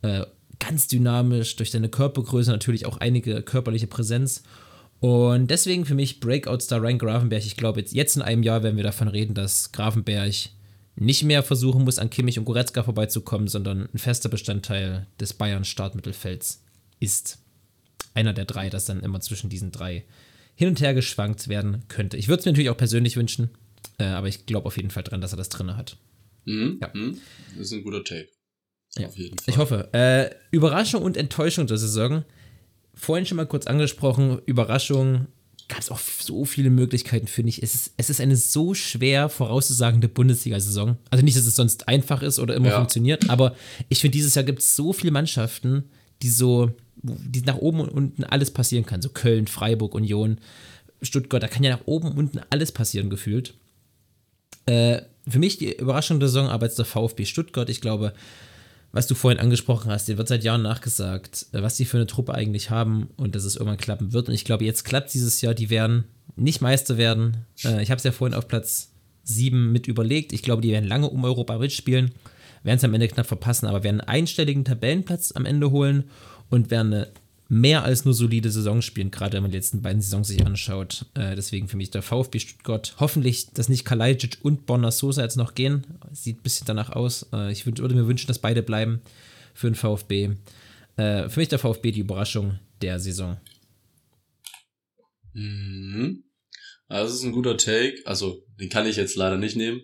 Äh, 0.03 0.27
ganz 0.61 0.87
dynamisch, 0.87 1.57
durch 1.57 1.73
seine 1.73 1.89
Körpergröße 1.89 2.51
natürlich 2.51 2.87
auch 2.87 2.99
einige 2.99 3.43
körperliche 3.43 3.89
Präsenz. 3.89 4.45
Und 5.01 5.49
deswegen 5.49 5.85
für 5.85 5.95
mich 5.95 6.21
Breakout-Star 6.21 6.81
Ryan 6.81 6.99
Grafenberg. 6.99 7.45
Ich 7.45 7.57
glaube, 7.57 7.81
jetzt, 7.81 7.95
jetzt 7.95 8.17
in 8.17 8.23
einem 8.23 8.43
Jahr 8.43 8.63
werden 8.63 8.77
wir 8.77 8.85
davon 8.85 9.09
reden, 9.09 9.35
dass 9.35 9.71
Grafenberg 9.73 10.35
nicht 10.97 11.23
mehr 11.23 11.43
versuchen 11.45 11.85
muss, 11.85 11.99
an 11.99 12.11
Kimmich 12.11 12.39
und 12.39 12.45
Goretzka 12.45 12.83
vorbeizukommen, 12.83 13.47
sondern 13.47 13.89
ein 13.95 13.99
fester 13.99 14.29
Bestandteil 14.29 15.07
des 15.21 15.35
Bayern-Startmittelfelds 15.35 16.65
ist. 16.99 17.39
Einer 18.15 18.33
der 18.33 18.47
drei, 18.47 18.69
das 18.69 18.85
dann 18.85 19.01
immer 19.01 19.21
zwischen 19.21 19.49
diesen 19.49 19.71
drei 19.71 20.05
hin 20.57 20.69
und 20.69 20.81
her 20.81 20.95
geschwankt 20.95 21.47
werden 21.47 21.85
könnte. 21.87 22.17
Ich 22.17 22.27
würde 22.27 22.41
es 22.41 22.47
mir 22.47 22.51
natürlich 22.51 22.71
auch 22.71 22.77
persönlich 22.77 23.17
wünschen, 23.17 23.51
äh, 23.99 24.07
aber 24.07 24.27
ich 24.27 24.47
glaube 24.47 24.67
auf 24.67 24.77
jeden 24.77 24.91
Fall 24.91 25.05
dran, 25.05 25.21
dass 25.21 25.33
er 25.33 25.37
das 25.37 25.51
drin 25.51 25.77
hat. 25.77 25.97
Mhm. 26.45 26.79
Ja. 26.83 26.91
Mhm. 26.93 27.19
Das 27.57 27.69
ist 27.69 27.73
ein 27.75 27.85
guter 27.85 28.03
Take. 28.03 28.29
Ja. 28.97 29.07
Auf 29.07 29.17
jeden 29.17 29.39
Fall. 29.39 29.55
Ich 29.55 29.59
hoffe. 29.59 29.89
Äh, 29.93 30.35
Überraschung 30.51 31.03
und 31.03 31.17
Enttäuschung 31.17 31.69
der 31.69 31.79
Saison. 31.79 32.25
Vorhin 32.99 33.27
schon 33.27 33.37
mal 33.37 33.47
kurz 33.47 33.67
angesprochen, 33.67 34.41
Überraschung 34.45 35.29
gab 35.69 35.81
es 35.81 35.91
auch 35.91 36.01
so 36.01 36.45
viele 36.45 36.71
Möglichkeiten, 36.71 37.27
finde 37.27 37.51
ich. 37.51 37.63
Es 37.63 37.75
ist, 37.75 37.93
es 37.97 38.11
ist 38.11 38.21
eine 38.21 38.37
so 38.37 38.75
schwer 38.75 39.29
vorauszusagende 39.29 40.09
Bundesliga-Saison. 40.09 40.97
Also 41.11 41.25
nicht, 41.25 41.37
dass 41.37 41.47
es 41.47 41.57
sonst 41.57 41.89
einfach 41.89 42.23
ist 42.23 42.39
oder 42.39 42.57
immer 42.57 42.71
ja. 42.71 42.77
funktioniert, 42.77 43.31
aber 43.31 43.55
ich 43.89 44.01
finde, 44.01 44.17
dieses 44.17 44.35
Jahr 44.35 44.45
gibt 44.45 44.61
es 44.61 44.75
so 44.75 44.93
viele 44.93 45.13
Mannschaften, 45.13 45.85
die 46.23 46.31
so, 46.31 46.73
die 47.03 47.43
nach 47.43 47.59
oben 47.59 47.81
und 47.81 47.91
unten 47.91 48.25
alles 48.25 48.51
passieren 48.51 48.87
kann. 48.87 49.03
So 49.03 49.11
Köln, 49.11 49.47
Freiburg, 49.47 49.95
Union, 49.95 50.39
Stuttgart, 51.03 51.43
da 51.43 51.49
kann 51.49 51.63
ja 51.63 51.71
nach 51.71 51.87
oben 51.87 52.09
und 52.09 52.19
unten 52.19 52.41
alles 52.51 52.73
passieren, 52.73 53.11
gefühlt. 53.11 53.55
Äh, 54.67 55.03
für 55.29 55.39
mich 55.39 55.59
die 55.59 55.77
Überraschung 55.77 56.19
der 56.19 56.29
Saison 56.29 56.49
aber 56.49 56.67
jetzt 56.67 56.79
der 56.79 56.87
VfB 56.87 57.27
Stuttgart. 57.27 57.69
Ich 57.69 57.81
glaube, 57.81 58.15
was 58.93 59.07
du 59.07 59.15
vorhin 59.15 59.41
angesprochen 59.41 59.91
hast, 59.91 60.09
dir 60.09 60.19
wird 60.19 60.29
seit 60.29 60.45
Jahren 60.45 60.63
nachgesagt, 60.63 61.47
äh, 61.53 61.63
was 61.63 61.77
die 61.77 61.85
für 61.85 61.99
eine 61.99 62.07
Truppe 62.07 62.35
eigentlich 62.35 62.71
haben 62.71 63.09
und 63.17 63.35
dass 63.35 63.45
es 63.45 63.57
irgendwann 63.57 63.79
klappen 63.79 64.13
wird. 64.13 64.29
Und 64.29 64.35
ich 64.35 64.45
glaube, 64.45 64.65
jetzt 64.65 64.85
klappt 64.85 65.13
dieses 65.15 65.41
Jahr, 65.41 65.55
die 65.55 65.71
werden 65.71 66.05
nicht 66.37 66.61
Meister 66.61 66.97
werden. 66.97 67.45
Äh, 67.65 67.83
ich 67.83 67.91
habe 67.91 67.99
es 67.99 68.05
ja 68.05 68.13
vorhin 68.13 68.37
auf 68.37 68.49
Platz 68.49 68.93
7 69.25 69.73
mit 69.73 69.87
überlegt. 69.87 70.33
Ich 70.33 70.43
glaube, 70.43 70.63
die 70.63 70.71
werden 70.71 70.89
lange 70.89 71.09
um 71.09 71.25
Europa 71.25 71.59
mitspielen, 71.59 72.13
werden 72.63 72.79
es 72.79 72.85
am 72.85 72.95
Ende 72.95 73.09
knapp 73.09 73.27
verpassen, 73.27 73.67
aber 73.67 73.85
werden 73.85 74.01
einen 74.01 74.09
einstelligen 74.09 74.65
Tabellenplatz 74.65 75.33
am 75.33 75.45
Ende 75.45 75.71
holen 75.71 76.05
und 76.49 76.71
werden 76.71 76.95
eine 76.95 77.09
mehr 77.49 77.83
als 77.83 78.05
nur 78.05 78.13
solide 78.13 78.51
Saison 78.51 78.83
spielen, 78.83 79.11
gerade 79.11 79.35
wenn 79.35 79.43
man 79.43 79.51
die 79.51 79.57
letzten 79.57 79.81
beiden 79.81 80.03
Saisons 80.03 80.29
sich 80.29 80.45
anschaut. 80.45 81.07
Äh, 81.15 81.35
deswegen 81.35 81.67
für 81.67 81.79
mich 81.79 81.91
der 81.91 82.03
VfB 82.03 82.39
Stuttgart. 82.39 82.95
Hoffentlich, 82.99 83.51
dass 83.53 83.71
nicht 83.71 83.87
Kalajdzic 83.87 84.39
und 84.43 84.67
Bonner 84.67 84.93
Sosa 84.93 85.23
jetzt 85.23 85.37
noch 85.37 85.55
gehen. 85.55 85.87
Sieht 86.13 86.39
ein 86.39 86.43
bisschen 86.43 86.67
danach 86.67 86.91
aus. 86.91 87.27
Äh, 87.33 87.51
ich 87.51 87.65
würde 87.65 87.83
mir 87.95 88.07
wünschen, 88.07 88.27
dass 88.29 88.39
beide 88.39 88.63
bleiben 88.63 89.01
für 89.55 89.71
den 89.71 89.75
VfB. 89.75 90.31
Äh, 90.97 91.29
für 91.31 91.41
mich 91.41 91.49
der 91.49 91.59
VfB 91.59 91.91
die 91.91 92.01
Überraschung 92.01 92.59
der 92.83 93.01
Saison. 93.01 93.39
Mhm. 95.33 96.25
Also 96.87 97.13
das 97.13 97.21
ist 97.21 97.25
ein 97.25 97.33
guter 97.33 97.57
Take. 97.57 98.03
Also 98.05 98.45
den 98.61 98.69
kann 98.69 98.87
ich 98.87 98.97
jetzt 98.97 99.17
leider 99.17 99.39
nicht 99.39 99.57
nehmen. 99.57 99.83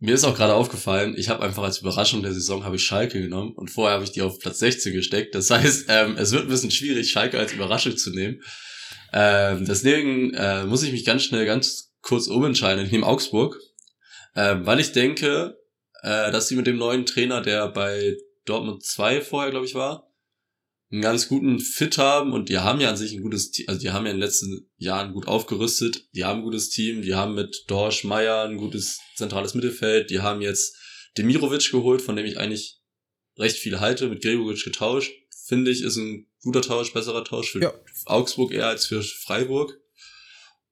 Mir 0.00 0.14
ist 0.14 0.24
auch 0.24 0.36
gerade 0.36 0.54
aufgefallen, 0.54 1.14
ich 1.16 1.28
habe 1.28 1.42
einfach 1.44 1.62
als 1.62 1.78
Überraschung 1.78 2.22
der 2.22 2.32
Saison 2.32 2.64
habe 2.64 2.76
ich 2.76 2.84
Schalke 2.84 3.20
genommen 3.20 3.52
und 3.52 3.70
vorher 3.70 3.94
habe 3.94 4.04
ich 4.04 4.12
die 4.12 4.22
auf 4.22 4.38
Platz 4.38 4.58
16 4.58 4.92
gesteckt. 4.92 5.34
Das 5.34 5.50
heißt, 5.50 5.86
ähm, 5.88 6.16
es 6.18 6.32
wird 6.32 6.42
ein 6.42 6.48
bisschen 6.48 6.70
schwierig, 6.70 7.10
Schalke 7.10 7.38
als 7.38 7.52
Überraschung 7.52 7.96
zu 7.96 8.10
nehmen. 8.10 8.42
Ähm, 9.12 9.64
deswegen 9.64 10.34
äh, 10.34 10.64
muss 10.64 10.82
ich 10.82 10.92
mich 10.92 11.04
ganz 11.04 11.22
schnell, 11.22 11.46
ganz 11.46 11.92
kurz 12.02 12.26
umentscheiden. 12.26 12.84
Ich 12.84 12.92
nehme 12.92 13.06
Augsburg, 13.06 13.58
ähm, 14.34 14.66
weil 14.66 14.80
ich 14.80 14.92
denke, 14.92 15.56
äh, 16.02 16.32
dass 16.32 16.48
sie 16.48 16.56
mit 16.56 16.66
dem 16.66 16.76
neuen 16.76 17.06
Trainer, 17.06 17.40
der 17.40 17.68
bei 17.68 18.16
Dortmund 18.44 18.84
2 18.84 19.20
vorher, 19.20 19.52
glaube 19.52 19.66
ich, 19.66 19.74
war, 19.74 20.10
einen 20.94 21.02
ganz 21.02 21.28
guten 21.28 21.58
Fit 21.58 21.98
haben 21.98 22.32
und 22.32 22.48
die 22.48 22.58
haben 22.58 22.80
ja 22.80 22.88
an 22.88 22.96
sich 22.96 23.12
ein 23.12 23.22
gutes 23.22 23.50
Team, 23.50 23.66
also 23.68 23.80
die 23.80 23.90
haben 23.90 24.06
ja 24.06 24.12
in 24.12 24.16
den 24.16 24.22
letzten 24.22 24.70
Jahren 24.76 25.12
gut 25.12 25.26
aufgerüstet, 25.26 26.08
die 26.14 26.24
haben 26.24 26.38
ein 26.38 26.44
gutes 26.44 26.70
Team, 26.70 27.02
die 27.02 27.14
haben 27.14 27.34
mit 27.34 27.64
Dorsch 27.66 28.04
Meier 28.04 28.44
ein 28.44 28.56
gutes 28.56 29.00
zentrales 29.16 29.54
Mittelfeld, 29.54 30.10
die 30.10 30.20
haben 30.20 30.40
jetzt 30.40 30.76
Demirovic 31.18 31.72
geholt, 31.72 32.00
von 32.00 32.14
dem 32.14 32.26
ich 32.26 32.38
eigentlich 32.38 32.80
recht 33.36 33.56
viel 33.56 33.80
halte, 33.80 34.08
mit 34.08 34.22
Gregovic 34.22 34.62
getauscht, 34.62 35.12
finde 35.46 35.72
ich, 35.72 35.82
ist 35.82 35.96
ein 35.96 36.28
guter 36.44 36.62
Tausch, 36.62 36.92
besserer 36.92 37.24
Tausch 37.24 37.50
für 37.50 37.60
ja. 37.60 37.74
Augsburg 38.04 38.52
eher 38.52 38.68
als 38.68 38.86
für 38.86 39.02
Freiburg. 39.02 39.76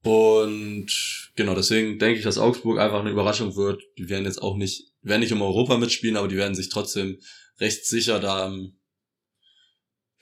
Und 0.05 1.31
genau, 1.35 1.57
deswegen 1.57 1.99
denke 1.99 2.19
ich, 2.19 2.25
dass 2.25 2.39
Augsburg 2.39 2.79
einfach 2.79 3.01
eine 3.01 3.11
Überraschung 3.11 3.57
wird. 3.57 3.83
Die 3.99 4.09
werden 4.09 4.25
jetzt 4.25 4.41
auch 4.41 4.57
nicht, 4.57 4.93
werden 5.01 5.21
nicht 5.21 5.33
um 5.33 5.43
Europa 5.43 5.79
mitspielen, 5.79 6.17
aber 6.17 6.29
die 6.29 6.37
werden 6.37 6.55
sich 6.55 6.69
trotzdem 6.69 7.19
recht 7.59 7.87
sicher 7.87 8.21
da 8.21 8.53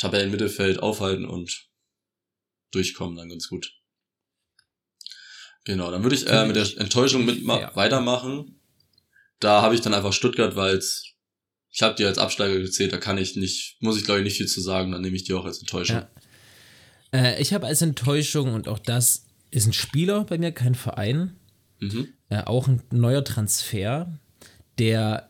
Tabellenmittelfeld 0.00 0.80
aufhalten 0.80 1.26
und 1.26 1.68
durchkommen 2.72 3.16
dann 3.16 3.28
ganz 3.28 3.48
gut. 3.48 3.74
Genau, 5.64 5.90
dann 5.90 6.02
würde 6.02 6.16
ich 6.16 6.26
äh, 6.26 6.46
mit 6.46 6.56
der 6.56 6.66
Enttäuschung 6.78 7.26
mit 7.26 7.42
ja. 7.42 7.70
weitermachen. 7.76 8.60
Da 9.40 9.60
habe 9.60 9.74
ich 9.74 9.82
dann 9.82 9.92
einfach 9.92 10.14
Stuttgart, 10.14 10.56
weil 10.56 10.80
ich 11.72 11.82
habe 11.82 11.94
die 11.96 12.04
als 12.06 12.16
Absteiger 12.16 12.58
gezählt, 12.58 12.92
da 12.92 12.96
kann 12.96 13.18
ich 13.18 13.36
nicht, 13.36 13.76
muss 13.80 13.98
ich 13.98 14.04
glaube 14.04 14.20
ich 14.20 14.24
nicht 14.24 14.38
viel 14.38 14.46
zu 14.46 14.62
sagen, 14.62 14.90
dann 14.90 15.02
nehme 15.02 15.16
ich 15.16 15.24
die 15.24 15.34
auch 15.34 15.44
als 15.44 15.60
Enttäuschung. 15.60 15.96
Ja. 15.96 16.10
Äh, 17.12 17.42
ich 17.42 17.52
habe 17.52 17.66
als 17.66 17.82
Enttäuschung 17.82 18.54
und 18.54 18.68
auch 18.68 18.78
das 18.78 19.26
ist 19.50 19.66
ein 19.66 19.74
Spieler 19.74 20.24
bei 20.24 20.38
mir, 20.38 20.52
kein 20.52 20.74
Verein. 20.74 21.36
Mhm. 21.78 22.08
Äh, 22.30 22.44
auch 22.44 22.68
ein 22.68 22.82
neuer 22.90 23.24
Transfer, 23.24 24.18
der 24.78 25.30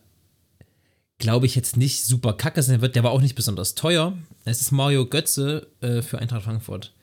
glaube 1.21 1.45
ich, 1.45 1.55
jetzt 1.55 1.77
nicht 1.77 2.03
super 2.03 2.33
kacke 2.33 2.61
sein 2.61 2.81
wird. 2.81 2.95
Der 2.95 3.03
war 3.03 3.11
auch 3.11 3.21
nicht 3.21 3.35
besonders 3.35 3.75
teuer. 3.75 4.17
Es 4.43 4.59
ist 4.59 4.71
Mario 4.71 5.05
Götze 5.05 5.67
äh, 5.79 6.01
für 6.01 6.19
Eintracht 6.19 6.43
Frankfurt. 6.43 6.93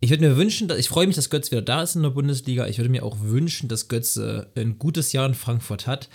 Ich 0.00 0.08
würde 0.08 0.26
mir 0.26 0.36
wünschen, 0.38 0.68
dass, 0.68 0.78
ich 0.78 0.88
freue 0.88 1.06
mich, 1.06 1.16
dass 1.16 1.28
Götze 1.28 1.50
wieder 1.50 1.60
da 1.60 1.82
ist 1.82 1.94
in 1.94 2.02
der 2.02 2.10
Bundesliga. 2.10 2.66
Ich 2.66 2.78
würde 2.78 2.88
mir 2.88 3.04
auch 3.04 3.18
wünschen, 3.20 3.68
dass 3.68 3.88
Götze 3.88 4.50
ein 4.56 4.78
gutes 4.78 5.12
Jahr 5.12 5.26
in 5.26 5.34
Frankfurt 5.34 5.86
hat. 5.86 6.08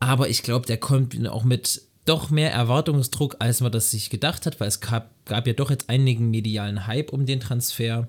Aber 0.00 0.28
ich 0.28 0.42
glaube, 0.42 0.66
der 0.66 0.78
kommt 0.78 1.14
auch 1.28 1.44
mit 1.44 1.82
doch 2.06 2.30
mehr 2.30 2.50
Erwartungsdruck, 2.50 3.36
als 3.38 3.60
man 3.60 3.70
das 3.70 3.92
sich 3.92 4.10
gedacht 4.10 4.46
hat, 4.46 4.58
weil 4.58 4.66
es 4.66 4.80
gab, 4.80 5.10
gab 5.26 5.46
ja 5.46 5.52
doch 5.52 5.70
jetzt 5.70 5.88
einigen 5.88 6.30
medialen 6.30 6.88
Hype 6.88 7.12
um 7.12 7.26
den 7.26 7.38
Transfer. 7.38 8.08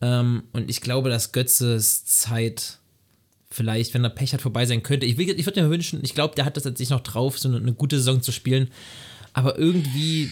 Ähm, 0.00 0.44
und 0.52 0.70
ich 0.70 0.80
glaube, 0.80 1.10
dass 1.10 1.32
Götzes 1.32 2.04
Zeit 2.04 2.78
vielleicht, 3.56 3.94
wenn 3.94 4.04
er 4.04 4.10
Pech 4.10 4.34
hat, 4.34 4.42
vorbei 4.42 4.66
sein 4.66 4.82
könnte. 4.82 5.06
Ich, 5.06 5.18
ich 5.18 5.46
würde 5.46 5.62
mir 5.62 5.70
wünschen, 5.70 6.00
ich 6.02 6.14
glaube, 6.14 6.34
der 6.34 6.44
hat 6.44 6.56
das 6.56 6.64
jetzt 6.64 6.78
sich 6.78 6.90
noch 6.90 7.00
drauf, 7.00 7.38
so 7.38 7.48
eine, 7.48 7.56
eine, 7.56 7.72
gute 7.72 7.96
Saison 7.96 8.20
zu 8.20 8.30
spielen. 8.30 8.68
Aber 9.32 9.58
irgendwie, 9.58 10.30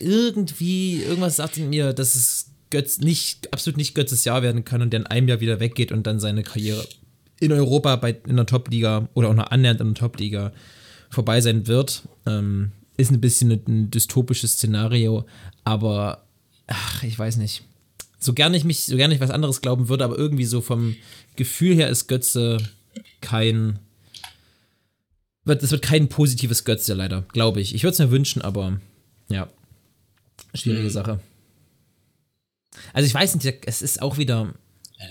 irgendwie, 0.00 1.02
irgendwas 1.02 1.36
sagt 1.36 1.56
in 1.56 1.70
mir, 1.70 1.92
dass 1.92 2.16
es 2.16 2.50
Götz 2.70 2.98
nicht, 2.98 3.52
absolut 3.52 3.76
nicht 3.76 3.94
Götzes 3.94 4.24
Jahr 4.24 4.42
werden 4.42 4.64
kann 4.64 4.82
und 4.82 4.92
der 4.92 5.00
in 5.00 5.06
einem 5.06 5.28
Jahr 5.28 5.40
wieder 5.40 5.60
weggeht 5.60 5.92
und 5.92 6.06
dann 6.06 6.18
seine 6.18 6.42
Karriere 6.42 6.84
in 7.40 7.52
Europa 7.52 7.96
bei, 7.96 8.16
in 8.26 8.36
der 8.36 8.46
Top-Liga 8.46 9.08
oder 9.14 9.28
auch 9.28 9.34
noch 9.34 9.50
annähernd 9.50 9.80
in 9.80 9.94
der 9.94 10.00
Top-Liga 10.00 10.52
vorbei 11.10 11.40
sein 11.40 11.66
wird. 11.66 12.02
Ähm, 12.26 12.72
ist 12.96 13.10
ein 13.10 13.20
bisschen 13.20 13.52
ein, 13.52 13.62
ein 13.66 13.90
dystopisches 13.90 14.52
Szenario, 14.52 15.26
aber 15.64 16.24
ach, 16.66 17.02
ich 17.04 17.18
weiß 17.18 17.36
nicht 17.36 17.62
so 18.22 18.32
gerne 18.32 18.56
ich 18.56 18.64
mich, 18.64 18.84
so 18.84 18.96
gerne 18.96 19.14
ich 19.14 19.20
was 19.20 19.30
anderes 19.30 19.60
glauben 19.60 19.88
würde, 19.88 20.04
aber 20.04 20.16
irgendwie 20.16 20.44
so 20.44 20.60
vom 20.60 20.96
Gefühl 21.36 21.74
her 21.74 21.88
ist 21.88 22.06
Götze 22.06 22.58
kein. 23.20 23.80
Es 25.44 25.72
wird 25.72 25.82
kein 25.82 26.08
positives 26.08 26.64
Götze 26.64 26.94
leider, 26.94 27.22
glaube 27.32 27.60
ich. 27.60 27.74
Ich 27.74 27.82
würde 27.82 27.94
es 27.94 27.98
mir 27.98 28.12
wünschen, 28.12 28.42
aber 28.42 28.78
ja. 29.28 29.48
Schwierige 30.54 30.84
mhm. 30.84 30.90
Sache. 30.90 31.20
Also 32.92 33.06
ich 33.06 33.14
weiß 33.14 33.34
nicht, 33.34 33.66
es 33.66 33.82
ist 33.82 34.00
auch 34.00 34.18
wieder. 34.18 34.54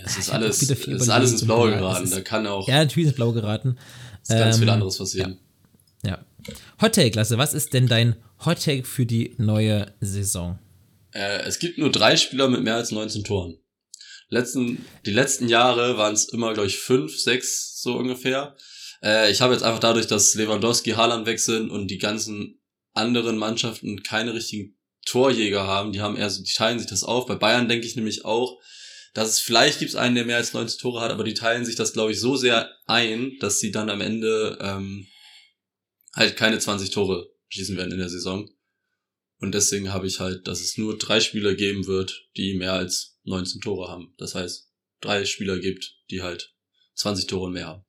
Das 0.04 0.16
ist 0.16 0.30
alles, 0.30 0.62
es 0.62 0.70
ist 0.70 1.08
alles 1.10 1.32
ins 1.32 1.44
Blaue 1.44 1.70
geraten. 1.70 2.04
Ist, 2.04 2.14
da 2.14 2.22
kann 2.22 2.46
auch. 2.46 2.66
Ja, 2.66 2.76
natürlich 2.76 3.08
ins 3.08 3.16
Blaue 3.16 3.34
geraten. 3.34 3.76
Es 4.22 4.28
kann 4.28 4.38
ganz 4.38 4.56
ähm, 4.56 4.60
viel 4.60 4.70
anderes 4.70 4.96
passieren. 4.96 5.38
Ja. 6.02 6.10
ja. 6.10 6.18
Hot 6.80 6.94
Take, 6.94 7.14
Lasse, 7.14 7.36
was 7.36 7.52
ist 7.52 7.74
denn 7.74 7.88
dein 7.88 8.16
Hot 8.46 8.64
Take 8.64 8.84
für 8.84 9.04
die 9.04 9.34
neue 9.36 9.92
Saison? 10.00 10.58
Äh, 11.12 11.42
es 11.42 11.58
gibt 11.58 11.78
nur 11.78 11.90
drei 11.90 12.16
Spieler 12.16 12.48
mit 12.48 12.62
mehr 12.62 12.76
als 12.76 12.90
19 12.90 13.24
Toren. 13.24 13.58
Letzten, 14.28 14.84
die 15.04 15.12
letzten 15.12 15.48
Jahre 15.48 15.98
waren 15.98 16.14
es 16.14 16.32
immer, 16.32 16.54
glaube 16.54 16.68
ich, 16.68 16.78
fünf, 16.78 17.18
sechs 17.18 17.80
so 17.80 17.96
ungefähr. 17.96 18.56
Äh, 19.02 19.30
ich 19.30 19.40
habe 19.40 19.52
jetzt 19.52 19.62
einfach 19.62 19.80
dadurch, 19.80 20.06
dass 20.06 20.34
Lewandowski, 20.34 20.92
Haaland 20.92 21.26
weg 21.26 21.38
sind 21.38 21.70
und 21.70 21.88
die 21.88 21.98
ganzen 21.98 22.60
anderen 22.94 23.36
Mannschaften 23.36 24.02
keine 24.02 24.34
richtigen 24.34 24.78
Torjäger 25.04 25.66
haben, 25.66 25.92
die 25.92 26.00
haben 26.00 26.16
eher 26.16 26.30
so, 26.30 26.42
die 26.42 26.52
teilen 26.52 26.78
sich 26.78 26.88
das 26.88 27.02
auf. 27.02 27.26
Bei 27.26 27.34
Bayern 27.34 27.68
denke 27.68 27.86
ich 27.86 27.96
nämlich 27.96 28.24
auch, 28.24 28.60
dass 29.14 29.28
es 29.28 29.40
vielleicht 29.40 29.78
gibt 29.78 29.90
es 29.90 29.96
einen, 29.96 30.14
der 30.14 30.24
mehr 30.24 30.36
als 30.36 30.52
19 30.52 30.78
Tore 30.78 31.00
hat, 31.00 31.10
aber 31.10 31.24
die 31.24 31.34
teilen 31.34 31.64
sich 31.64 31.76
das, 31.76 31.92
glaube 31.92 32.12
ich, 32.12 32.20
so 32.20 32.36
sehr 32.36 32.70
ein, 32.86 33.36
dass 33.40 33.58
sie 33.58 33.70
dann 33.70 33.90
am 33.90 34.00
Ende 34.00 34.58
ähm, 34.60 35.06
halt 36.14 36.36
keine 36.36 36.58
20 36.58 36.90
Tore 36.90 37.30
schießen 37.48 37.76
werden 37.76 37.92
in 37.92 37.98
der 37.98 38.08
Saison. 38.08 38.48
Und 39.42 39.52
deswegen 39.56 39.92
habe 39.92 40.06
ich 40.06 40.20
halt, 40.20 40.46
dass 40.46 40.60
es 40.60 40.78
nur 40.78 40.96
drei 40.96 41.18
Spieler 41.18 41.56
geben 41.56 41.88
wird, 41.88 42.28
die 42.36 42.54
mehr 42.54 42.74
als 42.74 43.18
19 43.24 43.60
Tore 43.60 43.90
haben. 43.90 44.14
Das 44.16 44.36
heißt, 44.36 44.68
drei 45.00 45.24
Spieler 45.24 45.58
gibt, 45.58 45.96
die 46.10 46.22
halt 46.22 46.54
20 46.94 47.26
Tore 47.26 47.50
mehr 47.50 47.66
haben. 47.66 47.82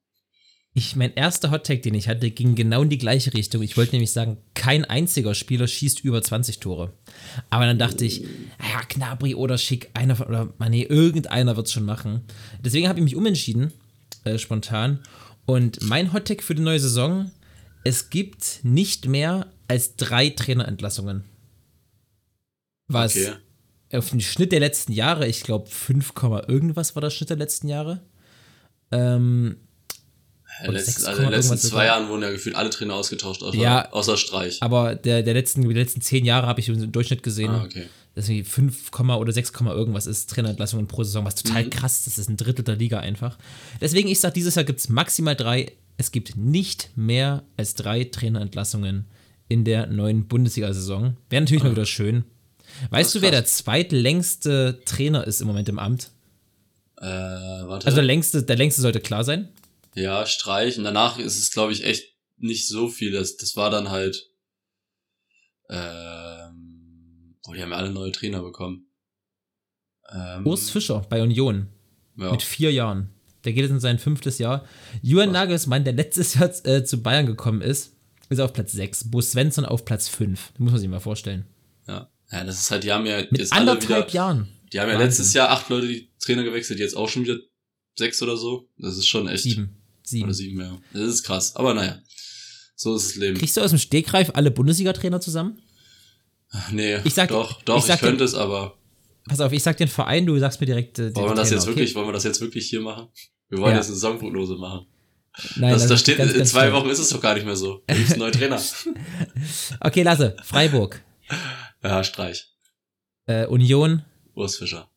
Ich, 0.74 0.96
mein 0.96 1.14
erster 1.14 1.52
Hottag, 1.52 1.82
den 1.82 1.94
ich 1.94 2.08
hatte, 2.08 2.32
ging 2.32 2.56
genau 2.56 2.82
in 2.82 2.88
die 2.88 2.98
gleiche 2.98 3.32
Richtung. 3.32 3.62
Ich 3.62 3.76
wollte 3.76 3.92
nämlich 3.92 4.10
sagen, 4.10 4.38
kein 4.54 4.84
einziger 4.84 5.36
Spieler 5.36 5.68
schießt 5.68 6.00
über 6.02 6.20
20 6.20 6.58
Tore. 6.58 6.92
Aber 7.50 7.66
dann 7.66 7.78
dachte 7.78 8.04
ich, 8.04 8.22
ja, 8.58 8.82
Knabri 8.88 9.36
oder 9.36 9.56
Schick, 9.56 9.90
einer 9.94 10.16
von, 10.16 10.26
oder, 10.26 10.52
nee, 10.68 10.82
irgendeiner 10.82 11.54
wird 11.56 11.68
es 11.68 11.72
schon 11.72 11.84
machen. 11.84 12.22
Deswegen 12.64 12.88
habe 12.88 12.98
ich 12.98 13.04
mich 13.04 13.14
umentschieden, 13.14 13.72
äh, 14.24 14.38
spontan. 14.38 14.98
Und 15.46 15.80
mein 15.82 16.12
Hottag 16.12 16.42
für 16.42 16.56
die 16.56 16.62
neue 16.62 16.80
Saison, 16.80 17.30
es 17.84 18.10
gibt 18.10 18.64
nicht 18.64 19.06
mehr 19.06 19.52
als 19.68 19.94
drei 19.94 20.30
Trainerentlassungen 20.30 21.22
was 22.88 23.16
okay. 23.16 23.32
auf 23.92 24.10
den 24.10 24.20
Schnitt 24.20 24.52
der 24.52 24.60
letzten 24.60 24.92
Jahre, 24.92 25.26
ich 25.26 25.42
glaube 25.42 25.68
5, 25.68 26.12
irgendwas 26.48 26.94
war 26.94 27.00
der 27.00 27.10
Schnitt 27.10 27.30
der 27.30 27.36
letzten 27.36 27.68
Jahre. 27.68 28.02
Ähm, 28.90 29.56
letzt, 30.62 31.06
also 31.06 31.22
in 31.22 31.28
den 31.28 31.34
letzten 31.34 31.58
zwei 31.58 31.86
Jahren 31.86 32.08
wurden 32.08 32.22
ja 32.22 32.30
gefühlt 32.30 32.54
alle 32.54 32.70
Trainer 32.70 32.94
ausgetauscht, 32.94 33.42
außer, 33.42 33.56
ja, 33.56 33.90
außer 33.92 34.16
Streich. 34.16 34.62
Aber 34.62 34.94
der, 34.94 35.22
der 35.22 35.34
letzten, 35.34 35.68
die 35.68 35.74
letzten 35.74 36.00
zehn 36.00 36.24
Jahre 36.24 36.46
habe 36.46 36.60
ich 36.60 36.68
im 36.68 36.92
Durchschnitt 36.92 37.22
gesehen. 37.22 37.50
Ah, 37.50 37.64
okay. 37.64 37.86
Deswegen 38.16 38.44
5, 38.44 38.92
oder 39.00 39.32
6, 39.32 39.52
irgendwas 39.60 40.06
ist 40.06 40.30
Trainerentlassungen 40.30 40.86
pro 40.86 41.02
Saison, 41.02 41.24
was 41.24 41.34
total 41.34 41.64
mhm. 41.64 41.70
krass 41.70 41.98
ist. 41.98 42.06
Das 42.06 42.18
ist 42.18 42.28
ein 42.28 42.36
Drittel 42.36 42.64
der 42.64 42.76
Liga 42.76 43.00
einfach. 43.00 43.38
Deswegen, 43.80 44.08
ich 44.08 44.20
sage, 44.20 44.34
dieses 44.34 44.54
Jahr 44.54 44.64
gibt 44.64 44.78
es 44.78 44.88
maximal 44.88 45.34
drei. 45.34 45.72
Es 45.96 46.12
gibt 46.12 46.36
nicht 46.36 46.90
mehr 46.96 47.42
als 47.56 47.74
drei 47.74 48.04
Trainerentlassungen 48.04 49.06
in 49.48 49.64
der 49.64 49.88
neuen 49.88 50.28
Bundesliga-Saison. 50.28 51.16
Wäre 51.28 51.42
natürlich 51.42 51.62
ah. 51.62 51.66
mal 51.66 51.72
wieder 51.72 51.86
schön. 51.86 52.24
Weißt 52.90 53.14
du, 53.14 53.22
wer 53.22 53.30
der 53.30 53.44
zweitlängste 53.44 54.82
Trainer 54.84 55.26
ist 55.26 55.40
im 55.40 55.46
Moment 55.46 55.68
im 55.68 55.78
Amt? 55.78 56.10
Äh, 56.98 57.06
warte. 57.06 57.86
Also 57.86 57.96
der 57.96 58.04
längste, 58.04 58.42
der 58.42 58.56
längste 58.56 58.82
sollte 58.82 59.00
klar 59.00 59.24
sein. 59.24 59.48
Ja, 59.94 60.26
Streich. 60.26 60.78
Und 60.78 60.84
danach 60.84 61.18
ist 61.18 61.38
es, 61.38 61.50
glaube 61.50 61.72
ich, 61.72 61.84
echt 61.84 62.14
nicht 62.36 62.66
so 62.68 62.88
viel. 62.88 63.12
Das, 63.12 63.36
das 63.36 63.56
war 63.56 63.70
dann 63.70 63.90
halt 63.90 64.28
Ähm, 65.70 67.36
oh, 67.46 67.52
die 67.52 67.62
haben 67.62 67.70
ja 67.70 67.76
alle 67.76 67.90
neue 67.90 68.12
Trainer 68.12 68.42
bekommen. 68.42 68.86
Ähm, 70.12 70.46
Urs 70.46 70.70
Fischer 70.70 71.04
bei 71.08 71.22
Union. 71.22 71.68
Ja. 72.16 72.30
Mit 72.30 72.42
vier 72.42 72.72
Jahren. 72.72 73.10
Der 73.44 73.52
geht 73.52 73.62
jetzt 73.62 73.72
in 73.72 73.80
sein 73.80 73.98
fünftes 73.98 74.38
Jahr. 74.38 74.64
Julian 75.02 75.32
Nagelsmann, 75.32 75.84
der 75.84 75.92
letztes 75.92 76.34
Jahr 76.34 76.50
äh, 76.66 76.84
zu 76.84 77.02
Bayern 77.02 77.26
gekommen 77.26 77.60
ist, 77.60 77.96
ist 78.28 78.40
auf 78.40 78.52
Platz 78.52 78.72
6. 78.72 79.10
Bo 79.10 79.20
Svensson 79.20 79.64
auf 79.64 79.84
Platz 79.84 80.08
5. 80.08 80.50
Das 80.52 80.58
muss 80.60 80.72
man 80.72 80.80
sich 80.80 80.88
mal 80.88 81.00
vorstellen. 81.00 81.46
Ja. 81.86 82.08
Ja, 82.34 82.42
das 82.42 82.58
ist 82.58 82.70
halt, 82.70 82.82
die 82.82 82.92
haben 82.92 83.06
ja 83.06 83.18
Mit 83.30 83.38
jetzt 83.38 83.52
anderthalb 83.52 84.08
wieder, 84.08 84.14
Jahren. 84.14 84.48
Die 84.72 84.80
haben 84.80 84.88
ja 84.88 84.94
Wahnsinn. 84.94 85.08
letztes 85.08 85.34
Jahr 85.34 85.50
acht 85.50 85.68
Leute 85.68 85.86
die 85.86 86.10
Trainer 86.18 86.42
gewechselt, 86.42 86.80
jetzt 86.80 86.96
auch 86.96 87.08
schon 87.08 87.22
wieder 87.22 87.38
sechs 87.96 88.20
oder 88.22 88.36
so. 88.36 88.68
Das 88.76 88.96
ist 88.96 89.06
schon 89.06 89.28
echt. 89.28 89.44
Sieben. 89.44 89.76
Sieben. 90.02 90.24
Oder 90.24 90.34
sieben, 90.34 90.60
ja. 90.60 90.78
Das 90.92 91.02
ist 91.02 91.22
krass. 91.22 91.54
Aber 91.54 91.74
naja. 91.74 92.00
So 92.74 92.96
ist 92.96 93.10
das 93.10 93.16
Leben. 93.16 93.38
Kriegst 93.38 93.56
du 93.56 93.60
aus 93.60 93.70
dem 93.70 93.78
Stegreif 93.78 94.32
alle 94.34 94.50
Bundesliga-Trainer 94.50 95.20
zusammen? 95.20 95.62
Nee, 96.72 96.98
ich 97.04 97.14
sag, 97.14 97.28
doch, 97.28 97.62
doch, 97.62 97.84
ich, 97.86 97.94
ich 97.94 98.00
könnte 98.00 98.18
den, 98.18 98.24
es, 98.24 98.34
aber. 98.34 98.76
Pass 99.28 99.40
auf, 99.40 99.52
ich 99.52 99.62
sag 99.62 99.76
den 99.76 99.88
Verein, 99.88 100.26
du 100.26 100.36
sagst 100.38 100.60
mir 100.60 100.66
direkt. 100.66 100.98
Äh, 100.98 101.14
wollen 101.14 101.30
wir 101.30 101.34
das 101.36 101.50
jetzt 101.50 101.62
okay? 101.62 101.70
wirklich, 101.70 101.94
wollen 101.94 102.08
wir 102.08 102.12
das 102.12 102.24
jetzt 102.24 102.40
wirklich 102.40 102.68
hier 102.68 102.80
machen? 102.80 103.08
Wir 103.48 103.58
wollen 103.58 103.72
ja. 103.72 103.76
jetzt 103.76 103.86
eine 103.86 103.96
Saisonprognose 103.96 104.56
machen. 104.56 104.86
Nein, 105.56 105.72
das, 105.72 105.86
das 105.86 106.00
steht, 106.00 106.18
ganz, 106.18 106.32
in 106.32 106.38
ganz 106.38 106.50
zwei 106.50 106.72
Wochen 106.72 106.88
ist 106.88 106.98
es 106.98 107.08
doch 107.08 107.20
gar 107.20 107.34
nicht 107.34 107.46
mehr 107.46 107.56
so. 107.56 107.82
Du 107.88 107.94
bist 107.94 108.14
ein 108.14 108.18
neuer 108.18 108.32
Trainer. 108.32 108.60
okay, 109.80 110.02
lasse. 110.02 110.36
Freiburg. 110.42 111.00
Ja, 111.84 112.02
Streich. 112.02 112.50
Äh, 113.26 113.44
Union. 113.46 114.06
Urs 114.34 114.56
Fischer. 114.56 114.90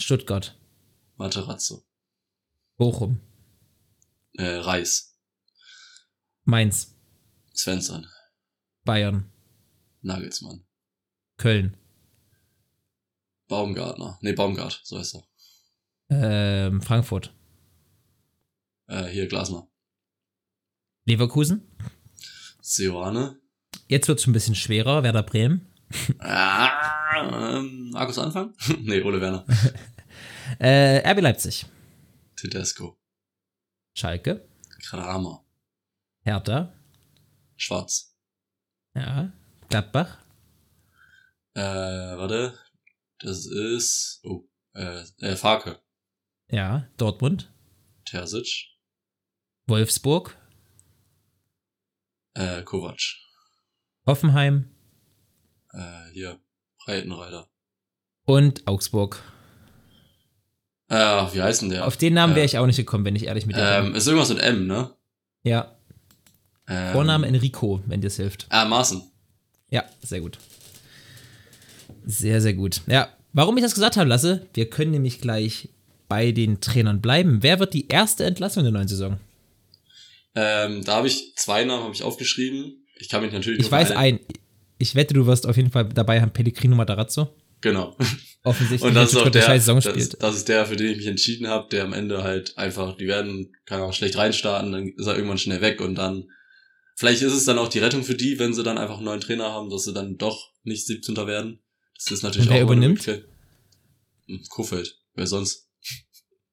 Stuttgart. 0.00 0.56
Materazzo. 1.16 1.84
Bochum. 2.76 3.20
Äh, 4.34 4.58
Reis. 4.58 5.18
Mainz. 6.44 6.96
Svensson. 7.52 8.06
Bayern. 8.84 9.32
Nagelsmann. 10.02 10.64
Köln. 11.36 11.76
Baumgartner. 13.48 14.16
Nee, 14.22 14.32
Baumgart, 14.32 14.80
so 14.84 14.96
heißt 14.96 15.16
er. 15.16 15.24
Ähm, 16.08 16.82
Frankfurt. 16.82 17.34
Äh, 18.86 19.06
hier, 19.06 19.26
Glasner. 19.26 19.68
Leverkusen. 21.04 21.68
Seoane. 22.62 23.40
Jetzt 23.88 24.06
wird 24.06 24.18
es 24.18 24.24
schon 24.24 24.30
ein 24.30 24.34
bisschen 24.34 24.54
schwerer. 24.54 25.02
Werder 25.02 25.24
Bremen. 25.24 25.66
Ah, 26.18 27.58
ähm, 27.58 27.90
Markus 27.90 28.18
Anfang? 28.18 28.54
nee, 28.80 29.02
Ole 29.02 29.20
Werner. 29.20 29.44
äh, 30.58 30.98
RB 31.10 31.20
Leipzig. 31.20 31.66
Tedesco. 32.36 32.98
Schalke. 33.94 34.48
Kramer. 34.88 35.44
Hertha. 36.22 36.72
Schwarz. 37.56 38.16
Ja. 38.94 39.32
Gladbach. 39.68 40.18
Äh, 41.54 41.60
warte. 41.60 42.58
Das 43.18 43.46
ist. 43.46 44.20
Oh. 44.24 44.48
Äh, 44.74 45.02
äh 45.20 45.36
Farke. 45.36 45.80
Ja. 46.50 46.88
Dortmund. 46.96 47.52
Terzic. 48.04 48.70
Wolfsburg. 49.66 50.36
Äh, 52.34 52.62
Kovac. 52.62 53.00
Hoffenheim. 54.06 54.74
Äh, 55.72 56.12
hier. 56.12 56.38
Breitenreiter. 56.84 57.48
Und 58.24 58.66
Augsburg. 58.66 59.22
Äh, 60.88 60.96
wie 60.96 61.42
heißt 61.42 61.62
denn 61.62 61.70
der? 61.70 61.86
Auf 61.86 61.96
den 61.96 62.14
Namen 62.14 62.34
wäre 62.34 62.42
äh, 62.42 62.46
ich 62.46 62.58
auch 62.58 62.66
nicht 62.66 62.76
gekommen, 62.76 63.04
wenn 63.04 63.16
ich 63.16 63.26
ehrlich 63.26 63.46
mit 63.46 63.56
dir 63.56 63.62
ähm, 63.62 63.86
bin. 63.86 63.94
Ist 63.94 64.06
irgendwas 64.06 64.30
mit 64.30 64.40
M, 64.40 64.66
ne? 64.66 64.90
Ja. 65.42 65.76
Ähm, 66.68 66.92
Vorname 66.92 67.26
Enrico, 67.26 67.80
wenn 67.86 68.00
dir 68.00 68.08
es 68.08 68.16
hilft. 68.16 68.46
Ah, 68.48 68.64
Maaßen. 68.64 69.02
Ja, 69.70 69.84
sehr 70.02 70.20
gut. 70.20 70.38
Sehr, 72.04 72.40
sehr 72.40 72.54
gut. 72.54 72.80
Ja, 72.86 73.08
warum 73.32 73.56
ich 73.56 73.62
das 73.62 73.74
gesagt 73.74 73.96
habe, 73.96 74.08
Lasse, 74.08 74.46
wir 74.54 74.68
können 74.68 74.90
nämlich 74.90 75.20
gleich 75.20 75.68
bei 76.08 76.32
den 76.32 76.60
Trainern 76.60 77.00
bleiben. 77.00 77.42
Wer 77.42 77.60
wird 77.60 77.72
die 77.72 77.86
erste 77.88 78.24
Entlassung 78.24 78.64
der 78.64 78.72
neuen 78.72 78.88
Saison? 78.88 79.20
Ähm, 80.34 80.84
da 80.84 80.96
habe 80.96 81.06
ich 81.06 81.34
zwei 81.36 81.64
Namen 81.64 81.84
habe 81.84 81.94
ich 81.94 82.02
aufgeschrieben. 82.02 82.84
Ich 82.96 83.08
kann 83.08 83.22
mich 83.22 83.32
natürlich. 83.32 83.60
Ich 83.60 83.70
weiß 83.70 83.92
ein. 83.92 84.18
Ich 84.80 84.94
wette, 84.94 85.12
du 85.12 85.26
wirst 85.26 85.46
auf 85.46 85.56
jeden 85.58 85.70
Fall 85.70 85.90
dabei 85.90 86.22
haben 86.22 86.32
Pellegrino 86.32 86.74
Matarazzo. 86.74 87.28
Genau. 87.60 87.94
Offensichtlich. 88.42 88.88
Und 88.88 88.94
das 88.94 89.10
ist 89.10 89.18
auch 89.18 89.28
der, 89.28 89.46
das, 89.46 89.66
das, 90.18 90.36
ist 90.36 90.48
der, 90.48 90.64
für 90.64 90.76
den 90.76 90.92
ich 90.92 90.96
mich 90.96 91.06
entschieden 91.06 91.48
habe, 91.48 91.68
der 91.70 91.84
am 91.84 91.92
Ende 91.92 92.22
halt 92.22 92.56
einfach, 92.56 92.96
die 92.96 93.06
werden, 93.06 93.54
kann 93.66 93.82
auch 93.82 93.92
schlecht 93.92 94.16
reinstarten, 94.16 94.72
dann 94.72 94.88
ist 94.88 95.06
er 95.06 95.16
irgendwann 95.16 95.36
schnell 95.36 95.60
weg 95.60 95.82
und 95.82 95.96
dann, 95.96 96.30
vielleicht 96.96 97.20
ist 97.20 97.34
es 97.34 97.44
dann 97.44 97.58
auch 97.58 97.68
die 97.68 97.80
Rettung 97.80 98.02
für 98.02 98.14
die, 98.14 98.38
wenn 98.38 98.54
sie 98.54 98.62
dann 98.62 98.78
einfach 98.78 98.96
einen 98.96 99.04
neuen 99.04 99.20
Trainer 99.20 99.52
haben, 99.52 99.68
dass 99.68 99.84
sie 99.84 99.92
dann 99.92 100.16
doch 100.16 100.52
nicht 100.62 100.86
17. 100.86 101.14
werden. 101.26 101.60
Das 101.96 102.10
ist 102.10 102.22
natürlich 102.22 102.48
und 102.48 102.54
wer 102.54 102.64
auch 102.64 102.70
übernimmt? 102.70 103.04
Hm, 103.04 104.42
Kofeld. 104.48 104.98
Wer 105.14 105.26
sonst? 105.26 105.69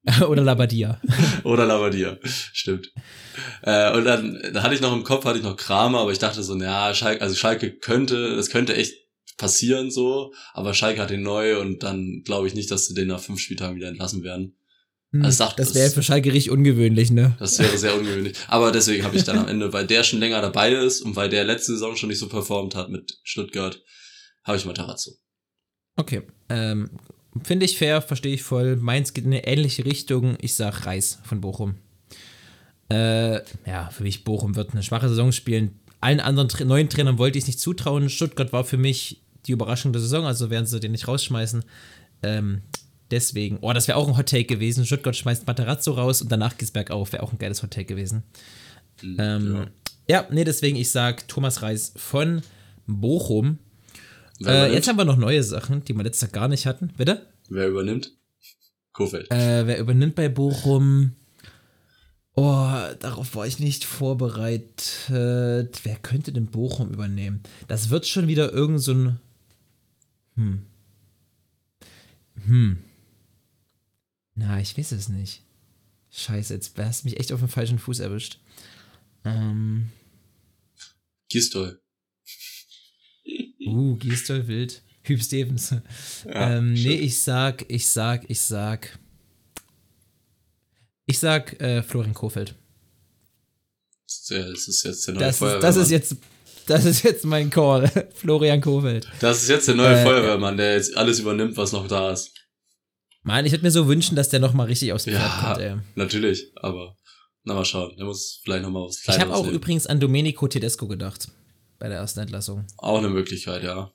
Oder 0.27 0.43
Labadia. 0.43 0.99
Oder 1.43 1.65
Labadia, 1.65 2.17
stimmt. 2.23 2.91
Äh, 3.61 3.95
und 3.95 4.05
dann, 4.05 4.39
da 4.53 4.63
hatte 4.63 4.75
ich 4.75 4.81
noch 4.81 4.93
im 4.93 5.03
Kopf, 5.03 5.25
hatte 5.25 5.37
ich 5.37 5.43
noch 5.43 5.57
Kramer, 5.57 5.99
aber 5.99 6.11
ich 6.11 6.19
dachte 6.19 6.43
so, 6.43 6.57
ja, 6.57 6.93
Schalke, 6.93 7.21
also 7.21 7.35
Schalke 7.35 7.73
könnte, 7.73 8.35
das 8.35 8.49
könnte 8.49 8.75
echt 8.75 8.93
passieren 9.37 9.91
so, 9.91 10.33
aber 10.53 10.73
Schalke 10.73 11.01
hat 11.01 11.11
den 11.11 11.21
neu 11.21 11.59
und 11.59 11.83
dann 11.83 12.23
glaube 12.25 12.47
ich 12.47 12.55
nicht, 12.55 12.71
dass 12.71 12.87
sie 12.87 12.95
den 12.95 13.09
nach 13.09 13.19
fünf 13.19 13.39
Spieltagen 13.39 13.75
wieder 13.75 13.87
entlassen 13.87 14.23
werden. 14.23 14.57
Hm, 15.11 15.23
also 15.23 15.43
dachte, 15.43 15.61
das 15.61 15.75
wäre 15.75 15.91
für 15.91 16.03
Schalke 16.03 16.33
richtig 16.33 16.51
ungewöhnlich, 16.51 17.11
ne? 17.11 17.35
Das 17.39 17.59
wäre 17.59 17.77
sehr 17.77 17.95
ungewöhnlich. 17.95 18.35
Aber 18.47 18.71
deswegen 18.71 19.03
habe 19.03 19.15
ich 19.15 19.23
dann 19.23 19.37
am 19.37 19.47
Ende, 19.47 19.71
weil 19.71 19.85
der 19.85 20.03
schon 20.03 20.19
länger 20.19 20.41
dabei 20.41 20.73
ist 20.73 21.01
und 21.01 21.15
weil 21.15 21.29
der 21.29 21.43
letzte 21.43 21.73
Saison 21.73 21.95
schon 21.95 22.09
nicht 22.09 22.19
so 22.19 22.27
performt 22.27 22.75
hat 22.75 22.89
mit 22.89 23.19
Stuttgart, 23.23 23.81
habe 24.43 24.57
ich 24.57 24.65
mal 24.65 24.73
Tarazzo. 24.73 25.11
Okay. 25.95 26.23
Ähm, 26.49 26.89
Finde 27.43 27.65
ich 27.65 27.77
fair, 27.77 28.01
verstehe 28.01 28.33
ich 28.33 28.43
voll. 28.43 28.75
Mainz 28.75 29.13
geht 29.13 29.25
in 29.25 29.33
eine 29.33 29.45
ähnliche 29.45 29.85
Richtung. 29.85 30.37
Ich 30.41 30.53
sag 30.53 30.85
Reis 30.85 31.19
von 31.23 31.41
Bochum. 31.41 31.75
Äh, 32.89 33.35
ja, 33.65 33.89
für 33.91 34.03
mich 34.03 34.23
Bochum 34.23 34.55
wird 34.55 34.71
eine 34.71 34.83
schwache 34.83 35.09
Saison 35.09 35.31
spielen. 35.31 35.79
Allen 35.99 36.19
anderen 36.19 36.47
Tra 36.47 36.63
neuen 36.63 36.89
Trainern 36.89 37.17
wollte 37.17 37.37
ich 37.37 37.43
es 37.43 37.47
nicht 37.47 37.59
zutrauen. 37.59 38.09
Stuttgart 38.09 38.53
war 38.53 38.63
für 38.63 38.77
mich 38.77 39.21
die 39.45 39.51
Überraschung 39.51 39.93
der 39.93 40.01
Saison, 40.01 40.25
also 40.25 40.49
werden 40.49 40.65
sie 40.65 40.79
den 40.79 40.91
nicht 40.91 41.07
rausschmeißen. 41.07 41.63
Ähm, 42.23 42.61
deswegen, 43.11 43.57
oh, 43.61 43.73
das 43.73 43.87
wäre 43.87 43.97
auch 43.97 44.07
ein 44.07 44.17
Hot 44.17 44.29
Take 44.29 44.45
gewesen. 44.45 44.85
Stuttgart 44.85 45.15
schmeißt 45.15 45.47
Materazzo 45.47 45.93
raus 45.93 46.21
und 46.21 46.31
danach 46.31 46.57
geht's 46.57 46.71
bergauf. 46.71 47.13
Wäre 47.13 47.23
auch 47.23 47.31
ein 47.31 47.39
geiles 47.39 47.63
Hot 47.63 47.71
Take 47.71 47.85
gewesen. 47.85 48.23
Ähm, 49.03 49.67
ja. 50.07 50.21
ja, 50.21 50.27
nee, 50.31 50.43
deswegen, 50.43 50.77
ich 50.77 50.91
sag 50.91 51.27
Thomas 51.27 51.61
Reis 51.61 51.93
von 51.95 52.41
Bochum. 52.85 53.59
Äh, 54.45 54.73
jetzt 54.73 54.87
haben 54.87 54.97
wir 54.97 55.05
noch 55.05 55.17
neue 55.17 55.43
Sachen, 55.43 55.83
die 55.83 55.95
wir 55.95 56.03
letztes 56.03 56.21
Jahr 56.21 56.31
gar 56.31 56.47
nicht 56.47 56.65
hatten. 56.65 56.93
Bitte? 56.97 57.25
Wer 57.49 57.69
übernimmt? 57.69 58.11
Kofeld. 58.93 59.31
Äh, 59.31 59.67
wer 59.67 59.79
übernimmt 59.79 60.15
bei 60.15 60.29
Bochum? 60.29 61.13
Oh, 62.35 62.69
darauf 62.99 63.35
war 63.35 63.47
ich 63.47 63.59
nicht 63.59 63.83
vorbereitet. 63.83 65.05
Wer 65.09 65.95
könnte 66.03 66.31
denn 66.31 66.47
Bochum 66.47 66.91
übernehmen? 66.91 67.41
Das 67.67 67.89
wird 67.89 68.05
schon 68.05 68.27
wieder 68.27 68.53
irgend 68.53 68.79
so 68.79 68.93
ein. 68.93 69.19
Hm. 70.35 70.65
Hm. 72.45 72.77
Na, 74.35 74.59
ich 74.59 74.77
weiß 74.77 74.91
es 74.91 75.09
nicht. 75.09 75.41
Scheiße, 76.11 76.53
jetzt 76.53 76.77
hast 76.77 77.03
du 77.03 77.09
mich 77.09 77.19
echt 77.19 77.33
auf 77.33 77.39
den 77.39 77.49
falschen 77.49 77.79
Fuß 77.79 77.99
erwischt. 77.99 78.39
Ähm. 79.25 79.89
Gistol. 81.29 81.81
Uh, 83.67 83.95
Gistol 83.97 84.47
wild. 84.47 84.81
Hüb 85.07 85.21
Stevens. 85.21 85.73
Ja, 86.25 86.57
ähm, 86.57 86.73
nee, 86.73 86.95
ich 86.95 87.21
sag, 87.21 87.65
ich 87.69 87.87
sag, 87.87 88.29
ich 88.29 88.41
sag. 88.41 88.99
Ich 91.05 91.19
sag 91.19 91.59
äh, 91.61 91.81
Florian 91.81 92.13
Kofeld. 92.13 92.53
Das 94.29 94.67
ist 94.67 94.83
jetzt 94.83 95.07
der 95.07 95.13
neue 95.13 95.23
das 95.23 95.37
Feuerwehrmann. 95.37 95.69
Ist, 95.69 95.77
das 95.77 95.85
ist 95.85 95.91
jetzt, 95.91 96.15
das 96.65 96.85
ist 96.85 97.03
jetzt 97.03 97.25
mein 97.25 97.49
Call. 97.49 97.89
Florian 98.13 98.59
Kofeld. 98.59 99.07
Das 99.21 99.43
ist 99.43 99.49
jetzt 99.49 99.69
der 99.69 99.75
neue 99.75 99.99
äh, 99.99 100.03
Feuerwehrmann, 100.03 100.57
der 100.57 100.73
jetzt 100.73 100.95
alles 100.97 101.19
übernimmt, 101.19 101.55
was 101.55 101.71
noch 101.71 101.87
da 101.87 102.11
ist. 102.11 102.33
Mann, 103.23 103.45
ich 103.45 103.51
würde 103.51 103.63
mir 103.63 103.71
so 103.71 103.87
wünschen, 103.87 104.15
dass 104.15 104.29
der 104.29 104.39
noch 104.39 104.53
mal 104.53 104.65
richtig 104.65 104.91
aufs 104.93 105.05
Pferd 105.05 105.21
ja, 105.21 105.41
kommt, 105.41 105.59
ey. 105.59 105.75
natürlich, 105.95 106.51
aber 106.55 106.95
na 107.43 107.53
mal 107.53 107.65
schauen. 107.65 107.95
Der 107.97 108.05
muss 108.05 108.41
vielleicht 108.43 108.63
noch 108.63 108.69
mal 108.69 108.85
was 108.85 109.01
Kleines 109.01 109.17
Ich 109.17 109.25
habe 109.25 109.35
auch 109.35 109.43
nehmen. 109.43 109.55
übrigens 109.55 109.87
an 109.87 109.99
Domenico 109.99 110.47
Tedesco 110.47 110.87
gedacht 110.87 111.29
bei 111.79 111.87
der 111.87 111.97
ersten 111.97 112.21
Entlassung. 112.21 112.65
Auch 112.77 112.97
eine 112.97 113.09
Möglichkeit, 113.09 113.63
ja. 113.63 113.91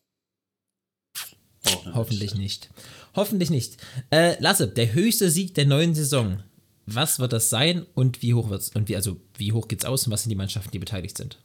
Auch 1.64 1.94
Hoffentlich 1.94 2.34
nicht. 2.34 2.70
Hoffentlich 3.14 3.50
nicht. 3.50 3.76
Äh, 4.10 4.40
Lasse, 4.40 4.68
der 4.68 4.92
höchste 4.94 5.30
Sieg 5.30 5.54
der 5.54 5.66
neuen 5.66 5.94
Saison. 5.94 6.42
Was 6.86 7.20
wird 7.20 7.32
das 7.32 7.50
sein 7.50 7.86
und 7.94 8.22
wie 8.22 8.34
hoch 8.34 8.50
wird's 8.50 8.70
und 8.70 8.88
wie 8.88 8.96
also 8.96 9.20
wie 9.36 9.52
hoch 9.52 9.68
geht's 9.68 9.84
aus 9.84 10.06
und 10.06 10.12
was 10.12 10.22
sind 10.22 10.30
die 10.30 10.36
Mannschaften, 10.36 10.72
die 10.72 10.80
beteiligt 10.80 11.16
sind? 11.16 11.38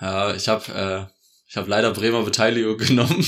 Ja, 0.00 0.34
ich 0.34 0.48
habe 0.48 0.72
äh, 0.72 1.12
ich 1.48 1.56
habe 1.56 1.68
leider 1.68 1.92
Bremer 1.92 2.22
Beteiligung 2.24 2.78
genommen. 2.78 3.22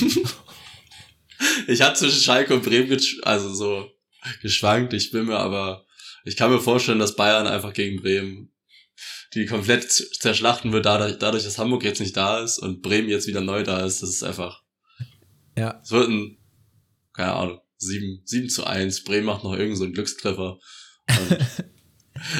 ich 1.67 1.83
hatte 1.83 1.99
zwischen 1.99 2.23
Schalke 2.23 2.55
und 2.55 2.65
Bremen 2.65 2.99
also 3.23 3.53
so 3.53 3.91
geschwankt. 4.41 4.95
Ich 4.95 5.11
bin 5.11 5.27
mir 5.27 5.39
aber 5.39 5.85
ich 6.25 6.37
kann 6.37 6.51
mir 6.51 6.61
vorstellen, 6.61 6.99
dass 6.99 7.17
Bayern 7.17 7.47
einfach 7.47 7.75
gegen 7.75 8.01
Bremen 8.01 8.51
die 9.35 9.47
komplett 9.47 9.91
zerschlachten 9.91 10.73
wird, 10.73 10.87
dadurch, 10.87 11.19
dadurch, 11.19 11.45
dass 11.45 11.59
Hamburg 11.59 11.85
jetzt 11.85 12.01
nicht 12.01 12.17
da 12.17 12.43
ist 12.43 12.59
und 12.59 12.83
Bremen 12.83 13.09
jetzt 13.09 13.27
wieder 13.27 13.41
neu 13.41 13.63
da 13.63 13.85
ist. 13.85 14.03
Das 14.03 14.11
ist 14.11 14.23
einfach. 14.23 14.63
Ja. 15.57 15.81
Es 15.83 15.91
wird 15.91 16.09
ein, 16.09 16.39
keine 17.13 17.35
Ahnung, 17.35 17.61
7, 17.79 18.23
7 18.25 18.49
zu 18.49 18.65
1. 18.65 19.05
Bremen 19.05 19.27
macht 19.27 19.45
noch 19.45 19.53
irgendeinen 19.53 19.77
so 19.77 19.85
einen 19.85 19.93
Glückstreffer. 19.93 20.59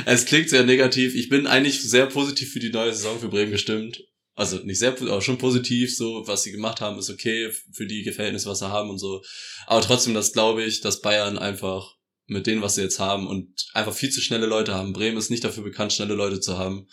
es 0.07 0.25
klingt 0.25 0.49
sehr 0.49 0.65
negativ. 0.65 1.15
Ich 1.15 1.29
bin 1.29 1.47
eigentlich 1.47 1.83
sehr 1.83 2.07
positiv 2.07 2.53
für 2.53 2.61
die 2.61 2.71
neue 2.71 2.93
Saison 2.93 3.19
für 3.19 3.29
Bremen 3.29 3.53
gestimmt. 3.53 4.03
Also 4.35 4.59
nicht 4.59 4.79
sehr, 4.79 4.93
aber 4.93 5.21
schon 5.21 5.39
positiv, 5.39 5.97
so 5.97 6.23
was 6.27 6.45
sie 6.45 6.53
gemacht 6.53 6.81
haben, 6.81 6.99
ist 6.99 7.11
okay 7.11 7.51
für 7.73 7.87
die 7.87 8.09
Verhältnisse, 8.13 8.49
was 8.49 8.61
sie 8.61 8.71
haben 8.71 8.89
und 8.89 8.99
so. 8.99 9.23
Aber 9.67 9.81
trotzdem, 9.81 10.15
das 10.15 10.33
glaube 10.33 10.63
ich, 10.63 10.81
dass 10.81 11.01
Bayern 11.01 11.39
einfach 11.39 11.98
mit 12.29 12.47
denen, 12.47 12.63
was 12.63 12.75
sie 12.75 12.83
jetzt 12.83 13.01
haben 13.01 13.27
und 13.27 13.67
einfach 13.73 13.95
viel 13.95 14.11
zu 14.11 14.21
schnelle 14.21 14.47
Leute 14.47 14.75
haben. 14.75 14.93
Bremen 14.93 15.17
ist 15.17 15.31
nicht 15.31 15.45
dafür 15.45 15.65
bekannt, 15.65 15.93
schnelle 15.93 16.15
Leute 16.15 16.41
zu 16.41 16.59
haben. 16.59 16.87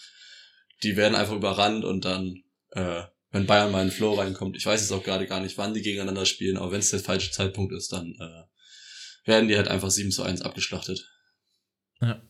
Die 0.82 0.96
werden 0.96 1.16
einfach 1.16 1.36
überrannt 1.36 1.84
und 1.84 2.06
dann, 2.06 2.44
äh, 2.72 3.04
wenn 3.32 3.46
Bayern 3.46 3.72
mal 3.72 3.82
in 3.82 3.90
den 3.90 3.96
Flow 3.96 4.14
reinkommt, 4.14 4.56
ich 4.56 4.66
weiß 4.66 4.82
jetzt 4.82 4.92
auch 4.92 5.04
gerade 5.04 5.28
gar 5.28 5.42
nicht, 5.42 5.58
wann 5.58 5.74
die 5.74 5.82
gegeneinander 5.82 6.26
spielen, 6.26 6.58
aber 6.58 6.72
wenn 6.72 6.80
es 6.80 6.90
der 6.90 7.00
falsche 7.02 7.32
Zeitpunkt 7.32 7.74
ist, 7.74 7.92
dann 7.92 8.16
äh, 8.20 9.28
werden 9.30 9.50
die 9.50 9.58
halt 9.58 9.68
einfach 9.68 9.90
7 9.90 10.12
zu 10.12 10.24
1 10.24 10.42
abgeschlachtet. 10.42 11.06
Ja. 12.02 12.22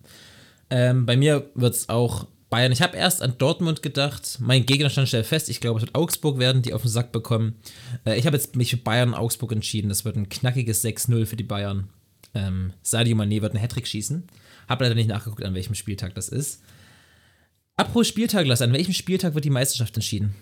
Ähm, 0.70 1.06
bei 1.06 1.16
mir 1.16 1.52
wird's 1.54 1.90
auch 1.90 2.28
Bayern. 2.50 2.72
Ich 2.72 2.82
habe 2.82 2.98
erst 2.98 3.22
an 3.22 3.38
Dortmund 3.38 3.84
gedacht. 3.84 4.38
Mein 4.40 4.66
Gegner 4.66 4.90
stand 4.90 5.10
schnell 5.10 5.24
fest. 5.24 5.50
Ich 5.50 5.62
glaube, 5.62 5.80
es 5.80 5.86
wird 5.86 5.96
Augsburg 5.96 6.40
werden, 6.40 6.62
die 6.62 6.74
auf 6.74 6.82
den 6.82 6.92
Sack 6.92 7.12
bekommen. 7.12 7.60
Äh, 8.06 8.18
ich 8.18 8.26
habe 8.26 8.38
jetzt 8.38 8.56
mich 8.56 8.72
für 8.72 8.78
Bayern 8.78 9.14
Augsburg 9.14 9.52
entschieden. 9.52 9.90
Das 9.90 10.06
wird 10.06 10.16
ein 10.16 10.30
knackiges 10.30 10.84
6-0 10.84 11.26
für 11.26 11.36
die 11.36 11.44
Bayern. 11.44 11.90
Ähm, 12.36 12.74
Sadio 12.84 13.16
Mané 13.16 13.42
wird 13.42 13.54
einen 13.54 13.62
Hattrick 13.62 13.88
schießen. 13.88 14.28
Hab 14.68 14.82
leider 14.82 14.96
nicht 14.96 15.10
nachgeguckt, 15.10 15.44
an 15.44 15.56
welchem 15.56 15.76
Spieltag 15.76 16.14
das 16.14 16.30
ist. 16.30 16.62
Apropos 17.78 18.08
Spieltag, 18.08 18.46
Lass, 18.46 18.62
an 18.62 18.74
welchem 18.74 18.94
Spieltag 18.94 19.34
wird 19.34 19.46
die 19.46 19.50
Meisterschaft 19.50 19.96
entschieden? 19.96 20.36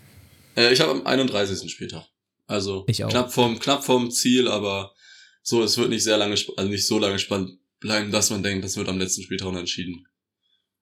Äh, 0.56 0.72
ich 0.72 0.80
habe 0.80 0.90
am 0.92 1.06
31. 1.06 1.70
Spieltag. 1.70 2.06
Also 2.46 2.84
knapp 2.84 3.32
vorm, 3.32 3.58
knapp 3.58 3.84
vorm 3.84 4.10
Ziel, 4.10 4.48
aber 4.48 4.92
so, 5.42 5.62
es 5.62 5.78
wird 5.78 5.88
nicht 5.88 6.04
sehr 6.04 6.18
lange, 6.18 6.34
also 6.34 6.70
nicht 6.70 6.86
so 6.86 6.98
lange 6.98 7.18
spannend 7.18 7.58
bleiben, 7.80 8.10
dass 8.10 8.30
man 8.30 8.42
denkt, 8.42 8.64
das 8.64 8.76
wird 8.76 8.88
am 8.88 8.98
letzten 8.98 9.22
Spieltag 9.22 9.54
entschieden. 9.54 10.06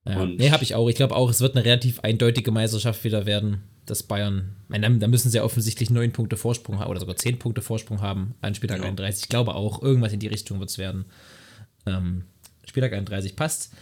Ja. 0.05 0.27
Nee, 0.27 0.51
habe 0.51 0.65
ich 0.65 0.75
auch. 0.75 0.89
Ich 0.89 0.97
glaube 0.97 1.15
auch, 1.15 1.31
es 1.31 1.41
wird 1.41 1.55
eine 1.55 1.65
relativ 1.65 2.01
eindeutige 2.01 2.51
Meisterschaft 2.51 3.05
wieder 3.05 3.25
werden, 3.25 3.63
dass 3.87 4.03
Bayern. 4.03 4.57
Meine, 4.69 4.99
da 4.99 5.07
müssen 5.07 5.31
sie 5.31 5.37
ja 5.37 5.45
offensichtlich 5.45 5.91
neun 5.91 6.13
Punkte 6.13 6.37
Vorsprung 6.37 6.79
haben 6.81 6.91
oder 6.91 7.01
sogar 7.01 7.17
zehn 7.17 7.39
Punkte 7.39 7.63
Vorsprung 7.63 8.01
haben 8.01 8.35
an 8.41 8.55
Spieltag 8.55 8.79
Ja. 8.81 8.85
31. 8.87 9.25
Ich 9.25 9.29
glaube 9.29 9.55
auch, 9.55 9.81
irgendwas 9.83 10.13
in 10.13 10.21
die 10.21 10.27
Richtung 10.27 10.59
wird 10.59 10.71
es 10.71 10.79
werden. 10.79 11.05
Ähm, 11.87 12.25
Spieltag 12.67 12.93
31 12.93 13.37
passt. 13.37 13.73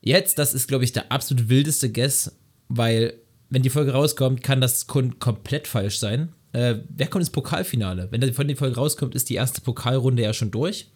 Jetzt, 0.00 0.38
das 0.38 0.54
ist, 0.54 0.68
glaube 0.68 0.84
ich, 0.84 0.92
der 0.92 1.10
absolut 1.12 1.48
wildeste 1.48 1.90
Guess, 1.90 2.36
weil, 2.68 3.14
wenn 3.50 3.62
die 3.62 3.70
Folge 3.70 3.92
rauskommt, 3.92 4.42
kann 4.42 4.60
das 4.60 4.86
komplett 4.86 5.66
falsch 5.66 5.98
sein. 5.98 6.32
Äh, 6.52 6.76
wer 6.88 7.08
kommt 7.08 7.22
ins 7.22 7.30
Pokalfinale? 7.30 8.08
Wenn 8.10 8.20
die 8.20 8.32
von 8.32 8.48
der 8.48 8.56
Folge 8.56 8.76
rauskommt, 8.76 9.14
ist 9.14 9.28
die 9.28 9.34
erste 9.34 9.60
Pokalrunde 9.60 10.22
ja 10.22 10.32
schon 10.32 10.50
durch. 10.50 10.90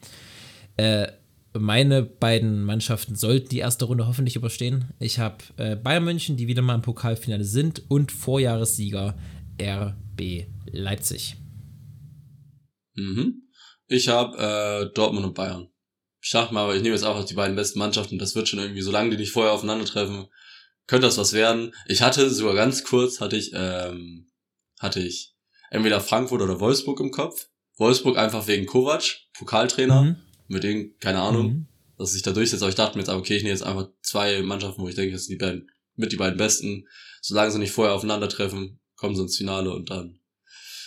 Äh, 0.76 1.08
meine 1.54 2.02
beiden 2.02 2.64
Mannschaften 2.64 3.14
sollten 3.14 3.48
die 3.48 3.58
erste 3.58 3.84
Runde 3.84 4.06
hoffentlich 4.06 4.36
überstehen. 4.36 4.92
Ich 4.98 5.18
habe 5.18 5.38
äh, 5.56 5.76
Bayern 5.76 6.04
München, 6.04 6.36
die 6.36 6.46
wieder 6.48 6.62
mal 6.62 6.74
im 6.76 6.82
Pokalfinale 6.82 7.44
sind, 7.44 7.82
und 7.88 8.10
Vorjahressieger 8.12 9.16
RB 9.60 10.46
Leipzig. 10.70 11.36
Mhm. 12.94 13.42
Ich 13.86 14.08
habe 14.08 14.38
äh, 14.38 14.94
Dortmund 14.94 15.26
und 15.26 15.34
Bayern. 15.34 15.68
Ich 16.20 16.30
dachte 16.30 16.54
mal, 16.54 16.64
aber 16.64 16.76
ich 16.76 16.82
nehme 16.82 16.94
jetzt 16.94 17.04
einfach 17.04 17.24
die 17.24 17.34
beiden 17.34 17.56
besten 17.56 17.78
Mannschaften. 17.78 18.18
Das 18.18 18.34
wird 18.34 18.48
schon 18.48 18.60
irgendwie, 18.60 18.82
solange 18.82 19.10
die 19.10 19.16
nicht 19.16 19.32
vorher 19.32 19.52
aufeinandertreffen, 19.52 20.26
könnte 20.86 21.06
das 21.06 21.18
was 21.18 21.32
werden. 21.32 21.74
Ich 21.86 22.00
hatte 22.02 22.30
sogar 22.30 22.54
ganz 22.54 22.84
kurz, 22.84 23.20
hatte 23.20 23.36
ich, 23.36 23.50
ähm, 23.54 24.30
hatte 24.78 25.00
ich 25.00 25.34
entweder 25.70 26.00
Frankfurt 26.00 26.42
oder 26.42 26.60
Wolfsburg 26.60 27.00
im 27.00 27.10
Kopf. 27.10 27.48
Wolfsburg 27.76 28.18
einfach 28.18 28.46
wegen 28.46 28.66
Kovac, 28.66 29.02
Pokaltrainer, 29.36 30.02
Mhm. 30.02 30.16
Mit 30.48 30.62
denen, 30.64 30.98
keine 30.98 31.20
Ahnung, 31.20 31.46
Mhm. 31.48 31.66
dass 31.98 32.12
sich 32.12 32.22
da 32.22 32.32
durchsetzt. 32.32 32.62
Aber 32.62 32.70
ich 32.70 32.74
dachte 32.76 32.96
mir 32.96 33.02
jetzt, 33.02 33.08
aber, 33.08 33.20
okay, 33.20 33.36
ich 33.36 33.42
nehme 33.42 33.52
jetzt 33.54 33.62
einfach 33.62 33.88
zwei 34.02 34.42
Mannschaften, 34.42 34.82
wo 34.82 34.88
ich 34.88 34.94
denke, 34.94 35.12
das 35.12 35.24
sind 35.26 35.40
die 35.40 35.44
beiden, 35.44 35.70
mit 35.96 36.12
die 36.12 36.16
beiden 36.16 36.38
besten. 36.38 36.86
Solange 37.20 37.50
sie 37.52 37.58
nicht 37.58 37.72
vorher 37.72 37.94
aufeinandertreffen, 37.94 38.80
kommen 38.96 39.14
sie 39.16 39.22
ins 39.22 39.36
Finale 39.36 39.72
und 39.72 39.90
dann 39.90 40.18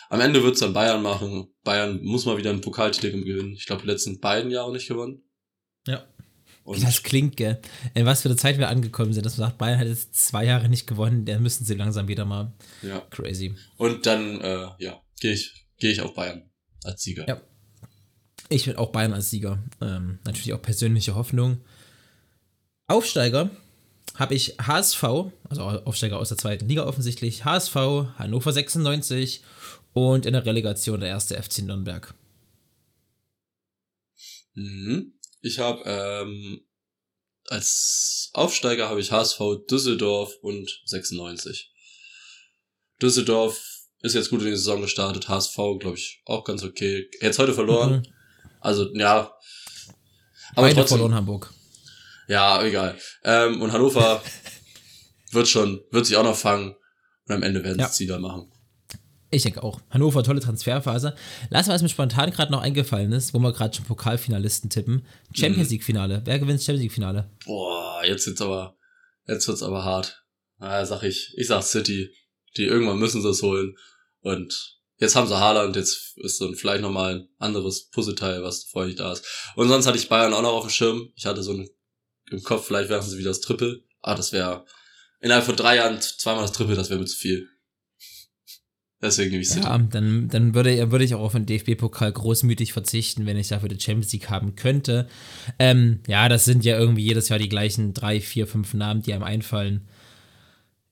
am 0.10 0.22
Ende 0.22 0.44
wird's 0.44 0.60
dann 0.60 0.74
Bayern 0.74 1.02
machen. 1.02 1.48
Bayern 1.64 2.00
muss 2.04 2.26
mal 2.26 2.38
wieder 2.38 2.52
einen 2.52 2.62
Pokaltitel 2.62 3.12
gewinnen. 3.24 3.54
Ich 3.54 3.66
glaube, 3.66 3.82
die 3.82 3.88
letzten 3.88 4.20
beiden 4.20 4.52
Jahre 4.52 4.72
nicht 4.72 4.88
gewonnen. 4.88 5.24
Ja. 5.88 6.06
Und 6.64 6.78
Wie 6.78 6.82
das 6.86 7.04
klingt, 7.04 7.38
gell? 7.38 7.60
In 7.94 8.06
was 8.06 8.22
für 8.24 8.28
eine 8.30 8.38
Zeit 8.38 8.58
wir 8.58 8.70
angekommen 8.70 9.14
sind, 9.14 9.26
dass 9.26 9.38
man 9.38 9.48
sagt, 9.50 9.58
Bayern 9.60 9.80
hat 9.80 9.88
jetzt 9.88 10.16
zwei 10.16 10.46
Jahre 10.46 10.68
nicht 10.70 10.88
gewonnen, 10.88 11.24
dann 11.26 11.42
müssen 11.44 11.64
sie 11.66 11.76
langsam 11.76 12.08
wieder 12.08 12.26
mal. 12.26 12.54
ja. 12.82 13.02
Crazy. 13.12 13.56
Und 13.78 14.06
dann, 14.08 14.42
äh, 14.42 14.68
ja, 14.80 15.02
gehe 15.20 15.34
ich, 15.34 15.68
gehe 15.78 15.92
ich 15.92 16.02
auf 16.02 16.14
Bayern 16.16 16.50
als 16.84 17.02
Sieger. 17.04 17.28
Ja. 17.28 17.42
Ich 18.50 18.68
will 18.68 18.76
auch 18.76 18.92
Bayern 18.92 19.14
als 19.14 19.30
Sieger. 19.30 19.60
Ähm, 19.82 20.20
natürlich 20.24 20.54
auch 20.54 20.62
persönliche 20.62 21.16
Hoffnung. 21.16 21.62
Aufsteiger 22.88 23.50
habe 24.16 24.36
ich 24.36 24.58
HSV, 24.60 25.04
also 25.50 25.64
Aufsteiger 25.64 26.20
aus 26.20 26.30
der 26.30 26.38
zweiten 26.38 26.68
Liga 26.68 26.86
offensichtlich, 26.86 27.44
HSV, 27.44 27.76
Hannover 28.18 28.54
96 28.54 29.44
und 29.94 30.26
in 30.26 30.34
der 30.34 30.46
Relegation 30.46 31.00
der 31.00 31.10
erste 31.10 31.42
FC 31.42 31.60
Nürnberg. 31.60 32.14
Mhm. 34.54 35.14
Ich 35.42 35.60
habe 35.60 35.82
ähm, 35.86 36.62
als 37.48 38.30
Aufsteiger 38.34 38.90
habe 38.90 39.00
ich 39.00 39.12
HSV 39.12 39.40
Düsseldorf 39.70 40.36
und 40.42 40.82
96. 40.86 41.72
Düsseldorf 43.02 43.62
ist 44.02 44.14
jetzt 44.14 44.30
gut 44.30 44.42
in 44.42 44.48
die 44.48 44.56
Saison 44.56 44.82
gestartet, 44.82 45.28
HSV 45.28 45.56
glaube 45.80 45.98
ich 45.98 46.22
auch 46.26 46.44
ganz 46.44 46.64
okay. 46.64 47.10
Jetzt 47.22 47.40
heute 47.40 47.54
verloren. 47.54 47.98
Mhm. 47.98 48.15
Also 48.66 48.92
ja. 48.96 49.32
Aber 50.56 50.68
Beide 50.68 50.76
trotzdem, 50.76 50.98
verloren 50.98 51.14
Hamburg. 51.16 51.54
Ja, 52.28 52.62
egal. 52.64 52.98
Ähm, 53.24 53.62
und 53.62 53.72
Hannover 53.72 54.22
wird 55.32 55.48
schon, 55.48 55.82
wird 55.92 56.06
sich 56.06 56.16
auch 56.18 56.24
noch 56.24 56.36
fangen. 56.38 56.76
Und 57.28 57.36
am 57.36 57.44
Ende 57.44 57.64
werden 57.64 57.80
Ja. 57.80 57.88
sie 57.88 57.94
es 57.94 58.00
wieder 58.02 58.20
machen. 58.20 58.52
Ich 59.32 59.44
denke 59.44 59.64
auch. 59.64 59.82
Hannover, 59.90 60.24
tolle 60.24 60.40
Transferphase. 60.40 61.16
Lass 61.50 61.68
mal, 61.68 61.74
was 61.74 61.82
mir 61.82 61.90
spontan 61.90 62.32
gerade 62.32 62.52
noch 62.52 62.62
eingefallen 62.62 63.12
ist, 63.12 63.34
wo 63.34 63.40
wir 63.40 63.52
gerade 63.52 63.76
schon 63.76 63.86
Pokalfinalisten 63.86 64.70
tippen. 64.70 65.06
Champions 65.34 65.68
Mhm. 65.70 65.74
League 65.74 65.84
Finale. 65.84 66.22
Wer 66.26 66.40
gewinnt 66.40 66.60
das 66.60 66.66
Champions 66.66 66.84
League 66.84 66.94
Finale? 66.94 67.30
Boah, 67.46 68.02
jetzt 68.06 68.26
wird's 68.28 68.42
aber, 68.42 68.78
jetzt 69.28 69.48
wird's 69.48 69.64
aber 69.64 69.84
hart. 69.84 70.24
Naja, 70.60 70.86
sag 70.86 71.04
ich, 71.04 71.34
ich 71.38 71.48
sag 71.48 71.64
City. 71.64 72.10
Die 72.58 72.64
irgendwann 72.66 72.98
müssen 73.00 73.22
sie 73.22 73.28
es 73.30 73.42
holen. 73.42 73.76
Und 74.22 74.78
jetzt 74.98 75.16
haben 75.16 75.28
sie 75.28 75.40
Haaland, 75.40 75.76
jetzt 75.76 76.18
ist 76.18 76.40
dann 76.42 76.56
vielleicht 76.56 76.82
nochmal 76.82 77.16
ein 77.16 77.28
anderes 77.38 77.90
Puzzleteil, 77.90 78.44
was 78.44 78.64
vorher 78.64 78.88
nicht 78.88 79.00
da 79.00 79.12
ist. 79.14 79.26
Und 79.56 79.68
sonst 79.68 79.86
hatte 79.86 79.98
ich 79.98 80.10
Bayern 80.10 80.34
auch 80.34 80.42
noch 80.42 80.54
auf 80.54 80.66
dem 80.66 80.72
Schirm. 80.72 81.10
Ich 81.16 81.26
hatte 81.26 81.44
so 81.44 81.54
ein, 81.54 81.70
im 82.32 82.44
Kopf, 82.44 82.68
vielleicht 82.68 82.90
werfen 82.90 83.10
sie 83.10 83.18
wieder 83.18 83.30
das 83.30 83.42
Triple. 83.42 83.84
Ah, 84.02 84.16
das 84.16 84.32
wäre 84.32 84.66
innerhalb 85.20 85.46
von 85.46 85.56
drei 85.56 85.78
Jahren 85.78 86.00
zweimal 86.02 86.44
das 86.44 86.52
Triple, 86.52 86.76
das 86.76 86.90
wäre 86.90 87.00
mir 87.00 87.06
zu 87.06 87.18
viel. 87.18 87.50
Deswegen 89.02 89.32
nehme 89.32 89.44
ich 89.44 89.50
City. 89.50 89.66
Ja, 89.66 89.78
dann, 89.78 90.30
dann 90.30 90.56
würde, 90.56 90.92
würde 90.92 91.06
ich 91.06 91.14
auch 91.14 91.22
auf 91.22 91.34
den 91.34 91.46
DFB-Pokal 91.46 92.12
großmütig 92.12 92.74
verzichten, 92.74 93.26
wenn 93.26 93.38
ich 93.38 93.50
dafür 93.50 93.70
die 93.70 93.80
Champions 93.80 94.14
League 94.14 94.30
haben 94.30 94.56
könnte. 94.56 95.08
Ähm, 95.60 96.00
ja, 96.08 96.30
das 96.30 96.46
sind 96.46 96.66
ja 96.66 96.78
irgendwie 96.80 97.04
jedes 97.04 97.30
Jahr 97.30 97.38
die 97.38 97.50
gleichen 97.50 97.94
drei, 97.94 98.22
vier, 98.22 98.48
fünf 98.48 98.74
Namen, 98.74 99.02
die 99.02 99.14
einem 99.14 99.24
einfallen. 99.24 99.88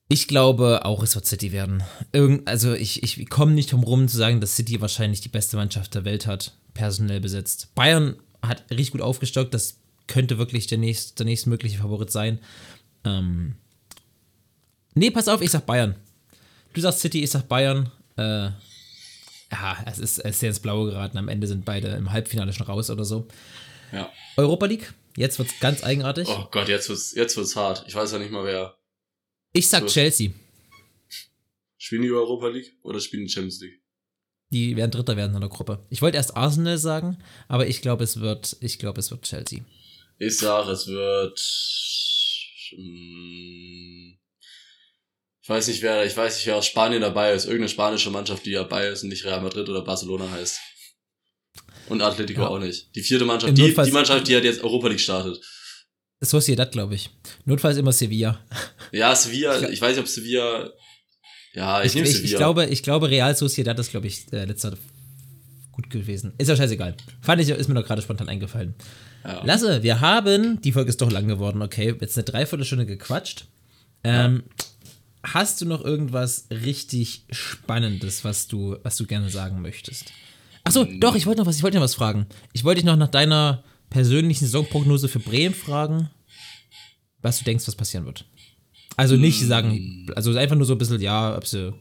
Ich 0.08 0.28
glaube 0.28 0.84
auch, 0.84 1.02
es 1.02 1.14
wird 1.14 1.26
City 1.26 1.52
werden. 1.52 1.82
Irgend, 2.12 2.46
also 2.46 2.74
ich, 2.74 3.02
ich 3.02 3.28
komme 3.30 3.52
nicht 3.52 3.72
drum 3.72 3.82
rum 3.82 4.06
zu 4.06 4.16
sagen, 4.16 4.40
dass 4.40 4.56
City 4.56 4.80
wahrscheinlich 4.80 5.22
die 5.22 5.28
beste 5.28 5.56
Mannschaft 5.56 5.94
der 5.94 6.04
Welt 6.04 6.26
hat, 6.26 6.52
personell 6.74 7.20
besetzt. 7.20 7.74
Bayern 7.74 8.16
hat 8.42 8.64
richtig 8.70 8.92
gut 8.92 9.00
aufgestockt, 9.00 9.54
das 9.54 9.78
könnte 10.06 10.36
wirklich 10.36 10.66
der, 10.66 10.78
nächst, 10.78 11.18
der 11.18 11.26
nächstmögliche 11.26 11.78
Favorit 11.78 12.10
sein. 12.10 12.38
Ähm, 13.04 13.56
nee, 14.94 15.10
pass 15.10 15.28
auf, 15.28 15.40
ich 15.40 15.50
sag 15.50 15.64
Bayern. 15.64 15.96
Du 16.74 16.80
sagst 16.80 17.00
City, 17.00 17.22
ich 17.22 17.30
sag 17.30 17.48
Bayern. 17.48 17.90
Äh, 18.16 18.50
ja, 19.52 19.76
es 19.86 19.98
ist, 19.98 20.18
es 20.18 20.30
ist 20.32 20.40
sehr 20.40 20.50
ins 20.50 20.60
Blaue 20.60 20.90
geraten. 20.90 21.16
Am 21.16 21.28
Ende 21.28 21.46
sind 21.46 21.64
beide 21.64 21.88
im 21.88 22.12
Halbfinale 22.12 22.52
schon 22.52 22.66
raus 22.66 22.90
oder 22.90 23.04
so. 23.04 23.26
Ja. 23.92 24.10
Europa 24.36 24.66
League, 24.66 24.92
jetzt 25.16 25.38
wird's 25.38 25.58
ganz 25.60 25.84
eigenartig. 25.84 26.28
Oh 26.28 26.48
Gott, 26.50 26.68
jetzt 26.68 26.88
wird's, 26.88 27.14
jetzt 27.14 27.36
wird's 27.36 27.56
hart. 27.56 27.84
Ich 27.86 27.94
weiß 27.94 28.12
ja 28.12 28.18
nicht 28.18 28.32
mal, 28.32 28.44
wer. 28.44 28.76
Ich 29.54 29.68
sag 29.68 29.80
so. 29.82 29.86
Chelsea. 29.86 30.30
Spielen 31.78 32.02
die 32.02 32.10
Europa 32.10 32.48
League 32.48 32.76
oder 32.82 33.00
spielen 33.00 33.24
die 33.26 33.32
Champions 33.32 33.60
League? 33.60 33.80
Die 34.50 34.76
werden 34.76 34.90
Dritter 34.90 35.16
werden 35.16 35.34
in 35.34 35.40
der 35.40 35.50
Gruppe. 35.50 35.84
Ich 35.90 36.00
wollte 36.02 36.16
erst 36.16 36.36
Arsenal 36.36 36.78
sagen, 36.78 37.18
aber 37.48 37.66
ich 37.66 37.80
glaube, 37.82 38.04
es 38.04 38.20
wird, 38.20 38.56
ich 38.60 38.78
glaube, 38.78 39.00
es 39.00 39.10
wird 39.10 39.22
Chelsea. 39.22 39.60
Ich 40.18 40.36
sag, 40.38 40.68
es 40.68 40.86
wird. 40.86 41.40
mm, 42.76 44.12
Ich 45.42 45.48
weiß 45.48 45.66
nicht, 45.68 45.82
wer, 45.82 46.06
ich 46.06 46.16
weiß 46.16 46.36
nicht, 46.36 46.46
wer 46.46 46.56
aus 46.56 46.66
Spanien 46.66 47.02
dabei 47.02 47.32
ist. 47.34 47.44
Irgendeine 47.44 47.68
spanische 47.68 48.10
Mannschaft, 48.10 48.46
die 48.46 48.52
dabei 48.52 48.88
ist 48.88 49.02
und 49.02 49.08
nicht 49.10 49.24
Real 49.24 49.42
Madrid 49.42 49.68
oder 49.68 49.82
Barcelona 49.82 50.30
heißt. 50.30 50.58
Und 51.88 52.00
Atletico 52.00 52.42
Ja. 52.42 52.48
auch 52.48 52.58
nicht. 52.58 52.94
Die 52.94 53.02
vierte 53.02 53.24
Mannschaft, 53.26 53.58
die, 53.58 53.74
die 53.74 53.90
Mannschaft, 53.92 54.26
die 54.26 54.34
halt 54.34 54.44
jetzt 54.44 54.62
Europa 54.64 54.88
League 54.88 55.00
startet. 55.00 55.38
Sociedad, 56.24 56.72
glaube 56.72 56.94
ich. 56.94 57.10
Notfalls 57.44 57.76
immer 57.76 57.92
Sevilla. 57.92 58.40
Ja, 58.92 59.14
Sevilla, 59.14 59.68
ich 59.68 59.80
weiß 59.80 59.90
nicht, 59.96 60.00
ob 60.00 60.08
Sevilla. 60.08 60.70
Ja, 61.54 61.80
ich, 61.82 61.86
Ich, 61.88 61.94
nehme 61.94 62.06
Sevilla. 62.06 62.24
ich, 62.24 62.36
glaube, 62.36 62.66
ich 62.66 62.82
glaube, 62.82 63.10
Real 63.10 63.36
Sociedad 63.36 63.78
ist, 63.78 63.90
glaube 63.90 64.06
ich, 64.06 64.32
äh, 64.32 64.44
letzter 64.44 64.74
gut 65.72 65.90
gewesen. 65.90 66.32
Ist 66.38 66.48
ja 66.48 66.56
scheißegal. 66.56 66.96
Fand 67.20 67.42
ich, 67.42 67.48
ist 67.48 67.68
mir 67.68 67.74
doch 67.74 67.86
gerade 67.86 68.02
spontan 68.02 68.28
eingefallen. 68.28 68.74
Ja. 69.24 69.44
Lasse, 69.44 69.82
wir 69.82 70.00
haben, 70.00 70.60
die 70.62 70.72
Folge 70.72 70.90
ist 70.90 71.00
doch 71.00 71.10
lang 71.10 71.26
geworden, 71.26 71.62
okay, 71.62 71.94
jetzt 72.00 72.16
eine 72.16 72.24
Dreiviertelstunde 72.24 72.86
gequatscht. 72.86 73.46
Ähm, 74.04 74.44
Hast 75.24 75.60
du 75.62 75.64
noch 75.64 75.82
irgendwas 75.82 76.46
richtig 76.50 77.24
Spannendes, 77.30 78.24
was 78.24 78.46
du, 78.46 78.76
was 78.82 78.96
du 78.96 79.06
gerne 79.06 79.30
sagen 79.30 79.62
möchtest? 79.62 80.12
Achso, 80.64 80.84
doch, 80.84 81.14
ich 81.14 81.24
wollte 81.24 81.40
noch 81.40 81.46
was, 81.46 81.56
ich 81.56 81.62
wollte 81.62 81.78
noch 81.78 81.84
was 81.84 81.94
fragen. 81.94 82.26
Ich 82.52 82.62
wollte 82.62 82.80
dich 82.80 82.84
noch 82.86 82.96
nach 82.96 83.08
deiner 83.08 83.64
persönlichen 83.90 84.44
Saisonprognose 84.46 85.08
für 85.08 85.20
Bremen 85.20 85.54
fragen, 85.54 86.10
was 87.22 87.38
du 87.38 87.44
denkst, 87.44 87.66
was 87.66 87.76
passieren 87.76 88.06
wird. 88.06 88.24
Also 88.96 89.16
nicht 89.16 89.40
sagen, 89.40 90.10
also 90.14 90.36
einfach 90.36 90.56
nur 90.56 90.66
so 90.66 90.74
ein 90.74 90.78
bisschen, 90.78 91.00
ja, 91.00 91.36
ob 91.36 91.46
sie 91.46 91.72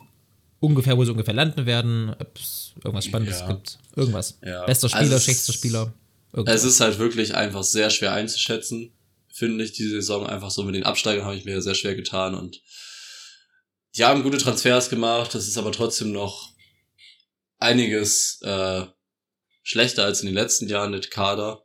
ungefähr, 0.59 0.97
wo 0.97 1.03
sie 1.05 1.11
ungefähr 1.11 1.33
landen 1.33 1.65
werden, 1.65 2.09
ob 2.17 2.37
es 2.37 2.73
irgendwas 2.83 3.05
Spannendes 3.05 3.39
Ja. 3.41 3.47
gibt. 3.51 3.77
Irgendwas. 3.95 4.39
Ja. 4.43 4.65
Bester 4.65 4.89
Spieler, 4.89 5.01
Also 5.03 5.15
es- 5.15 5.23
schlechtester 5.23 5.53
Spieler. 5.53 5.93
Irgendwas. 6.31 6.55
Es 6.55 6.63
ist 6.63 6.79
halt 6.79 6.97
wirklich 6.97 7.35
einfach 7.35 7.63
sehr 7.63 7.89
schwer 7.89 8.13
einzuschätzen, 8.13 8.91
finde 9.31 9.63
ich, 9.63 9.73
die 9.73 9.87
Saison. 9.87 10.25
Einfach 10.25 10.49
so 10.49 10.63
mit 10.63 10.73
den 10.75 10.83
Absteigern 10.83 11.25
habe 11.25 11.35
ich 11.35 11.45
mir 11.45 11.61
sehr 11.61 11.75
schwer 11.75 11.95
getan 11.95 12.33
und 12.33 12.61
die 13.95 14.03
haben 14.05 14.23
gute 14.23 14.37
Transfers 14.39 14.89
gemacht. 14.89 15.35
Das 15.35 15.47
ist 15.47 15.57
aber 15.57 15.71
trotzdem 15.71 16.11
noch 16.11 16.53
einiges 17.59 18.39
äh, 18.41 18.85
schlechter 19.61 20.05
als 20.05 20.21
in 20.21 20.25
den 20.27 20.35
letzten 20.35 20.67
Jahren 20.67 20.91
mit 20.91 21.11
Kader. 21.11 21.62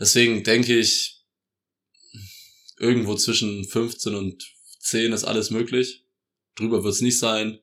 Deswegen 0.00 0.42
denke 0.42 0.78
ich, 0.78 1.22
irgendwo 2.78 3.14
zwischen 3.14 3.64
15 3.64 4.14
und 4.14 4.42
10 4.80 5.12
ist 5.12 5.24
alles 5.24 5.50
möglich. 5.50 6.04
Drüber 6.56 6.82
wird 6.82 6.94
es 6.94 7.02
nicht 7.02 7.18
sein. 7.18 7.60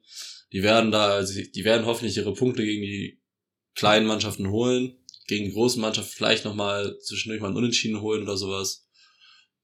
Die 0.53 0.63
werden 0.63 0.91
da, 0.91 1.07
also 1.09 1.41
die 1.41 1.65
werden 1.65 1.85
hoffentlich 1.85 2.15
ihre 2.15 2.33
Punkte 2.33 2.63
gegen 2.63 2.83
die 2.83 3.19
kleinen 3.73 4.05
Mannschaften 4.05 4.49
holen 4.49 4.97
gegen 5.27 5.45
die 5.45 5.51
großen 5.51 5.81
Mannschaften 5.81 6.13
vielleicht 6.15 6.45
nochmal 6.45 6.97
zwischendurch 6.99 7.41
mal 7.41 7.49
einen 7.49 7.57
Unentschieden 7.57 8.01
holen 8.01 8.23
oder 8.23 8.37
sowas, 8.37 8.87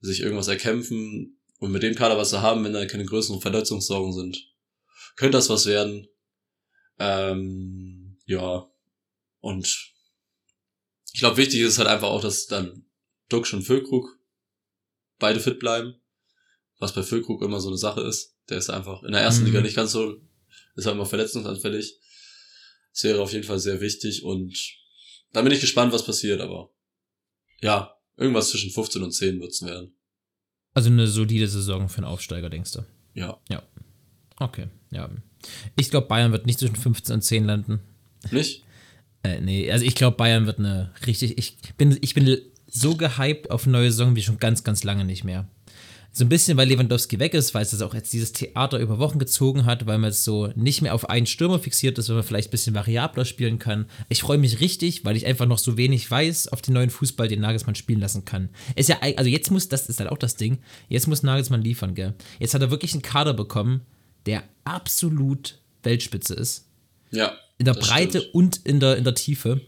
sich 0.01 0.19
irgendwas 0.19 0.49
erkämpfen 0.49 1.39
und 1.59 1.71
mit 1.71 1.81
dem 1.81 1.95
Kader, 1.95 2.17
was 2.17 2.29
sie 2.29 2.41
haben, 2.41 2.63
wenn 2.63 2.73
da 2.73 2.85
keine 2.85 3.05
größeren 3.05 3.41
Verletzungssorgen 3.41 4.13
sind, 4.13 4.45
könnte 5.15 5.37
das 5.37 5.49
was 5.49 5.65
werden. 5.65 6.07
Ähm, 6.99 8.17
ja, 8.25 8.69
und 9.39 9.92
ich 11.13 11.19
glaube, 11.19 11.37
wichtig 11.37 11.61
ist 11.61 11.77
halt 11.77 11.87
einfach 11.87 12.09
auch, 12.09 12.21
dass 12.21 12.47
dann 12.47 12.85
Duxch 13.29 13.53
und 13.53 13.63
Füllkrug 13.63 14.19
beide 15.19 15.39
fit 15.39 15.59
bleiben, 15.59 15.95
was 16.79 16.93
bei 16.93 17.03
Füllkrug 17.03 17.41
immer 17.41 17.59
so 17.59 17.69
eine 17.69 17.77
Sache 17.77 18.01
ist. 18.01 18.35
Der 18.49 18.57
ist 18.57 18.69
einfach 18.69 19.03
in 19.03 19.13
der 19.13 19.21
ersten 19.21 19.41
Mhm. 19.43 19.47
Liga 19.47 19.61
nicht 19.61 19.75
ganz 19.75 19.91
so, 19.91 20.17
ist 20.75 20.85
halt 20.85 20.95
immer 20.95 21.05
verletzungsanfällig. 21.05 21.97
Das 22.91 23.03
wäre 23.03 23.21
auf 23.21 23.31
jeden 23.31 23.45
Fall 23.45 23.59
sehr 23.59 23.79
wichtig 23.79 24.23
und 24.23 24.55
da 25.31 25.41
bin 25.41 25.51
ich 25.51 25.61
gespannt, 25.61 25.93
was 25.93 26.05
passiert, 26.05 26.41
aber 26.41 26.69
ja, 27.61 27.95
irgendwas 28.17 28.49
zwischen 28.49 28.71
15 28.71 29.01
und 29.01 29.11
10 29.11 29.39
wird's 29.39 29.63
werden. 29.63 29.95
Also 30.73 30.89
eine 30.89 31.07
solide 31.07 31.47
Saison 31.47 31.87
für 31.89 31.97
einen 31.97 32.05
Aufsteiger, 32.07 32.49
denkst 32.49 32.73
du? 32.73 32.85
Ja. 33.13 33.39
Okay, 34.37 34.67
ja. 34.91 35.09
Ich 35.75 35.89
glaube, 35.89 36.07
Bayern 36.07 36.31
wird 36.31 36.45
nicht 36.45 36.59
zwischen 36.59 36.75
15 36.75 37.15
und 37.15 37.21
10 37.21 37.45
landen. 37.45 37.79
Nicht? 38.31 38.63
Äh, 39.23 39.39
nee, 39.41 39.71
also 39.71 39.85
ich 39.85 39.95
glaube, 39.95 40.17
Bayern 40.17 40.45
wird 40.45 40.59
eine 40.59 40.91
richtig. 41.07 41.37
Ich 41.37 41.57
bin, 41.77 41.97
ich 42.01 42.13
bin 42.13 42.37
so 42.67 42.95
gehypt 42.95 43.49
auf 43.51 43.65
neue 43.65 43.91
Saison 43.91 44.15
wie 44.15 44.21
schon 44.21 44.37
ganz, 44.37 44.63
ganz 44.63 44.83
lange 44.83 45.05
nicht 45.05 45.23
mehr. 45.23 45.47
So 46.15 46.25
ein 46.25 46.29
bisschen, 46.29 46.57
weil 46.57 46.67
Lewandowski 46.67 47.17
weg 47.17 47.33
ist, 47.33 47.55
weil 47.55 47.63
es 47.63 47.71
das 47.71 47.81
auch 47.81 47.95
jetzt 47.95 48.13
dieses 48.13 48.33
Theater 48.33 48.77
über 48.77 48.99
Wochen 48.99 49.17
gezogen 49.17 49.65
hat, 49.65 49.87
weil 49.87 49.97
man 49.97 50.11
jetzt 50.11 50.23
so 50.23 50.47
nicht 50.55 50.83
mehr 50.83 50.93
auf 50.93 51.09
einen 51.09 51.25
Stürmer 51.25 51.57
fixiert 51.57 51.97
ist, 51.97 52.07
weil 52.07 52.17
man 52.17 52.23
vielleicht 52.23 52.49
ein 52.49 52.51
bisschen 52.51 52.75
variabler 52.75 53.25
spielen 53.25 53.57
kann. 53.57 53.87
Ich 54.09 54.21
freue 54.21 54.37
mich 54.37 54.59
richtig, 54.59 55.05
weil 55.05 55.15
ich 55.17 55.25
einfach 55.25 55.47
noch 55.47 55.57
so 55.57 55.75
wenig 55.75 56.09
weiß 56.09 56.49
auf 56.49 56.61
den 56.61 56.75
neuen 56.75 56.91
Fußball, 56.91 57.27
den 57.27 57.41
Nagelsmann 57.41 57.73
spielen 57.73 57.99
lassen 57.99 58.25
kann. 58.25 58.49
Ist 58.75 58.89
ja, 58.89 58.99
also 59.01 59.27
jetzt 59.27 59.49
muss, 59.49 59.69
das 59.69 59.89
ist 59.89 59.99
halt 59.99 60.11
auch 60.11 60.19
das 60.19 60.35
Ding, 60.35 60.59
jetzt 60.87 61.07
muss 61.07 61.23
Nagelsmann 61.23 61.63
liefern, 61.63 61.95
gell. 61.95 62.13
Jetzt 62.37 62.53
hat 62.53 62.61
er 62.61 62.69
wirklich 62.69 62.93
einen 62.93 63.01
Kader 63.01 63.33
bekommen, 63.33 63.81
der 64.27 64.43
absolut 64.65 65.61
Weltspitze 65.81 66.35
ist 66.35 66.67
Ja. 67.09 67.33
In 67.63 67.65
der 67.65 67.75
das 67.75 67.87
Breite 67.87 68.19
stimmt. 68.19 68.35
und 68.35 68.57
in 68.65 68.79
der, 68.79 68.97
in 68.97 69.03
der 69.05 69.15
Tiefe. 69.15 69.61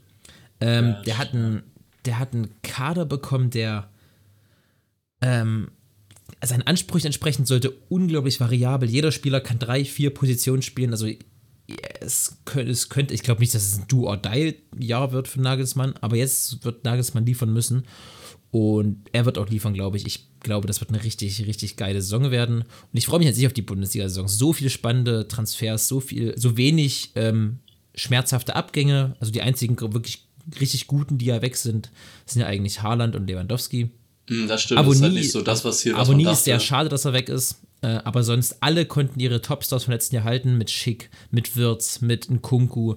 Ähm, 0.60 0.86
Ja, 0.86 1.02
der, 1.04 1.18
hat 1.18 1.34
einen, 1.34 1.64
der 2.06 2.20
hat 2.20 2.34
einen 2.34 2.50
Kader 2.62 3.06
bekommen, 3.06 3.50
der 3.52 3.90
ähm, 5.22 5.70
seinen 6.44 6.64
Ansprüchen 6.64 7.08
entsprechend 7.08 7.48
sollte 7.48 7.72
unglaublich 7.90 8.40
variabel. 8.40 8.90
Jeder 8.90 9.12
Spieler 9.12 9.40
kann 9.40 9.60
drei, 9.60 9.86
vier 9.86 10.14
Positionen 10.14 10.62
spielen. 10.62 10.92
Also 10.92 11.08
es 12.02 12.38
könnte, 12.46 12.72
es 12.72 12.90
könnte 12.90 13.14
ich 13.14 13.24
glaube 13.24 13.40
nicht, 13.40 13.56
dass 13.56 13.66
es 13.66 13.80
ein 13.80 13.88
Do-or-Die-Jahr 13.88 15.12
wird 15.14 15.28
für 15.28 15.42
Nagelsmann, 15.42 15.96
aber 16.02 16.18
jetzt 16.18 16.64
wird 16.66 16.84
Nagelsmann 16.84 17.26
liefern 17.26 17.52
müssen. 17.54 17.86
Und 18.52 19.10
er 19.12 19.26
wird 19.26 19.38
auch 19.38 19.50
liefern, 19.50 19.74
glaube 19.74 19.98
ich. 19.98 20.06
Ich 20.06 20.28
glaube, 20.40 20.68
das 20.68 20.80
wird 20.80 20.90
eine 20.90 21.04
richtig, 21.04 21.46
richtig 21.46 21.76
geile 21.76 22.02
Saison 22.02 22.32
werden. 22.32 22.62
Und 22.62 22.68
ich 22.94 23.06
freue 23.06 23.20
mich 23.20 23.28
jetzt 23.28 23.38
nicht 23.38 23.48
auf 23.48 23.54
die 23.54 23.62
Bundesliga-Saison. 23.62 24.28
So 24.28 24.54
viele 24.54 24.70
spannende 24.70 25.28
Transfers, 25.28 25.88
so 25.88 26.00
viel, 26.00 26.38
so 26.38 26.56
wenig 26.56 27.12
ähm, 27.16 27.60
schmerzhafte 27.96 28.56
Abgänge. 28.56 29.16
Also 29.20 29.32
die 29.32 29.42
einzigen 29.42 29.80
wirklich 29.80 30.28
richtig 30.60 30.88
guten, 30.88 31.18
die 31.18 31.26
ja 31.26 31.42
weg 31.42 31.58
sind, 31.58 31.92
sind 32.26 32.42
ja 32.42 32.48
eigentlich 32.48 32.84
Haaland 32.84 33.16
und 33.16 33.28
Lewandowski. 33.28 33.90
Hm, 34.30 34.48
das 34.48 34.64
stimmt. 34.64 34.80
das 34.80 34.88
ist 34.88 35.02
halt 35.02 35.06
Abonnie, 35.06 35.20
nicht 35.20 35.32
so 35.32 35.42
das, 35.42 35.66
was 35.66 35.82
hier 35.82 35.94
was 35.94 36.08
Abonnie 36.08 36.30
ist 36.30 36.44
sehr 36.44 36.60
schade, 36.60 36.90
dass 36.90 37.06
er 37.06 37.14
weg 37.14 37.30
ist. 37.30 37.62
Äh, 37.82 38.00
aber 38.04 38.24
sonst 38.24 38.58
alle 38.62 38.86
konnten 38.86 39.20
ihre 39.20 39.42
Topstars 39.42 39.86
vom 39.86 39.94
letzten 39.94 40.16
Jahr 40.16 40.24
halten. 40.24 40.58
Mit 40.58 40.70
Schick, 40.70 41.10
mit 41.32 41.56
Wirtz, 41.56 42.02
mit 42.02 42.30
Nkunku. 42.30 42.96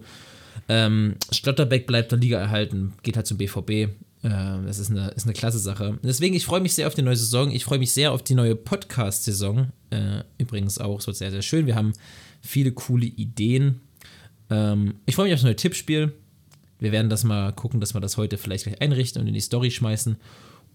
Ähm, 0.69 1.17
Schlotterbeck 1.33 1.87
bleibt 1.87 2.13
der 2.13 2.19
Liga 2.19 2.39
erhalten, 2.39 2.95
geht 3.03 3.17
halt 3.17 3.27
zum 3.27 3.39
BVB. 3.39 3.91
Ähm, 4.25 4.67
das 4.67 4.79
ist 4.79 4.91
eine, 4.91 5.09
ist 5.11 5.25
eine 5.25 5.33
klasse 5.33 5.59
Sache. 5.59 5.99
Deswegen, 6.03 6.35
ich 6.35 6.45
freue 6.45 6.61
mich 6.61 6.75
sehr 6.75 6.87
auf 6.87 6.95
die 6.95 7.03
neue 7.03 7.17
Saison. 7.17 7.51
Ich 7.51 7.65
freue 7.65 7.79
mich 7.79 7.93
sehr 7.93 8.13
auf 8.13 8.23
die 8.23 8.35
neue 8.35 8.57
Podcast-Saison. 8.57 9.69
Äh, 9.91 10.23
übrigens 10.39 10.79
auch, 10.79 10.99
es 10.99 11.07
wird 11.07 11.17
sehr, 11.17 11.31
sehr 11.31 11.43
schön. 11.43 11.67
Wir 11.67 11.77
haben 11.77 11.93
viele 12.41 12.73
coole 12.73 13.07
Ideen. 13.07 13.81
Ähm, 14.51 14.97
ich 15.07 15.15
freue 15.15 15.25
mich 15.27 15.35
auf 15.35 15.41
das 15.41 15.45
neue 15.45 15.57
Tippspiel. 15.57 16.13
Wir 16.79 16.93
werden 16.93 17.11
das 17.11 17.25
mal 17.25 17.53
gucken, 17.53 17.81
dass 17.81 17.95
wir 17.95 18.01
das 18.01 18.17
heute 18.17 18.39
vielleicht 18.39 18.65
gleich 18.65 18.81
einrichten 18.81 19.21
und 19.21 19.29
in 19.29 19.35
die 19.35 19.41
Story 19.41 19.71
schmeißen. 19.71 20.17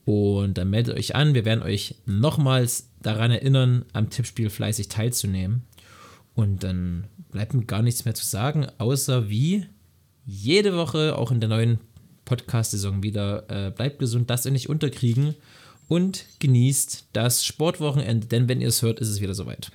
Und 0.05 0.57
dann 0.57 0.69
meldet 0.69 0.97
euch 0.97 1.15
an. 1.15 1.33
Wir 1.33 1.45
werden 1.45 1.63
euch 1.63 1.95
nochmals 2.05 2.89
daran 3.01 3.31
erinnern, 3.31 3.85
am 3.93 4.09
Tippspiel 4.09 4.49
fleißig 4.49 4.89
teilzunehmen. 4.89 5.63
Und 6.35 6.63
dann 6.63 7.07
bleibt 7.31 7.53
mir 7.53 7.65
gar 7.65 7.81
nichts 7.81 8.05
mehr 8.05 8.15
zu 8.15 8.25
sagen, 8.25 8.67
außer 8.79 9.29
wie 9.29 9.65
jede 10.25 10.75
Woche, 10.75 11.17
auch 11.17 11.31
in 11.31 11.39
der 11.39 11.49
neuen 11.49 11.79
Podcast-Saison 12.25 13.03
wieder, 13.03 13.49
äh, 13.49 13.71
bleibt 13.71 13.99
gesund, 13.99 14.29
lasst 14.29 14.45
euch 14.45 14.53
nicht 14.53 14.69
unterkriegen 14.69 15.35
und 15.87 16.25
genießt 16.39 17.09
das 17.13 17.45
Sportwochenende, 17.45 18.27
denn 18.27 18.47
wenn 18.47 18.61
ihr 18.61 18.69
es 18.69 18.81
hört, 18.81 18.99
ist 18.99 19.09
es 19.09 19.21
wieder 19.21 19.33
soweit. 19.33 19.71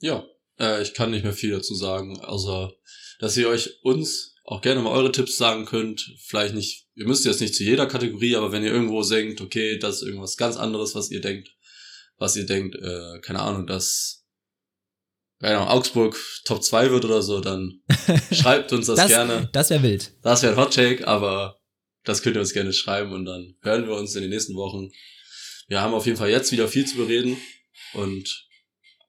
Ja, 0.00 0.24
äh, 0.58 0.82
ich 0.82 0.94
kann 0.94 1.10
nicht 1.10 1.24
mehr 1.24 1.32
viel 1.32 1.52
dazu 1.52 1.74
sagen, 1.74 2.20
außer 2.20 2.72
dass 3.20 3.36
ihr 3.36 3.48
euch 3.48 3.82
uns 3.82 4.36
auch 4.44 4.62
gerne 4.62 4.80
mal 4.80 4.92
eure 4.92 5.12
Tipps 5.12 5.36
sagen 5.36 5.66
könnt. 5.66 6.14
Vielleicht 6.24 6.54
nicht, 6.54 6.86
ihr 6.94 7.06
müsst 7.06 7.24
jetzt 7.24 7.40
nicht 7.40 7.54
zu 7.54 7.64
jeder 7.64 7.86
Kategorie, 7.86 8.36
aber 8.36 8.52
wenn 8.52 8.64
ihr 8.64 8.72
irgendwo 8.72 9.02
denkt, 9.02 9.40
okay, 9.40 9.78
das 9.78 9.96
ist 9.96 10.02
irgendwas 10.02 10.36
ganz 10.36 10.56
anderes, 10.56 10.94
was 10.94 11.10
ihr 11.10 11.20
denkt, 11.20 11.50
was 12.16 12.36
ihr 12.36 12.46
denkt, 12.46 12.76
äh, 12.76 13.20
keine 13.20 13.40
Ahnung, 13.40 13.66
dass 13.66 14.24
keine 15.40 15.58
Ahnung, 15.58 15.68
Augsburg 15.68 16.18
Top 16.44 16.64
2 16.64 16.90
wird 16.90 17.04
oder 17.04 17.22
so, 17.22 17.40
dann 17.40 17.82
schreibt 18.32 18.72
uns 18.72 18.86
das, 18.86 18.96
Das, 18.96 19.08
gerne. 19.08 19.48
das 19.52 19.70
wäre 19.70 19.82
wild. 19.82 20.12
Das 20.22 20.42
wäre 20.42 20.54
ein 20.54 20.58
Hottake, 20.58 21.06
aber 21.06 21.60
das 22.04 22.22
könnt 22.22 22.36
ihr 22.36 22.40
uns 22.40 22.52
gerne 22.52 22.72
schreiben 22.72 23.12
und 23.12 23.24
dann 23.24 23.54
hören 23.60 23.86
wir 23.86 23.94
uns 23.94 24.16
in 24.16 24.22
den 24.22 24.30
nächsten 24.30 24.54
Wochen. 24.54 24.90
Wir 25.68 25.80
haben 25.80 25.94
auf 25.94 26.06
jeden 26.06 26.18
Fall 26.18 26.30
jetzt 26.30 26.50
wieder 26.50 26.66
viel 26.66 26.86
zu 26.86 26.96
bereden 26.96 27.36
und 27.92 28.48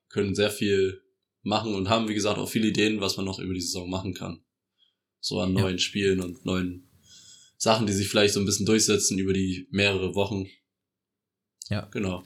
können 0.08 0.34
sehr 0.34 0.50
viel 0.50 1.00
machen 1.42 1.74
und 1.74 1.88
haben, 1.88 2.08
wie 2.08 2.14
gesagt, 2.14 2.38
auch 2.38 2.48
viele 2.48 2.68
Ideen, 2.68 3.00
was 3.00 3.16
man 3.16 3.26
noch 3.26 3.38
über 3.38 3.54
die 3.54 3.60
Saison 3.60 3.88
machen 3.88 4.14
kann. 4.14 4.42
So 5.20 5.40
an 5.40 5.54
Ja. 5.54 5.62
neuen 5.62 5.78
Spielen 5.78 6.20
und 6.20 6.44
neuen 6.44 6.88
Sachen, 7.56 7.86
die 7.86 7.92
sich 7.92 8.08
vielleicht 8.08 8.34
so 8.34 8.40
ein 8.40 8.46
bisschen 8.46 8.66
durchsetzen 8.66 9.18
über 9.18 9.32
die 9.32 9.66
mehrere 9.70 10.14
Wochen. 10.14 10.46
Ja. 11.68 11.86
Genau. 11.92 12.24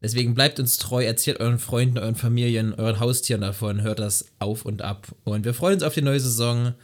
Deswegen 0.00 0.34
bleibt 0.34 0.60
uns 0.60 0.76
treu, 0.76 1.04
erzählt 1.04 1.40
euren 1.40 1.58
Freunden, 1.58 1.98
euren 1.98 2.14
Familien, 2.14 2.72
euren 2.74 3.00
Haustieren 3.00 3.40
davon, 3.40 3.82
hört 3.82 3.98
das 3.98 4.26
auf 4.38 4.64
und 4.64 4.82
ab. 4.82 5.08
Und 5.24 5.44
wir 5.44 5.54
freuen 5.54 5.74
uns 5.74 5.82
auf 5.82 5.94
die 5.94 6.02
neue 6.02 6.20
Saison. 6.20 6.74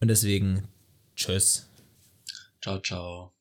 Und 0.00 0.08
deswegen, 0.08 0.66
tschüss. 1.14 1.68
Ciao, 2.60 2.80
ciao. 2.80 3.35